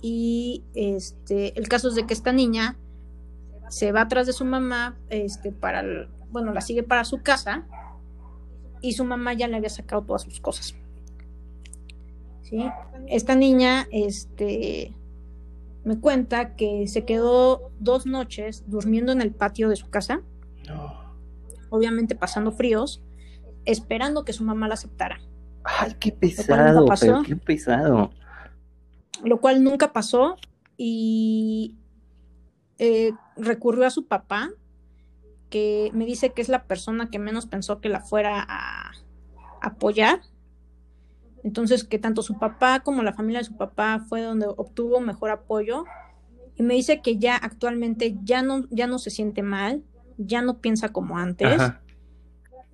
y 0.00 0.64
este 0.74 1.58
el 1.58 1.68
caso 1.68 1.88
es 1.88 1.94
de 1.94 2.06
que 2.06 2.14
esta 2.14 2.32
niña 2.32 2.76
se 3.68 3.92
va 3.92 4.02
atrás 4.02 4.26
de 4.26 4.32
su 4.32 4.44
mamá 4.44 4.96
este 5.08 5.52
para 5.52 5.82
bueno, 6.30 6.52
la 6.52 6.60
sigue 6.60 6.82
para 6.82 7.04
su 7.04 7.22
casa 7.22 7.66
y 8.84 8.92
su 8.92 9.04
mamá 9.04 9.32
ya 9.32 9.48
le 9.48 9.56
había 9.56 9.70
sacado 9.70 10.02
todas 10.02 10.22
sus 10.22 10.40
cosas. 10.40 10.74
¿Sí? 12.42 12.62
Esta 13.08 13.34
niña, 13.34 13.88
este, 13.90 14.92
me 15.84 15.98
cuenta 15.98 16.54
que 16.54 16.86
se 16.86 17.06
quedó 17.06 17.70
dos 17.80 18.04
noches 18.04 18.62
durmiendo 18.66 19.10
en 19.10 19.22
el 19.22 19.32
patio 19.32 19.70
de 19.70 19.76
su 19.76 19.88
casa, 19.88 20.20
obviamente 21.70 22.14
pasando 22.14 22.52
fríos, 22.52 23.02
esperando 23.64 24.26
que 24.26 24.34
su 24.34 24.44
mamá 24.44 24.68
la 24.68 24.74
aceptara. 24.74 25.18
Ay, 25.64 25.94
qué 25.98 26.12
pesado, 26.12 26.84
pero 27.00 27.22
qué 27.22 27.36
pesado. 27.36 28.10
Lo 29.24 29.40
cual 29.40 29.64
nunca 29.64 29.94
pasó 29.94 30.36
y 30.76 31.78
eh, 32.78 33.12
recurrió 33.38 33.86
a 33.86 33.90
su 33.90 34.06
papá 34.06 34.50
que 35.50 35.90
me 35.92 36.04
dice 36.04 36.32
que 36.32 36.42
es 36.42 36.48
la 36.48 36.64
persona 36.64 37.10
que 37.10 37.18
menos 37.18 37.46
pensó 37.46 37.80
que 37.80 37.88
la 37.88 38.00
fuera 38.00 38.44
a 38.48 38.92
apoyar. 39.60 40.20
Entonces, 41.42 41.84
que 41.84 41.98
tanto 41.98 42.22
su 42.22 42.38
papá 42.38 42.80
como 42.80 43.02
la 43.02 43.12
familia 43.12 43.40
de 43.40 43.44
su 43.44 43.56
papá 43.56 44.04
fue 44.08 44.22
donde 44.22 44.46
obtuvo 44.46 45.00
mejor 45.00 45.30
apoyo. 45.30 45.84
Y 46.56 46.62
me 46.62 46.74
dice 46.74 47.02
que 47.02 47.18
ya 47.18 47.36
actualmente 47.36 48.16
ya 48.22 48.42
no, 48.42 48.66
ya 48.70 48.86
no 48.86 48.98
se 48.98 49.10
siente 49.10 49.42
mal, 49.42 49.82
ya 50.16 50.42
no 50.42 50.58
piensa 50.58 50.90
como 50.90 51.18
antes. 51.18 51.60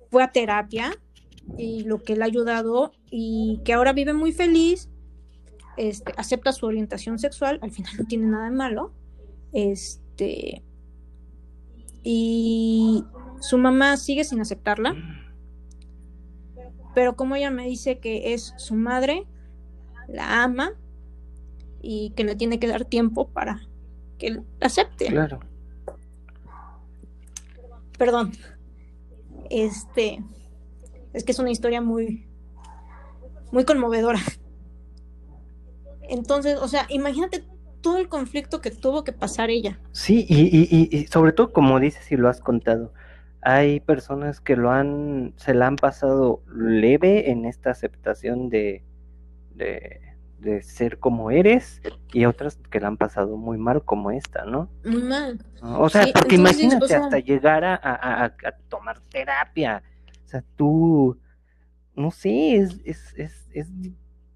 Fue 0.09 0.23
a 0.23 0.31
terapia 0.31 0.91
y 1.57 1.83
lo 1.83 2.01
que 2.01 2.15
le 2.15 2.23
ha 2.23 2.27
ayudado 2.27 2.91
y 3.09 3.61
que 3.65 3.73
ahora 3.73 3.93
vive 3.93 4.13
muy 4.13 4.31
feliz, 4.31 4.89
este, 5.77 6.13
acepta 6.17 6.51
su 6.51 6.65
orientación 6.65 7.17
sexual, 7.17 7.59
al 7.61 7.71
final 7.71 7.93
no 7.97 8.05
tiene 8.05 8.27
nada 8.27 8.45
de 8.45 8.55
malo. 8.55 8.93
Este, 9.51 10.63
y 12.03 13.03
su 13.39 13.57
mamá 13.57 13.97
sigue 13.97 14.23
sin 14.23 14.41
aceptarla. 14.41 14.95
Pero 16.93 17.15
como 17.15 17.35
ella 17.35 17.51
me 17.51 17.65
dice 17.65 17.99
que 17.99 18.33
es 18.33 18.53
su 18.57 18.75
madre, 18.75 19.25
la 20.07 20.43
ama 20.43 20.73
y 21.81 22.11
que 22.11 22.23
le 22.23 22.35
tiene 22.35 22.59
que 22.59 22.67
dar 22.67 22.85
tiempo 22.85 23.29
para 23.29 23.61
que 24.17 24.31
la 24.31 24.43
acepte. 24.61 25.07
Claro. 25.07 25.39
Perdón. 27.97 28.31
Este 29.49 30.23
es 31.13 31.23
que 31.23 31.31
es 31.31 31.39
una 31.39 31.51
historia 31.51 31.81
muy 31.81 32.27
muy 33.51 33.65
conmovedora. 33.65 34.19
Entonces, 36.03 36.57
o 36.59 36.67
sea, 36.67 36.85
imagínate 36.89 37.43
todo 37.81 37.97
el 37.97 38.07
conflicto 38.07 38.61
que 38.61 38.71
tuvo 38.71 39.03
que 39.03 39.11
pasar 39.11 39.49
ella. 39.49 39.79
Sí, 39.91 40.25
y, 40.29 40.95
y, 40.95 41.07
sobre 41.07 41.33
todo, 41.33 41.51
como 41.51 41.79
dices 41.79 42.11
y 42.11 42.17
lo 42.17 42.29
has 42.29 42.39
contado, 42.39 42.93
hay 43.41 43.79
personas 43.79 44.39
que 44.39 44.55
lo 44.55 44.71
han, 44.71 45.33
se 45.37 45.53
la 45.53 45.67
han 45.67 45.75
pasado 45.75 46.43
leve 46.55 47.31
en 47.31 47.45
esta 47.45 47.71
aceptación 47.71 48.49
de, 48.49 48.83
de, 49.55 49.99
ser 50.63 50.99
como 50.99 51.31
eres 51.31 51.81
y 52.13 52.25
otras 52.25 52.57
que 52.69 52.79
la 52.79 52.87
han 52.87 52.97
pasado 52.97 53.37
muy 53.37 53.57
mal 53.57 53.83
como 53.83 54.11
esta, 54.11 54.45
¿no? 54.45 54.69
Muy 54.83 55.03
mal. 55.03 55.39
O 55.61 55.89
sea, 55.89 56.05
porque 56.13 56.35
imagínate 56.35 56.95
hasta 56.95 57.19
llegar 57.19 57.63
a, 57.63 57.79
a, 57.83 58.31
tomar 58.69 58.99
terapia. 59.01 59.83
O 60.25 60.27
sea, 60.27 60.43
tú, 60.55 61.17
no 61.95 62.11
sé, 62.11 62.55
es, 62.55 62.79
es, 62.85 63.13
es, 63.17 63.49
es 63.53 63.67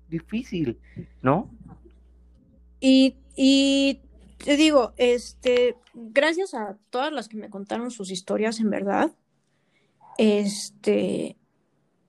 difícil, 0.07 0.79
¿no? 1.21 1.49
Y 2.79 3.17
y 3.35 4.01
te 4.43 4.57
digo, 4.57 4.93
este, 4.97 5.75
gracias 5.93 6.53
a 6.53 6.77
todas 6.89 7.11
las 7.11 7.27
que 7.27 7.37
me 7.37 7.49
contaron 7.49 7.91
sus 7.91 8.11
historias, 8.11 8.59
en 8.59 8.69
verdad. 8.69 9.11
Este, 10.17 11.37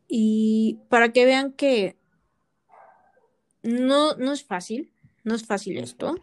y 0.09 0.79
para 0.89 1.12
que 1.12 1.24
vean 1.24 1.53
que 1.53 1.97
no, 3.62 4.14
no 4.14 4.33
es 4.33 4.45
fácil, 4.45 4.93
no 5.24 5.35
es 5.35 5.45
fácil 5.45 5.79
esto. 5.79 6.16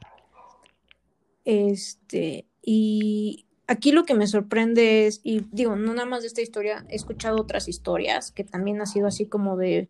Este, 1.45 2.47
y 2.62 3.45
aquí 3.68 3.91
lo 3.91 4.06
que 4.06 4.14
me 4.14 4.28
sorprende 4.28 5.08
es, 5.08 5.20
y 5.24 5.41
digo, 5.51 5.76
no 5.76 5.93
nada 5.93 6.08
más 6.08 6.22
de 6.22 6.28
esta 6.28 6.41
historia, 6.41 6.86
he 6.89 6.95
escuchado 6.95 7.41
otras 7.41 7.68
historias 7.68 8.32
que 8.32 8.43
también 8.43 8.82
ha 8.82 8.86
sido 8.86 9.08
así 9.08 9.26
como 9.26 9.58
de, 9.58 9.89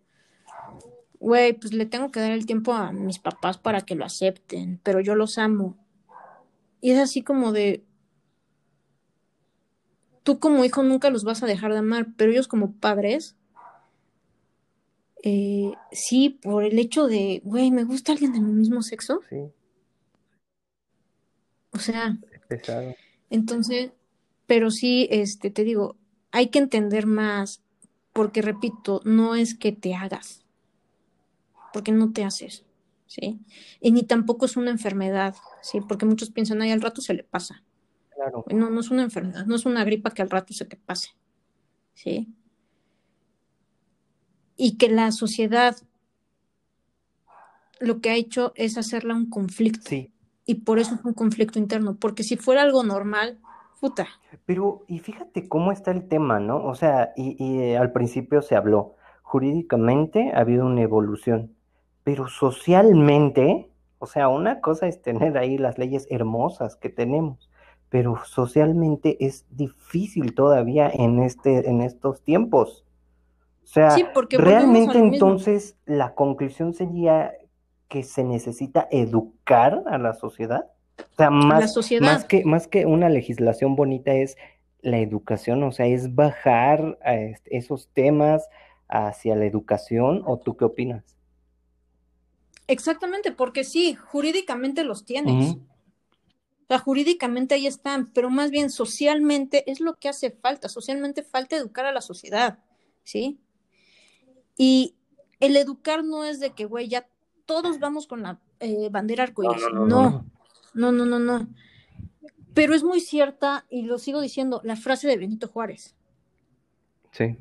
güey, 1.24 1.53
pues 1.53 1.71
le 1.71 1.86
tengo 1.86 2.11
que 2.11 2.19
dar 2.19 2.34
el 2.34 2.45
tiempo 2.45 2.74
a 2.74 2.91
mis 2.91 3.17
papás 3.17 3.57
para 3.57 3.82
que 3.82 3.95
lo 3.95 4.03
acepten, 4.03 4.82
pero 4.84 4.99
yo 4.99 5.15
los 5.15 5.38
amo. 5.38 5.78
Y 6.82 6.91
es 6.91 6.99
así 6.99 7.21
como 7.21 7.53
de, 7.53 7.82
tú 10.24 10.39
como 10.39 10.65
hijo 10.65 10.84
nunca 10.84 11.09
los 11.09 11.24
vas 11.24 11.41
a 11.41 11.45
dejar 11.45 11.71
de 11.71 11.80
amar, 11.80 12.07
pero 12.17 12.32
ellos 12.32 12.49
como 12.49 12.74
padres, 12.74 13.38
eh, 15.24 15.71
sí, 15.93 16.30
por 16.41 16.65
el 16.65 16.78
hecho 16.78 17.07
de, 17.07 17.41
güey, 17.45 17.71
me 17.71 17.86
gusta 17.86 18.11
alguien 18.11 18.34
de 18.34 18.41
mi 18.41 18.51
mismo 18.51 18.82
sexo. 18.82 19.21
Sí. 19.30 19.38
O 21.71 21.80
sea. 21.80 22.17
pesado. 22.49 22.95
Entonces, 23.30 23.91
pero 24.45 24.71
sí, 24.71 25.07
este, 25.09 25.51
te 25.51 25.63
digo, 25.63 25.95
hay 26.32 26.49
que 26.49 26.59
entender 26.59 27.07
más, 27.07 27.61
porque 28.11 28.41
repito, 28.41 28.99
no 29.05 29.36
es 29.36 29.57
que 29.57 29.71
te 29.71 29.95
hagas 29.95 30.42
porque 31.74 31.91
no 31.91 32.13
te 32.13 32.24
haces, 32.24 32.63
¿sí? 33.07 33.39
Y 33.82 33.91
ni 33.91 34.03
tampoco 34.03 34.45
es 34.45 34.55
una 34.55 34.71
enfermedad, 34.71 35.36
¿sí? 35.61 35.82
Porque 35.82 36.05
muchos 36.05 36.30
piensan, 36.30 36.61
ay, 36.61 36.71
al 36.71 36.82
rato 36.82 37.01
se 37.01 37.13
le 37.13 37.24
pasa. 37.24 37.63
Claro. 38.15 38.45
No, 38.51 38.69
no 38.69 38.80
es 38.80 38.91
una 38.91 39.03
enfermedad, 39.03 39.45
no 39.45 39.55
es 39.55 39.65
una 39.65 39.84
gripa 39.84 40.11
que 40.11 40.21
al 40.21 40.30
rato 40.30 40.53
se 40.53 40.65
te 40.65 40.78
pase, 40.78 41.09
¿sí? 41.93 42.34
Y 44.55 44.78
que 44.78 44.88
la 44.88 45.11
sociedad 45.11 45.76
lo 47.80 47.99
que 47.99 48.09
ha 48.11 48.15
hecho 48.15 48.53
es 48.55 48.78
hacerla 48.78 49.13
un 49.15 49.30
conflicto. 49.30 49.89
Sí. 49.89 50.11
Y 50.45 50.55
por 50.55 50.80
eso 50.80 50.95
es 50.95 51.03
un 51.03 51.13
conflicto 51.13 51.59
interno, 51.59 51.95
porque 51.95 52.24
si 52.24 52.38
fuera 52.38 52.61
algo 52.61 52.84
normal, 52.84 53.39
puta. 53.80 54.07
Pero, 54.45 54.86
y 54.88 54.99
fíjate 54.99 55.47
cómo 55.47 55.71
está 55.71 55.91
el 55.91 56.07
tema, 56.07 56.39
¿no? 56.39 56.63
O 56.65 56.76
sea, 56.76 57.13
y, 57.15 57.36
y 57.43 57.59
eh, 57.59 57.78
al 57.78 57.91
principio 57.91 58.41
se 58.41 58.55
habló, 58.55 58.95
jurídicamente 59.21 60.32
ha 60.34 60.39
habido 60.39 60.65
una 60.65 60.82
evolución, 60.82 61.55
pero 62.03 62.27
socialmente, 62.27 63.69
o 63.99 64.05
sea, 64.05 64.27
una 64.27 64.61
cosa 64.61 64.87
es 64.87 65.01
tener 65.01 65.37
ahí 65.37 65.57
las 65.57 65.77
leyes 65.77 66.07
hermosas 66.09 66.75
que 66.75 66.89
tenemos, 66.89 67.49
pero 67.89 68.17
socialmente 68.25 69.23
es 69.25 69.45
difícil 69.49 70.33
todavía 70.33 70.89
en, 70.89 71.21
este, 71.21 71.69
en 71.69 71.81
estos 71.81 72.21
tiempos, 72.23 72.85
O 73.63 73.67
sea, 73.67 73.95
realmente 74.31 74.97
entonces 74.97 75.77
la 75.85 76.15
conclusión 76.15 76.73
sería 76.73 77.33
que 77.87 78.03
se 78.03 78.23
necesita 78.23 78.87
educar 78.91 79.83
a 79.85 79.97
la 79.97 80.13
sociedad. 80.13 80.71
O 80.99 81.15
sea, 81.15 81.29
más, 81.29 81.75
más, 82.01 82.25
que, 82.25 82.43
más 82.43 82.67
que 82.67 82.85
una 82.85 83.09
legislación 83.09 83.75
bonita 83.75 84.13
es 84.13 84.35
la 84.81 84.97
educación, 84.97 85.63
o 85.63 85.71
sea, 85.71 85.85
es 85.85 86.13
bajar 86.13 86.97
a 87.05 87.15
esos 87.45 87.89
temas 87.93 88.49
hacia 88.89 89.35
la 89.35 89.45
educación, 89.45 90.23
¿o 90.25 90.37
tú 90.39 90.57
qué 90.57 90.65
opinas? 90.65 91.15
Exactamente, 92.68 93.32
porque 93.32 93.64
sí, 93.64 93.95
jurídicamente 93.95 94.84
los 94.84 95.05
tienes. 95.05 95.55
O 95.55 96.66
sea, 96.68 96.80
jurídicamente 96.80 97.55
ahí 97.55 97.68
están, 97.68 98.11
pero 98.14 98.30
más 98.30 98.51
bien 98.51 98.70
socialmente 98.70 99.70
es 99.70 99.80
lo 99.80 99.95
que 99.95 100.09
hace 100.09 100.32
falta. 100.32 100.70
Socialmente 100.70 101.24
falta 101.24 101.57
educar 101.57 101.86
a 101.86 101.91
la 101.91 102.01
sociedad, 102.01 102.59
¿sí? 103.03 103.38
Y 104.57 104.95
el 105.39 105.57
educar 105.57 106.03
no 106.03 106.24
es 106.24 106.39
de 106.39 106.51
que, 106.51 106.66
güey, 106.66 106.88
ya 106.88 107.07
todos 107.45 107.80
vamos 107.80 108.07
con 108.07 108.24
la 108.24 108.39
eh, 108.59 108.88
bandera 108.89 109.24
arcoíris. 109.24 109.61
No 109.74 109.86
no 109.86 110.26
no, 110.74 110.91
no 110.91 111.05
no 111.05 111.20
no, 111.20 111.47
Pero 112.53 112.74
es 112.74 112.84
muy 112.84 112.99
cierta, 112.99 113.66
y 113.70 113.84
lo 113.84 113.97
sigo 113.97 114.22
diciendo, 114.22 114.61
la 114.64 114.76
frase 114.76 115.07
de 115.07 115.18
Benito 115.18 115.47
Juárez. 115.47 115.95
Sí. 117.11 117.38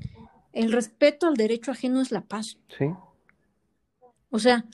El 0.52 0.72
respeto 0.72 1.26
al 1.26 1.34
derecho 1.34 1.70
ajeno 1.70 2.00
es 2.00 2.10
la 2.10 2.22
paz. 2.22 2.58
Sí. 2.76 2.86
O 4.30 4.38
sea, 4.38 4.66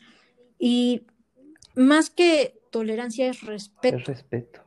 y 0.59 1.07
más 1.75 2.11
que 2.11 2.61
tolerancia 2.71 3.29
es 3.29 3.43
respeto. 3.43 3.97
Es 3.97 4.07
respeto. 4.07 4.61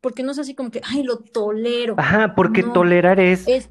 porque 0.00 0.22
no 0.22 0.32
es 0.32 0.38
así 0.38 0.54
como 0.54 0.70
que, 0.70 0.80
ay, 0.84 1.02
lo 1.02 1.18
tolero. 1.18 1.94
Ajá, 1.98 2.34
porque 2.34 2.62
tolerar 2.62 3.20
es, 3.20 3.46
es, 3.46 3.70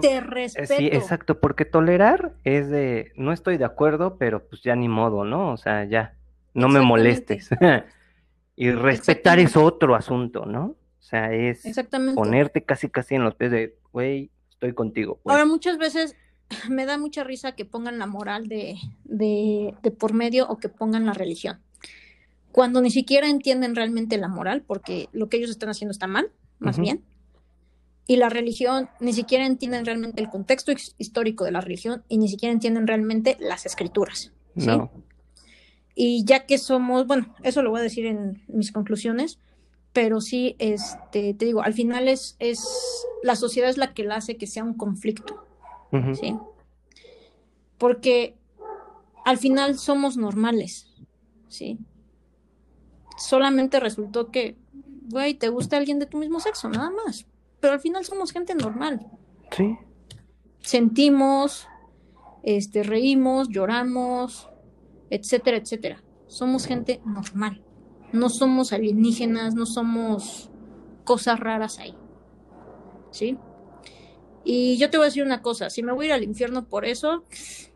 Te 0.00 0.20
respeto. 0.20 0.74
Sí, 0.76 0.86
exacto, 0.86 1.40
porque 1.40 1.64
tolerar 1.64 2.34
es 2.44 2.68
de, 2.68 3.12
no 3.16 3.32
estoy 3.32 3.56
de 3.56 3.64
acuerdo, 3.64 4.16
pero 4.18 4.46
pues 4.46 4.62
ya 4.62 4.74
ni 4.76 4.88
modo, 4.88 5.24
¿no? 5.24 5.52
O 5.52 5.56
sea, 5.56 5.84
ya, 5.84 6.16
no 6.54 6.68
me 6.68 6.80
molestes. 6.80 7.50
y 8.56 8.70
respetar 8.70 9.38
es 9.38 9.56
otro 9.56 9.94
asunto, 9.94 10.46
¿no? 10.46 10.76
O 10.98 11.06
sea, 11.06 11.32
es 11.34 11.62
ponerte 12.14 12.64
casi 12.64 12.88
casi 12.88 13.14
en 13.14 13.24
los 13.24 13.34
pies 13.34 13.50
de, 13.50 13.78
güey, 13.92 14.30
estoy 14.50 14.72
contigo. 14.72 15.20
Pues. 15.22 15.32
Ahora, 15.32 15.44
muchas 15.44 15.76
veces 15.76 16.16
me 16.68 16.86
da 16.86 16.98
mucha 16.98 17.24
risa 17.24 17.52
que 17.52 17.64
pongan 17.64 17.98
la 17.98 18.06
moral 18.06 18.48
de, 18.48 18.76
de, 19.04 19.74
de, 19.82 19.90
por 19.90 20.12
medio 20.12 20.48
o 20.48 20.58
que 20.58 20.68
pongan 20.68 21.06
la 21.06 21.12
religión. 21.12 21.60
Cuando 22.52 22.80
ni 22.80 22.90
siquiera 22.90 23.28
entienden 23.28 23.74
realmente 23.74 24.16
la 24.16 24.28
moral, 24.28 24.62
porque 24.62 25.08
lo 25.12 25.28
que 25.28 25.38
ellos 25.38 25.50
están 25.50 25.70
haciendo 25.70 25.90
está 25.90 26.06
mal, 26.06 26.30
más 26.60 26.78
bien. 26.78 27.02
Y 28.06 28.16
la 28.16 28.28
religión, 28.28 28.88
ni 29.00 29.12
siquiera 29.12 29.46
entienden 29.46 29.84
realmente 29.84 30.22
el 30.22 30.28
contexto 30.28 30.72
histórico 30.98 31.44
de 31.44 31.50
la 31.50 31.60
religión 31.60 32.04
y 32.08 32.18
ni 32.18 32.28
siquiera 32.28 32.52
entienden 32.52 32.86
realmente 32.86 33.36
las 33.40 33.66
escrituras. 33.66 34.30
No. 34.54 34.90
Y 35.94 36.24
ya 36.24 36.46
que 36.46 36.58
somos, 36.58 37.06
bueno, 37.06 37.34
eso 37.42 37.62
lo 37.62 37.70
voy 37.70 37.80
a 37.80 37.84
decir 37.84 38.06
en 38.06 38.42
mis 38.46 38.72
conclusiones, 38.72 39.38
pero 39.92 40.20
sí, 40.20 40.56
este, 40.58 41.34
te 41.34 41.44
digo, 41.44 41.62
al 41.62 41.72
final 41.72 42.08
es, 42.08 42.36
es, 42.40 42.66
la 43.22 43.36
sociedad 43.36 43.70
es 43.70 43.78
la 43.78 43.94
que 43.94 44.02
la 44.04 44.16
hace 44.16 44.36
que 44.36 44.46
sea 44.46 44.64
un 44.64 44.74
conflicto. 44.74 45.43
¿Sí? 46.14 46.36
Porque 47.78 48.36
al 49.24 49.38
final 49.38 49.78
somos 49.78 50.16
normales, 50.16 50.92
¿sí? 51.48 51.78
Solamente 53.16 53.80
resultó 53.80 54.30
que, 54.30 54.56
güey, 55.08 55.34
te 55.34 55.48
gusta 55.48 55.76
alguien 55.76 55.98
de 55.98 56.06
tu 56.06 56.18
mismo 56.18 56.40
sexo, 56.40 56.68
nada 56.68 56.90
más. 56.90 57.26
Pero 57.60 57.74
al 57.74 57.80
final 57.80 58.04
somos 58.04 58.32
gente 58.32 58.54
normal. 58.54 59.06
Sí. 59.50 59.78
Sentimos, 60.60 61.66
este, 62.42 62.82
reímos, 62.82 63.48
lloramos, 63.48 64.48
etcétera, 65.10 65.56
etcétera. 65.56 66.02
Somos 66.26 66.66
gente 66.66 67.00
normal. 67.04 67.62
No 68.12 68.28
somos 68.28 68.72
alienígenas, 68.72 69.54
no 69.54 69.66
somos 69.66 70.50
cosas 71.04 71.40
raras 71.40 71.78
ahí. 71.78 71.94
¿Sí? 73.10 73.38
Y 74.44 74.76
yo 74.76 74.90
te 74.90 74.98
voy 74.98 75.04
a 75.04 75.08
decir 75.08 75.24
una 75.24 75.42
cosa, 75.42 75.70
si 75.70 75.82
me 75.82 75.92
voy 75.92 76.06
a 76.06 76.08
ir 76.08 76.12
al 76.14 76.22
infierno 76.22 76.66
por 76.66 76.84
eso, 76.84 77.24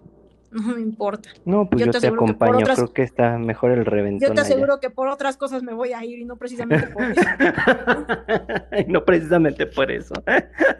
no 0.50 0.74
me 0.74 0.80
importa. 0.80 1.30
No, 1.44 1.68
pues 1.68 1.84
yo, 1.84 1.90
te, 1.90 2.06
acompaño, 2.06 2.64
creo 2.64 2.92
que 2.92 3.02
está 3.02 3.38
mejor 3.38 3.72
el 3.72 3.84
reventón. 3.84 4.28
Yo 4.28 4.34
te 4.34 4.40
aseguro 4.40 4.80
que 4.80 4.90
por 4.90 5.08
otras 5.08 5.36
cosas 5.36 5.62
me 5.62 5.72
voy 5.72 5.92
a 5.92 6.04
ir 6.04 6.18
y 6.18 6.24
no 6.24 6.36
precisamente 6.36 6.88
por 6.88 7.02
eso. 7.02 7.20
no 8.88 9.04
precisamente 9.04 9.66
por 9.66 9.90
eso. 9.90 10.14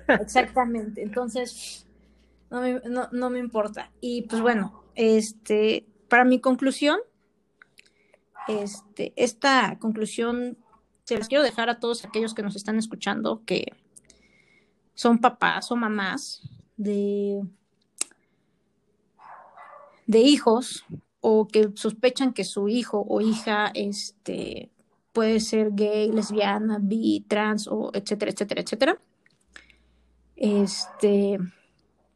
Exactamente, 0.08 1.02
entonces 1.02 1.86
no 2.50 2.60
me, 2.60 2.80
no 3.12 3.30
me 3.30 3.38
importa. 3.38 3.90
Y 4.00 4.22
pues 4.22 4.40
bueno, 4.42 4.84
este, 4.94 5.86
para 6.08 6.24
mi 6.24 6.40
conclusión, 6.40 6.98
este, 8.48 9.12
esta 9.16 9.78
conclusión 9.78 10.56
se 11.04 11.16
las 11.16 11.28
quiero 11.28 11.44
dejar 11.44 11.70
a 11.70 11.78
todos 11.78 12.04
aquellos 12.04 12.34
que 12.34 12.42
nos 12.42 12.56
están 12.56 12.78
escuchando 12.78 13.42
que 13.46 13.72
son 14.98 15.20
papás 15.20 15.70
o 15.70 15.76
mamás 15.76 16.42
de, 16.76 17.40
de 20.08 20.18
hijos 20.18 20.84
o 21.20 21.46
que 21.46 21.70
sospechan 21.76 22.32
que 22.32 22.42
su 22.42 22.68
hijo 22.68 23.06
o 23.08 23.20
hija 23.20 23.70
este, 23.74 24.72
puede 25.12 25.38
ser 25.38 25.68
gay, 25.70 26.10
lesbiana, 26.10 26.80
bi, 26.82 27.24
trans, 27.28 27.68
o 27.68 27.92
etcétera, 27.94 28.32
etcétera, 28.32 28.60
etcétera. 28.62 29.00
Este, 30.34 31.38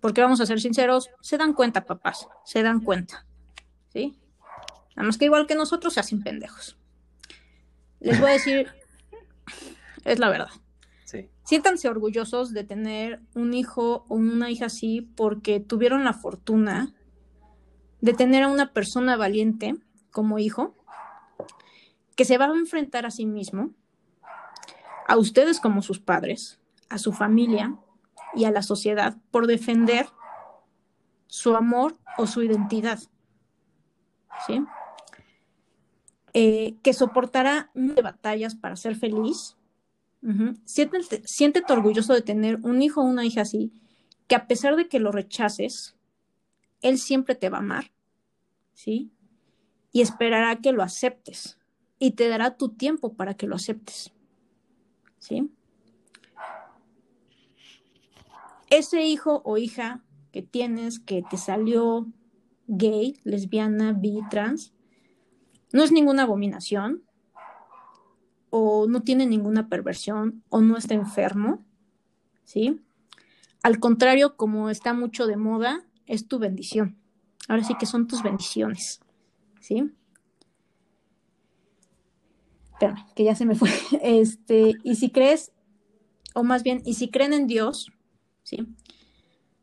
porque 0.00 0.20
vamos 0.20 0.40
a 0.40 0.46
ser 0.46 0.60
sinceros, 0.60 1.08
se 1.20 1.38
dan 1.38 1.52
cuenta, 1.52 1.84
papás, 1.84 2.26
se 2.44 2.64
dan 2.64 2.80
cuenta, 2.80 3.24
¿sí? 3.92 4.18
Nada 4.96 5.06
más 5.06 5.18
que 5.18 5.26
igual 5.26 5.46
que 5.46 5.54
nosotros 5.54 5.94
se 5.94 6.00
hacen 6.00 6.20
pendejos. 6.20 6.76
Les 8.00 8.18
voy 8.18 8.30
a 8.30 8.32
decir, 8.32 8.66
es 10.04 10.18
la 10.18 10.30
verdad. 10.30 10.61
Siéntanse 11.52 11.86
orgullosos 11.86 12.54
de 12.54 12.64
tener 12.64 13.20
un 13.34 13.52
hijo 13.52 14.06
o 14.08 14.14
una 14.14 14.50
hija 14.50 14.64
así 14.64 15.02
porque 15.02 15.60
tuvieron 15.60 16.02
la 16.02 16.14
fortuna 16.14 16.94
de 18.00 18.14
tener 18.14 18.44
a 18.44 18.48
una 18.48 18.72
persona 18.72 19.18
valiente 19.18 19.76
como 20.10 20.38
hijo 20.38 20.74
que 22.16 22.24
se 22.24 22.38
va 22.38 22.46
a 22.46 22.56
enfrentar 22.56 23.04
a 23.04 23.10
sí 23.10 23.26
mismo, 23.26 23.68
a 25.06 25.18
ustedes 25.18 25.60
como 25.60 25.82
sus 25.82 26.00
padres, 26.00 26.58
a 26.88 26.96
su 26.96 27.12
familia 27.12 27.76
y 28.34 28.46
a 28.46 28.50
la 28.50 28.62
sociedad 28.62 29.18
por 29.30 29.46
defender 29.46 30.06
su 31.26 31.54
amor 31.54 31.98
o 32.16 32.26
su 32.26 32.42
identidad. 32.42 32.98
¿Sí? 34.46 34.64
Eh, 36.32 36.78
que 36.82 36.94
soportará 36.94 37.70
batallas 37.74 38.54
para 38.54 38.74
ser 38.74 38.96
feliz 38.96 39.58
siéntete, 40.64 41.72
orgulloso 41.72 42.14
de 42.14 42.22
tener 42.22 42.60
un 42.62 42.82
hijo 42.82 43.00
o 43.00 43.04
una 43.04 43.24
hija 43.24 43.42
así, 43.42 43.72
que 44.28 44.34
a 44.34 44.46
pesar 44.46 44.76
de 44.76 44.88
que 44.88 45.00
lo 45.00 45.12
rechaces, 45.12 45.96
él 46.80 46.98
siempre 46.98 47.34
te 47.34 47.48
va 47.48 47.58
a 47.58 47.60
amar, 47.60 47.92
¿sí? 48.74 49.10
Y 49.92 50.00
esperará 50.00 50.56
que 50.56 50.72
lo 50.72 50.82
aceptes 50.82 51.58
y 51.98 52.12
te 52.12 52.28
dará 52.28 52.56
tu 52.56 52.70
tiempo 52.70 53.14
para 53.14 53.34
que 53.34 53.46
lo 53.46 53.56
aceptes, 53.56 54.12
¿sí? 55.18 55.50
Ese 58.70 59.04
hijo 59.04 59.42
o 59.44 59.58
hija 59.58 60.02
que 60.32 60.42
tienes 60.42 60.98
que 60.98 61.22
te 61.28 61.36
salió 61.36 62.06
gay, 62.66 63.20
lesbiana, 63.24 63.92
bi, 63.92 64.20
trans, 64.30 64.72
no 65.72 65.82
es 65.82 65.92
ninguna 65.92 66.22
abominación, 66.22 67.02
o 68.54 68.86
no 68.86 69.02
tiene 69.02 69.24
ninguna 69.24 69.70
perversión 69.70 70.44
o 70.50 70.60
no 70.60 70.76
está 70.76 70.92
enfermo, 70.92 71.64
¿sí? 72.44 72.82
Al 73.62 73.80
contrario, 73.80 74.36
como 74.36 74.68
está 74.68 74.92
mucho 74.92 75.26
de 75.26 75.38
moda, 75.38 75.86
es 76.06 76.28
tu 76.28 76.38
bendición. 76.38 76.98
Ahora 77.48 77.64
sí 77.64 77.74
que 77.80 77.86
son 77.86 78.06
tus 78.06 78.22
bendiciones, 78.22 79.00
¿sí? 79.58 79.90
Espera, 82.72 83.06
que 83.16 83.24
ya 83.24 83.34
se 83.34 83.46
me 83.46 83.54
fue. 83.54 83.70
Este, 84.02 84.74
y 84.84 84.96
si 84.96 85.08
crees, 85.08 85.52
o 86.34 86.42
más 86.44 86.62
bien, 86.62 86.82
y 86.84 86.92
si 86.92 87.10
creen 87.10 87.32
en 87.32 87.46
Dios, 87.46 87.90
¿sí? 88.42 88.68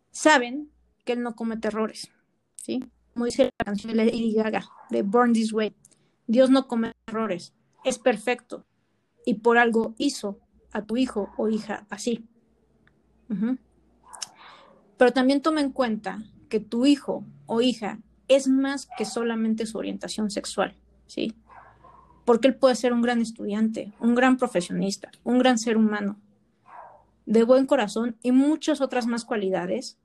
Saben 0.10 0.72
que 1.06 1.14
Él 1.14 1.22
no 1.22 1.36
comete 1.36 1.68
errores, 1.68 2.10
¿sí? 2.56 2.84
Como 3.14 3.26
dice 3.26 3.44
la 3.44 3.66
canción 3.66 3.96
de 3.96 4.06
Lady 4.06 4.34
Gaga, 4.34 4.68
de 4.90 5.04
Born 5.04 5.34
This 5.34 5.54
Way. 5.54 5.76
Dios 6.26 6.50
no 6.50 6.68
comete 6.68 6.98
errores, 7.06 7.54
es 7.84 8.00
perfecto, 8.00 8.66
y 9.30 9.36
por 9.36 9.60
algo 9.60 9.94
hizo 10.00 10.40
a 10.72 10.82
tu 10.82 10.98
hijo 10.98 11.30
o 11.38 11.50
hija 11.50 11.86
así. 11.92 12.26
Pero 14.98 15.14
también 15.14 15.44
toma 15.44 15.62
en 15.62 15.72
cuenta 15.72 16.24
que 16.50 16.60
tu 16.60 16.88
hijo 16.88 17.24
o 17.46 17.62
hija 17.62 18.00
es 18.28 18.48
más 18.48 18.88
que 18.98 19.06
solamente 19.06 19.68
su 19.68 19.78
orientación 19.78 20.32
sexual, 20.32 20.76
¿sí? 21.06 21.36
Porque 22.26 22.48
él 22.48 22.56
puede 22.56 22.74
ser 22.74 22.92
un 22.92 23.04
gran 23.04 23.22
estudiante, 23.22 23.94
un 24.00 24.16
gran 24.16 24.38
profesionista, 24.38 25.12
un 25.24 25.38
gran 25.38 25.60
ser 25.60 25.78
humano, 25.78 26.20
de 27.28 27.44
buen 27.44 27.68
corazón 27.68 28.18
y 28.24 28.32
muchas 28.32 28.82
otras 28.82 29.06
más 29.06 29.26
cualidades 29.26 30.00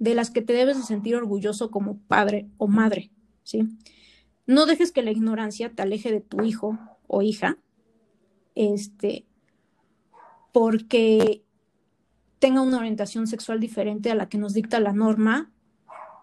de 0.00 0.16
las 0.16 0.30
que 0.30 0.42
te 0.42 0.52
debes 0.52 0.76
de 0.78 0.82
sentir 0.82 1.14
orgulloso 1.14 1.70
como 1.70 1.98
padre 2.08 2.48
o 2.58 2.66
madre, 2.66 3.12
¿sí? 3.44 3.68
No 4.48 4.66
dejes 4.66 4.90
que 4.90 5.04
la 5.04 5.12
ignorancia 5.12 5.70
te 5.70 5.82
aleje 5.82 6.10
de 6.10 6.20
tu 6.20 6.42
hijo 6.42 6.76
o 7.06 7.22
hija, 7.22 7.56
este, 8.54 9.26
porque 10.52 11.44
tenga 12.38 12.60
una 12.60 12.78
orientación 12.78 13.26
sexual 13.26 13.60
diferente 13.60 14.10
a 14.10 14.14
la 14.14 14.28
que 14.28 14.38
nos 14.38 14.54
dicta 14.54 14.80
la 14.80 14.92
norma, 14.92 15.52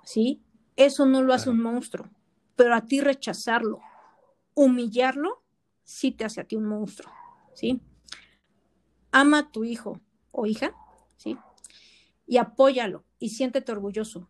¿sí? 0.03 0.41
Eso 0.75 1.05
no 1.05 1.21
lo 1.21 1.34
hace 1.34 1.49
un 1.49 1.61
monstruo, 1.61 2.09
pero 2.55 2.75
a 2.75 2.86
ti 2.86 3.01
rechazarlo, 3.01 3.79
humillarlo, 4.53 5.43
sí 5.84 6.11
te 6.11 6.25
hace 6.25 6.41
a 6.41 6.43
ti 6.45 6.55
un 6.55 6.65
monstruo, 6.65 7.11
¿sí? 7.53 7.82
Ama 9.11 9.39
a 9.39 9.51
tu 9.51 9.63
hijo 9.63 9.99
o 10.32 10.45
hija, 10.45 10.73
¿sí? 11.17 11.38
Y 12.25 12.38
apóyalo 12.38 13.03
y 13.19 13.29
siéntete 13.29 13.71
orgulloso. 13.71 14.29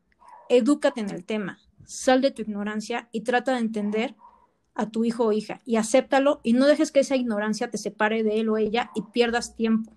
Edúcate 0.49 1.01
en 1.01 1.11
el 1.11 1.23
tema, 1.23 1.59
sal 1.85 2.21
de 2.21 2.31
tu 2.31 2.41
ignorancia 2.41 3.09
y 3.11 3.21
trata 3.21 3.53
de 3.53 3.59
entender 3.59 4.15
a 4.73 4.89
tu 4.89 5.03
hijo 5.03 5.25
o 5.25 5.31
hija 5.31 5.61
y 5.65 5.75
acéptalo 5.75 6.39
y 6.43 6.53
no 6.53 6.65
dejes 6.65 6.91
que 6.91 7.01
esa 7.01 7.15
ignorancia 7.15 7.69
te 7.69 7.77
separe 7.77 8.23
de 8.23 8.39
él 8.39 8.49
o 8.49 8.57
ella 8.57 8.91
y 8.95 9.01
pierdas 9.01 9.55
tiempo, 9.55 9.91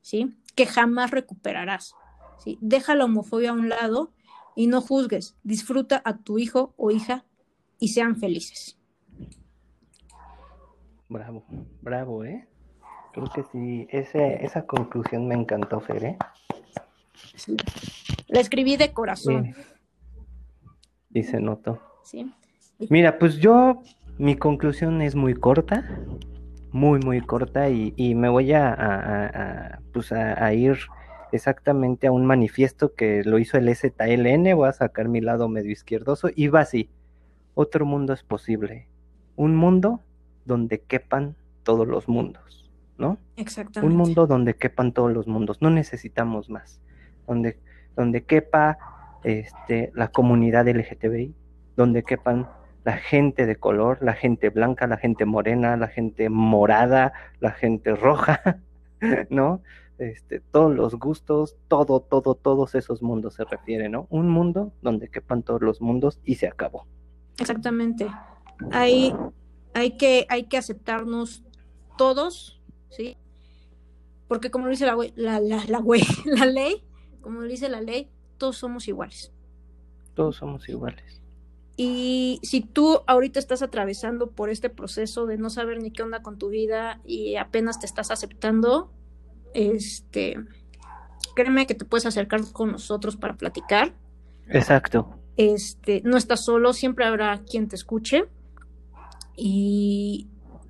¿sí? 0.00 0.34
Que 0.54 0.66
jamás 0.66 1.10
recuperarás, 1.10 1.94
¿sí? 2.38 2.58
Deja 2.60 2.94
la 2.94 3.04
homofobia 3.04 3.50
a 3.50 3.54
un 3.54 3.68
lado 3.68 4.12
y 4.56 4.66
no 4.66 4.80
juzgues, 4.80 5.36
disfruta 5.42 6.00
a 6.04 6.18
tu 6.18 6.38
hijo 6.38 6.74
o 6.76 6.90
hija 6.90 7.24
y 7.78 7.88
sean 7.88 8.16
felices. 8.16 8.78
Bravo, 11.08 11.44
bravo, 11.82 12.24
¿eh? 12.24 12.48
Creo 13.12 13.30
que 13.32 13.44
sí, 13.52 13.86
ese, 13.90 14.44
esa 14.44 14.66
conclusión 14.66 15.28
me 15.28 15.34
encantó, 15.34 15.80
Fer, 15.80 16.04
¿eh? 16.04 16.18
Sí. 17.36 17.56
La 18.26 18.40
escribí 18.40 18.76
de 18.76 18.92
corazón. 18.92 19.54
Y 21.12 21.22
se 21.22 21.40
notó. 21.40 21.80
Sí. 22.02 22.32
Mira, 22.90 23.18
pues 23.18 23.36
yo, 23.36 23.82
mi 24.18 24.36
conclusión 24.36 25.02
es 25.02 25.14
muy 25.14 25.34
corta, 25.34 25.84
muy, 26.70 27.00
muy 27.00 27.20
corta, 27.20 27.68
y, 27.68 27.94
y 27.96 28.14
me 28.14 28.28
voy 28.28 28.52
a, 28.52 28.72
a, 28.72 29.78
pues 29.92 30.12
a, 30.12 30.52
ir 30.52 30.78
exactamente 31.32 32.06
a 32.06 32.12
un 32.12 32.26
manifiesto 32.26 32.94
que 32.94 33.22
lo 33.24 33.38
hizo 33.38 33.58
el 33.58 33.74
ZLN, 33.74 34.56
voy 34.56 34.68
a 34.68 34.72
sacar 34.72 35.08
mi 35.08 35.20
lado 35.20 35.48
medio 35.48 35.72
izquierdoso, 35.72 36.30
y 36.34 36.48
va 36.48 36.60
así, 36.60 36.90
otro 37.54 37.86
mundo 37.86 38.12
es 38.12 38.22
posible, 38.22 38.88
un 39.36 39.56
mundo 39.56 40.00
donde 40.44 40.80
quepan 40.80 41.36
todos 41.62 41.86
los 41.86 42.08
mundos, 42.08 42.70
¿no? 42.98 43.18
Exactamente. 43.36 43.92
Un 43.92 43.96
mundo 43.96 44.26
donde 44.26 44.54
quepan 44.54 44.92
todos 44.92 45.12
los 45.12 45.26
mundos, 45.26 45.62
no 45.62 45.70
necesitamos 45.70 46.50
más, 46.50 46.80
donde, 47.26 47.58
donde 47.96 48.24
quepa 48.24 48.78
este, 49.24 49.90
la 49.94 50.08
comunidad 50.08 50.68
LGTBI, 50.68 51.34
donde 51.76 52.02
quepan 52.02 52.48
la 52.84 52.98
gente 52.98 53.46
de 53.46 53.56
color, 53.56 53.98
la 54.02 54.12
gente 54.12 54.50
blanca, 54.50 54.86
la 54.86 54.98
gente 54.98 55.24
morena, 55.24 55.76
la 55.76 55.88
gente 55.88 56.28
morada, 56.28 57.12
la 57.40 57.50
gente 57.52 57.96
roja, 57.96 58.60
¿no? 59.30 59.62
Este, 59.98 60.40
todos 60.40 60.74
los 60.74 60.94
gustos, 60.96 61.56
todo, 61.68 62.00
todo, 62.00 62.34
todos 62.34 62.74
esos 62.74 63.00
mundos 63.00 63.34
se 63.34 63.44
refiere, 63.44 63.88
¿no? 63.88 64.06
Un 64.10 64.28
mundo 64.28 64.72
donde 64.82 65.08
quepan 65.08 65.42
todos 65.42 65.62
los 65.62 65.80
mundos 65.80 66.20
y 66.24 66.34
se 66.34 66.46
acabó. 66.46 66.86
Exactamente. 67.38 68.06
Hay, 68.70 69.14
hay, 69.72 69.96
que, 69.96 70.26
hay 70.28 70.44
que 70.44 70.58
aceptarnos 70.58 71.42
todos, 71.96 72.60
¿sí? 72.90 73.16
Porque 74.28 74.50
como 74.50 74.68
dice 74.68 74.84
la, 74.84 74.96
la, 75.14 75.40
la, 75.40 75.64
la, 75.66 75.82
la 76.26 76.46
ley, 76.46 76.84
como 77.22 77.42
dice 77.42 77.68
la 77.68 77.80
ley, 77.80 78.10
todos 78.36 78.58
somos 78.58 78.88
iguales. 78.88 79.32
Todos 80.14 80.36
somos 80.36 80.68
iguales. 80.68 81.23
Y 81.76 82.38
si 82.42 82.60
tú 82.60 83.00
ahorita 83.06 83.40
estás 83.40 83.62
atravesando 83.62 84.30
por 84.30 84.48
este 84.48 84.70
proceso 84.70 85.26
de 85.26 85.38
no 85.38 85.50
saber 85.50 85.82
ni 85.82 85.90
qué 85.90 86.02
onda 86.02 86.22
con 86.22 86.38
tu 86.38 86.48
vida 86.48 87.00
y 87.04 87.36
apenas 87.36 87.80
te 87.80 87.86
estás 87.86 88.12
aceptando, 88.12 88.92
este, 89.54 90.36
créeme 91.34 91.66
que 91.66 91.74
te 91.74 91.84
puedes 91.84 92.06
acercar 92.06 92.40
con 92.52 92.70
nosotros 92.70 93.16
para 93.16 93.36
platicar. 93.36 93.94
Exacto. 94.48 95.18
Este, 95.36 96.00
no 96.04 96.16
estás 96.16 96.44
solo, 96.44 96.72
siempre 96.72 97.06
habrá 97.06 97.42
quien 97.42 97.66
te 97.66 97.74
escuche. 97.74 98.26
Y 99.36 100.28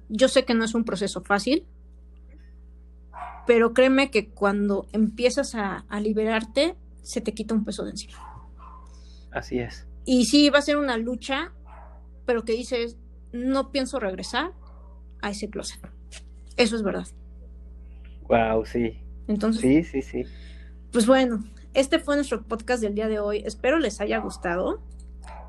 yo 0.08 0.28
sé 0.28 0.46
que 0.46 0.54
no 0.54 0.64
es 0.64 0.74
un 0.74 0.84
proceso 0.84 1.20
fácil, 1.20 1.66
pero 3.46 3.74
créeme 3.74 4.10
que 4.10 4.30
cuando 4.30 4.86
empiezas 4.92 5.54
a, 5.54 5.84
a 5.90 6.00
liberarte, 6.00 6.76
se 7.02 7.20
te 7.20 7.34
quita 7.34 7.54
un 7.54 7.66
peso 7.66 7.84
de 7.84 7.90
encima. 7.90 8.16
Así 9.30 9.58
es. 9.58 9.86
Y 10.04 10.26
sí, 10.26 10.50
va 10.50 10.58
a 10.58 10.62
ser 10.62 10.76
una 10.76 10.96
lucha, 10.96 11.52
pero 12.26 12.44
que 12.44 12.52
dices, 12.52 12.98
no 13.32 13.70
pienso 13.72 13.98
regresar 13.98 14.52
a 15.22 15.30
ese 15.30 15.48
closet. 15.48 15.80
Eso 16.56 16.76
es 16.76 16.82
verdad. 16.82 17.06
Wow, 18.28 18.64
sí. 18.64 19.00
Entonces. 19.26 19.62
Sí, 19.62 19.82
sí, 19.82 20.02
sí. 20.02 20.24
Pues 20.92 21.06
bueno, 21.06 21.44
este 21.72 21.98
fue 21.98 22.16
nuestro 22.16 22.42
podcast 22.42 22.82
del 22.82 22.94
día 22.94 23.08
de 23.08 23.18
hoy. 23.18 23.42
Espero 23.44 23.78
les 23.78 24.00
haya 24.00 24.18
gustado. 24.18 24.80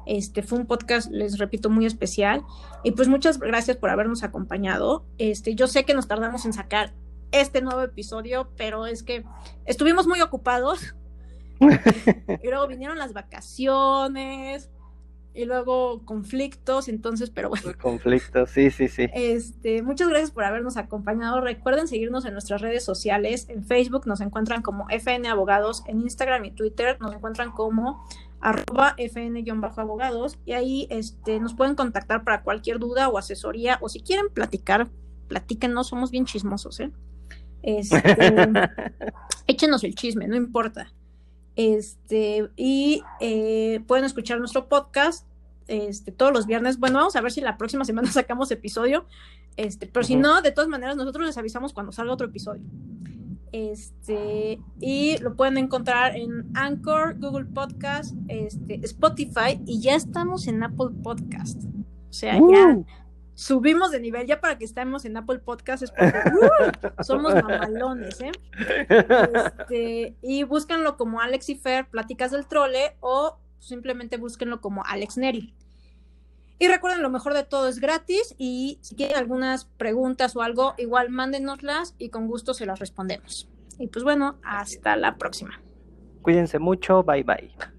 Este 0.06 0.44
fue 0.44 0.60
un 0.60 0.66
podcast, 0.66 1.12
les 1.12 1.38
repito, 1.38 1.70
muy 1.70 1.86
especial. 1.86 2.44
Y 2.84 2.92
pues 2.92 3.08
muchas 3.08 3.40
gracias 3.40 3.78
por 3.78 3.90
habernos 3.90 4.24
acompañado. 4.24 5.06
Este, 5.18 5.56
yo 5.56 5.68
sé 5.68 5.84
que 5.84 5.94
nos 5.94 6.08
tardamos 6.08 6.46
en 6.46 6.54
sacar 6.54 6.94
este 7.32 7.62
nuevo 7.62 7.82
episodio, 7.82 8.50
pero 8.56 8.86
es 8.86 9.04
que 9.04 9.24
estuvimos 9.66 10.08
muy 10.08 10.22
ocupados 10.22 10.96
y 12.44 12.48
luego 12.48 12.68
vinieron 12.68 12.98
las 12.98 13.14
vacaciones 13.14 14.70
y 15.36 15.44
luego 15.44 16.02
conflictos, 16.06 16.88
entonces, 16.88 17.30
pero 17.30 17.50
bueno. 17.50 17.74
Conflictos, 17.80 18.50
sí, 18.50 18.72
sí, 18.72 18.88
sí. 18.88 19.08
Este, 19.14 19.82
muchas 19.82 20.08
gracias 20.08 20.32
por 20.32 20.46
habernos 20.46 20.78
acompañado. 20.78 21.42
Recuerden 21.42 21.90
seguirnos 21.90 22.26
en 22.26 22.32
nuestras 22.32 22.62
redes 22.62 22.86
sociales. 22.86 23.48
En 23.50 23.66
Facebook 23.66 24.08
nos 24.08 24.22
encuentran 24.22 24.62
como 24.62 24.90
FN 24.90 25.28
Abogados, 25.28 25.84
en 25.88 26.02
Instagram 26.02 26.46
y 26.46 26.52
Twitter 26.52 26.98
nos 27.02 27.14
encuentran 27.14 27.52
como 27.52 28.06
arroba 28.40 28.96
fn-abogados 28.98 30.38
y 30.46 30.54
ahí 30.54 30.88
este, 30.90 31.40
nos 31.40 31.54
pueden 31.54 31.76
contactar 31.76 32.24
para 32.24 32.44
cualquier 32.44 32.80
duda 32.80 33.10
o 33.10 33.18
asesoría 33.18 33.78
o 33.82 33.90
si 33.90 34.02
quieren 34.02 34.28
platicar, 34.34 34.88
platíquenos, 35.28 35.88
somos 35.88 36.12
bien 36.12 36.26
chismosos, 36.26 36.80
¿eh? 36.80 36.92
Este, 37.64 38.00
échenos 39.48 39.84
el 39.84 39.96
chisme, 39.96 40.28
no 40.28 40.36
importa. 40.36 40.94
Este, 41.56 42.50
y 42.56 43.04
eh, 43.20 43.82
pueden 43.88 44.06
escuchar 44.06 44.40
nuestro 44.40 44.68
podcast 44.68 45.26
este, 45.68 46.12
todos 46.12 46.34
los 46.34 46.46
viernes. 46.46 46.80
Bueno, 46.80 47.00
vamos 47.00 47.16
a 47.16 47.22
ver 47.22 47.32
si 47.32 47.42
la 47.42 47.58
próxima 47.58 47.86
semana 47.86 48.12
sacamos 48.12 48.52
episodio. 48.52 49.06
Este, 49.58 49.88
pero 49.88 50.06
si 50.06 50.16
no, 50.16 50.42
de 50.42 50.52
todas 50.52 50.70
maneras, 50.70 50.98
nosotros 50.98 51.26
les 51.26 51.38
avisamos 51.38 51.74
cuando 51.74 51.92
salga 51.92 52.14
otro 52.14 52.28
episodio. 52.28 52.64
Este, 53.52 54.60
y 54.82 55.18
lo 55.20 55.36
pueden 55.36 55.58
encontrar 55.58 56.18
en 56.18 56.46
Anchor, 56.56 57.18
Google 57.20 57.46
Podcast, 57.46 58.14
este, 58.28 58.82
Spotify 58.84 59.62
y 59.66 59.80
ya 59.80 59.96
estamos 59.96 60.48
en 60.48 60.62
Apple 60.62 60.90
Podcast. 61.02 61.64
O 62.10 62.14
sea, 62.14 62.34
ya 62.34 62.42
uh 62.42 62.86
subimos 63.36 63.92
de 63.92 64.00
nivel 64.00 64.26
ya 64.26 64.42
para 64.42 64.58
que 64.58 64.66
estemos 64.66 65.06
en 65.06 65.16
Apple 65.18 65.40
Podcast 65.40 65.84
es 65.84 65.92
porque 65.92 66.18
uh, 66.18 67.04
somos 67.04 67.36
mamalones, 67.36 68.20
¿eh? 68.22 68.32
Este, 68.90 70.16
y 70.22 70.44
búsquenlo 70.44 70.98
como 70.98 71.22
Alex 71.22 71.50
y 71.50 71.56
Fer, 71.56 71.88
Pláticas 71.88 72.32
del 72.32 72.48
Trole, 72.48 72.96
o 73.02 73.38
simplemente 73.60 74.18
búsquenlo 74.18 74.62
como 74.62 74.84
Alex 74.86 75.18
Neri. 75.18 75.54
Y 76.58 76.68
recuerden, 76.68 77.02
lo 77.02 77.10
mejor 77.10 77.34
de 77.34 77.44
todo 77.44 77.68
es 77.68 77.80
gratis 77.80 78.34
y 78.38 78.80
si 78.82 78.96
tienen 78.96 79.18
algunas 79.18 79.66
preguntas 79.66 80.36
o 80.36 80.42
algo, 80.42 80.74
igual 80.78 81.10
mándenoslas 81.10 81.96
y 81.98 82.10
con 82.10 82.28
gusto 82.28 82.54
se 82.54 82.66
las 82.66 82.80
respondemos. 82.80 83.50
Y 83.78 83.88
pues 83.88 84.04
bueno, 84.04 84.38
hasta 84.44 84.96
la 84.96 85.18
próxima. 85.18 85.60
Cuídense 86.22 86.60
mucho, 86.60 87.04
bye 87.04 87.24
bye. 87.24 87.75